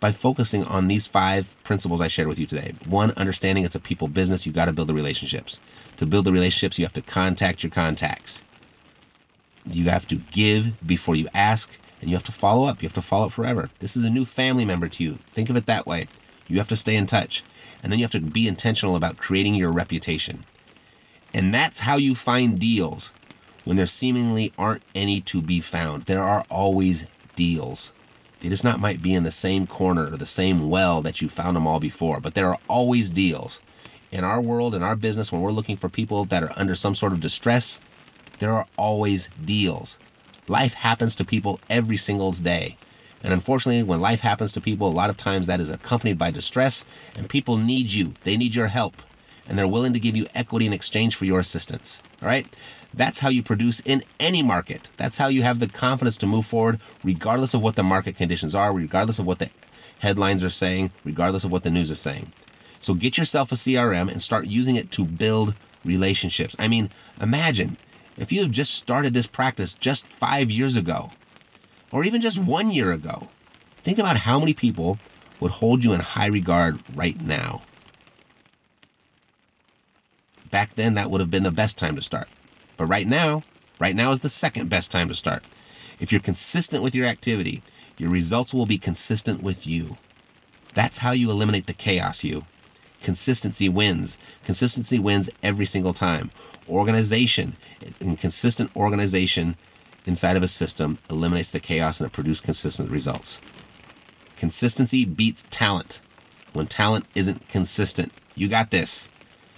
by 0.00 0.12
focusing 0.12 0.64
on 0.64 0.88
these 0.88 1.06
five 1.06 1.56
principles 1.64 2.00
I 2.00 2.08
shared 2.08 2.28
with 2.28 2.38
you 2.38 2.46
today. 2.46 2.74
One, 2.84 3.12
understanding 3.12 3.64
it's 3.64 3.74
a 3.74 3.80
people 3.80 4.08
business. 4.08 4.44
You've 4.44 4.54
got 4.54 4.66
to 4.66 4.72
build 4.72 4.88
the 4.88 4.94
relationships. 4.94 5.60
To 5.96 6.06
build 6.06 6.24
the 6.24 6.32
relationships, 6.32 6.78
you 6.78 6.84
have 6.84 6.92
to 6.94 7.02
contact 7.02 7.62
your 7.62 7.70
contacts. 7.70 8.42
You 9.70 9.90
have 9.90 10.06
to 10.08 10.16
give 10.16 10.74
before 10.86 11.16
you 11.16 11.28
ask, 11.34 11.78
and 12.00 12.10
you 12.10 12.16
have 12.16 12.24
to 12.24 12.32
follow 12.32 12.66
up. 12.66 12.82
You 12.82 12.86
have 12.86 12.94
to 12.94 13.02
follow 13.02 13.26
up 13.26 13.32
forever. 13.32 13.70
This 13.80 13.96
is 13.96 14.04
a 14.04 14.10
new 14.10 14.24
family 14.24 14.64
member 14.64 14.88
to 14.88 15.04
you. 15.04 15.18
Think 15.30 15.50
of 15.50 15.56
it 15.56 15.66
that 15.66 15.86
way. 15.86 16.08
You 16.48 16.58
have 16.58 16.68
to 16.68 16.76
stay 16.76 16.94
in 16.94 17.06
touch. 17.06 17.42
And 17.82 17.90
then 17.90 17.98
you 17.98 18.04
have 18.04 18.12
to 18.12 18.20
be 18.20 18.48
intentional 18.48 18.96
about 18.96 19.16
creating 19.16 19.54
your 19.54 19.72
reputation. 19.72 20.44
And 21.34 21.52
that's 21.52 21.80
how 21.80 21.96
you 21.96 22.14
find 22.14 22.58
deals 22.58 23.12
when 23.64 23.76
there 23.76 23.86
seemingly 23.86 24.52
aren't 24.56 24.82
any 24.94 25.20
to 25.22 25.42
be 25.42 25.60
found. 25.60 26.04
There 26.04 26.22
are 26.22 26.44
always 26.48 27.06
deals. 27.34 27.92
They 28.40 28.48
just 28.48 28.64
not 28.64 28.80
might 28.80 29.02
be 29.02 29.14
in 29.14 29.24
the 29.24 29.32
same 29.32 29.66
corner 29.66 30.12
or 30.12 30.16
the 30.16 30.26
same 30.26 30.70
well 30.70 31.02
that 31.02 31.20
you 31.20 31.28
found 31.28 31.56
them 31.56 31.66
all 31.66 31.80
before, 31.80 32.20
but 32.20 32.34
there 32.34 32.48
are 32.48 32.58
always 32.68 33.10
deals. 33.10 33.60
In 34.12 34.22
our 34.22 34.40
world, 34.40 34.74
in 34.74 34.82
our 34.82 34.96
business, 34.96 35.32
when 35.32 35.40
we're 35.40 35.50
looking 35.50 35.76
for 35.76 35.88
people 35.88 36.24
that 36.26 36.42
are 36.42 36.52
under 36.56 36.74
some 36.74 36.94
sort 36.94 37.12
of 37.12 37.20
distress, 37.20 37.80
there 38.38 38.52
are 38.52 38.66
always 38.76 39.30
deals. 39.44 39.98
Life 40.48 40.74
happens 40.74 41.16
to 41.16 41.24
people 41.24 41.60
every 41.68 41.96
single 41.96 42.32
day. 42.32 42.76
And 43.22 43.32
unfortunately, 43.32 43.82
when 43.82 44.00
life 44.00 44.20
happens 44.20 44.52
to 44.52 44.60
people, 44.60 44.88
a 44.88 44.90
lot 44.90 45.10
of 45.10 45.16
times 45.16 45.46
that 45.46 45.60
is 45.60 45.70
accompanied 45.70 46.18
by 46.18 46.30
distress, 46.30 46.84
and 47.16 47.28
people 47.28 47.56
need 47.56 47.92
you. 47.92 48.14
They 48.24 48.36
need 48.36 48.54
your 48.54 48.68
help, 48.68 49.02
and 49.48 49.58
they're 49.58 49.66
willing 49.66 49.92
to 49.94 50.00
give 50.00 50.14
you 50.14 50.26
equity 50.34 50.66
in 50.66 50.72
exchange 50.72 51.16
for 51.16 51.24
your 51.24 51.40
assistance. 51.40 52.02
All 52.22 52.28
right? 52.28 52.46
That's 52.94 53.20
how 53.20 53.28
you 53.28 53.42
produce 53.42 53.80
in 53.80 54.04
any 54.20 54.42
market. 54.42 54.90
That's 54.96 55.18
how 55.18 55.26
you 55.28 55.42
have 55.42 55.58
the 55.58 55.68
confidence 55.68 56.16
to 56.18 56.26
move 56.26 56.46
forward, 56.46 56.80
regardless 57.02 57.52
of 57.52 57.62
what 57.62 57.76
the 57.76 57.82
market 57.82 58.16
conditions 58.16 58.54
are, 58.54 58.72
regardless 58.72 59.18
of 59.18 59.26
what 59.26 59.38
the 59.38 59.50
headlines 59.98 60.44
are 60.44 60.50
saying, 60.50 60.92
regardless 61.04 61.44
of 61.44 61.50
what 61.50 61.62
the 61.62 61.70
news 61.70 61.90
is 61.90 62.00
saying. 62.00 62.32
So 62.80 62.94
get 62.94 63.18
yourself 63.18 63.50
a 63.50 63.56
CRM 63.56 64.10
and 64.10 64.22
start 64.22 64.46
using 64.46 64.76
it 64.76 64.90
to 64.92 65.04
build 65.04 65.54
relationships. 65.84 66.54
I 66.58 66.68
mean, 66.68 66.90
imagine 67.20 67.76
if 68.16 68.32
you 68.32 68.40
have 68.42 68.50
just 68.50 68.74
started 68.74 69.14
this 69.14 69.26
practice 69.26 69.74
just 69.74 70.06
five 70.06 70.50
years 70.50 70.76
ago, 70.76 71.10
or 71.90 72.04
even 72.04 72.20
just 72.20 72.42
one 72.42 72.70
year 72.70 72.92
ago. 72.92 73.28
Think 73.82 73.98
about 73.98 74.18
how 74.18 74.38
many 74.38 74.52
people 74.52 74.98
would 75.40 75.52
hold 75.52 75.84
you 75.84 75.92
in 75.92 76.00
high 76.00 76.26
regard 76.26 76.82
right 76.94 77.20
now. 77.20 77.62
Back 80.50 80.74
then, 80.74 80.94
that 80.94 81.10
would 81.10 81.20
have 81.20 81.30
been 81.30 81.42
the 81.42 81.50
best 81.50 81.78
time 81.78 81.96
to 81.96 82.02
start. 82.02 82.28
But 82.76 82.86
right 82.86 83.06
now, 83.06 83.44
right 83.78 83.94
now 83.94 84.12
is 84.12 84.20
the 84.20 84.28
second 84.28 84.70
best 84.70 84.90
time 84.90 85.08
to 85.08 85.14
start. 85.14 85.44
If 86.00 86.12
you're 86.12 86.20
consistent 86.20 86.82
with 86.82 86.94
your 86.94 87.06
activity, 87.06 87.62
your 87.98 88.10
results 88.10 88.52
will 88.52 88.66
be 88.66 88.78
consistent 88.78 89.42
with 89.42 89.66
you. 89.66 89.96
That's 90.74 90.98
how 90.98 91.12
you 91.12 91.30
eliminate 91.30 91.66
the 91.66 91.72
chaos, 91.72 92.24
you. 92.24 92.44
Consistency 93.02 93.68
wins. 93.68 94.18
Consistency 94.44 94.98
wins 94.98 95.30
every 95.42 95.66
single 95.66 95.94
time. 95.94 96.30
Organization 96.68 97.56
and 98.00 98.18
consistent 98.18 98.74
organization 98.74 99.56
inside 100.04 100.36
of 100.36 100.42
a 100.42 100.48
system 100.48 100.98
eliminates 101.10 101.50
the 101.50 101.60
chaos 101.60 102.00
and 102.00 102.06
it 102.06 102.12
produces 102.12 102.40
consistent 102.40 102.90
results. 102.90 103.40
Consistency 104.36 105.04
beats 105.04 105.46
talent 105.50 106.00
when 106.52 106.66
talent 106.66 107.06
isn't 107.14 107.48
consistent. 107.48 108.12
You 108.34 108.48
got 108.48 108.70
this. 108.70 109.08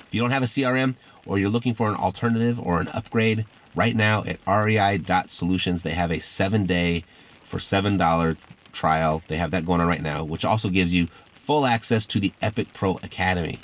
If 0.06 0.14
you 0.14 0.20
don't 0.20 0.30
have 0.30 0.42
a 0.42 0.46
CRM, 0.46 0.96
or 1.28 1.38
you're 1.38 1.50
looking 1.50 1.74
for 1.74 1.88
an 1.88 1.94
alternative 1.94 2.59
or 2.59 2.80
an 2.80 2.88
upgrade, 2.88 3.44
right 3.74 3.94
now 3.94 4.24
at 4.24 4.40
rei.solutions, 4.46 5.82
they 5.82 5.92
have 5.92 6.11
a 6.11 6.18
seven 6.18 6.64
day 6.64 7.04
for 7.44 7.59
$7 7.59 8.36
trial. 8.72 9.22
They 9.28 9.36
have 9.36 9.50
that 9.50 9.66
going 9.66 9.80
on 9.80 9.86
right 9.86 10.02
now, 10.02 10.24
which 10.24 10.44
also 10.44 10.70
gives 10.70 10.94
you 10.94 11.09
full 11.32 11.66
access 11.66 12.06
to 12.09 12.18
the 12.18 12.32
Epic 12.40 12.72
Pro 12.72 12.96
Academy. 12.96 13.61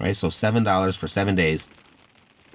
Right? 0.00 0.16
So 0.16 0.28
$7 0.28 0.96
for 0.96 1.06
seven 1.06 1.34
days. 1.34 1.68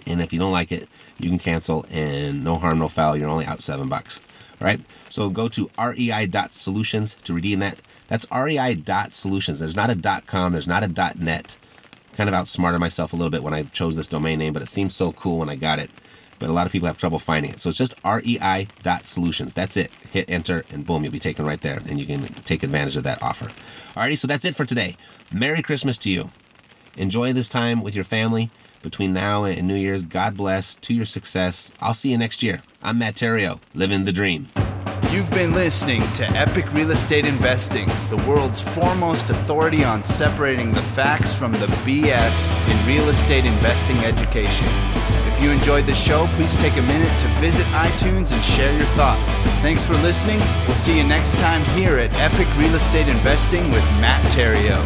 And 0.07 0.21
if 0.21 0.33
you 0.33 0.39
don't 0.39 0.51
like 0.51 0.71
it, 0.71 0.87
you 1.19 1.29
can 1.29 1.39
cancel 1.39 1.85
and 1.89 2.43
no 2.43 2.55
harm, 2.55 2.79
no 2.79 2.87
foul. 2.87 3.17
You're 3.17 3.29
only 3.29 3.45
out 3.45 3.61
seven 3.61 3.89
bucks. 3.89 4.21
All 4.59 4.65
right. 4.65 4.81
So 5.09 5.29
go 5.29 5.47
to 5.49 5.69
rei.solutions 5.77 7.15
to 7.23 7.33
redeem 7.33 7.59
that. 7.59 7.79
That's 8.07 8.25
rei.solutions. 8.31 9.59
There's 9.59 9.75
not 9.75 9.89
a 9.89 10.21
.com. 10.25 10.53
There's 10.53 10.67
not 10.67 10.83
a 10.83 10.87
.net 10.87 11.57
kind 12.17 12.27
of 12.27 12.33
outsmarted 12.33 12.79
myself 12.79 13.13
a 13.13 13.15
little 13.15 13.29
bit 13.29 13.43
when 13.43 13.53
I 13.53 13.63
chose 13.63 13.95
this 13.95 14.07
domain 14.07 14.39
name, 14.39 14.51
but 14.51 14.63
it 14.63 14.67
seemed 14.67 14.91
so 14.91 15.11
cool 15.11 15.37
when 15.37 15.49
I 15.49 15.55
got 15.55 15.77
it. 15.77 15.91
But 16.39 16.49
a 16.49 16.53
lot 16.53 16.65
of 16.65 16.71
people 16.71 16.87
have 16.87 16.97
trouble 16.97 17.19
finding 17.19 17.51
it. 17.51 17.59
So 17.59 17.69
it's 17.69 17.77
just 17.77 17.95
rei.solutions. 18.03 19.53
That's 19.53 19.77
it. 19.77 19.91
Hit 20.11 20.29
enter 20.29 20.65
and 20.71 20.85
boom, 20.85 21.03
you'll 21.03 21.11
be 21.11 21.19
taken 21.19 21.45
right 21.45 21.61
there 21.61 21.79
and 21.87 21.99
you 21.99 22.07
can 22.07 22.25
take 22.45 22.63
advantage 22.63 22.97
of 22.97 23.03
that 23.03 23.21
offer. 23.21 23.51
Alrighty, 23.95 24.17
so 24.17 24.27
that's 24.27 24.45
it 24.45 24.55
for 24.55 24.65
today. 24.65 24.97
Merry 25.31 25.61
Christmas 25.61 25.97
to 25.99 26.09
you. 26.09 26.31
Enjoy 26.95 27.33
this 27.33 27.49
time 27.49 27.83
with 27.83 27.93
your 27.93 28.03
family 28.03 28.49
between 28.81 29.13
now 29.13 29.43
and 29.43 29.67
New 29.67 29.75
Year's. 29.75 30.03
God 30.03 30.37
bless 30.37 30.75
to 30.77 30.93
your 30.93 31.05
success. 31.05 31.71
I'll 31.81 31.93
see 31.93 32.11
you 32.11 32.17
next 32.17 32.43
year. 32.43 32.61
I'm 32.81 32.99
Matt 32.99 33.15
Theriault, 33.15 33.59
living 33.73 34.05
the 34.05 34.11
dream. 34.11 34.49
You've 35.11 35.31
been 35.31 35.53
listening 35.53 36.01
to 36.13 36.25
Epic 36.31 36.73
Real 36.73 36.91
Estate 36.91 37.25
Investing, 37.25 37.87
the 38.09 38.23
world's 38.27 38.61
foremost 38.61 39.29
authority 39.29 39.83
on 39.83 40.03
separating 40.03 40.73
the 40.73 40.81
facts 40.81 41.33
from 41.33 41.53
the 41.53 41.67
BS 41.85 42.51
in 42.69 42.87
real 42.87 43.07
estate 43.09 43.45
investing 43.45 43.97
education. 43.99 44.67
If 45.25 45.41
you 45.41 45.49
enjoyed 45.49 45.85
the 45.85 45.95
show, 45.95 46.27
please 46.33 46.57
take 46.57 46.75
a 46.77 46.81
minute 46.81 47.21
to 47.21 47.27
visit 47.39 47.65
iTunes 47.67 48.31
and 48.31 48.43
share 48.43 48.75
your 48.75 48.87
thoughts. 48.97 49.41
Thanks 49.61 49.85
for 49.85 49.93
listening. 49.95 50.39
We'll 50.67 50.75
see 50.75 50.97
you 50.97 51.03
next 51.03 51.35
time 51.35 51.63
here 51.77 51.97
at 51.97 52.13
Epic 52.13 52.47
Real 52.57 52.75
Estate 52.75 53.07
Investing 53.07 53.71
with 53.71 53.83
Matt 54.01 54.23
Theriault. 54.33 54.85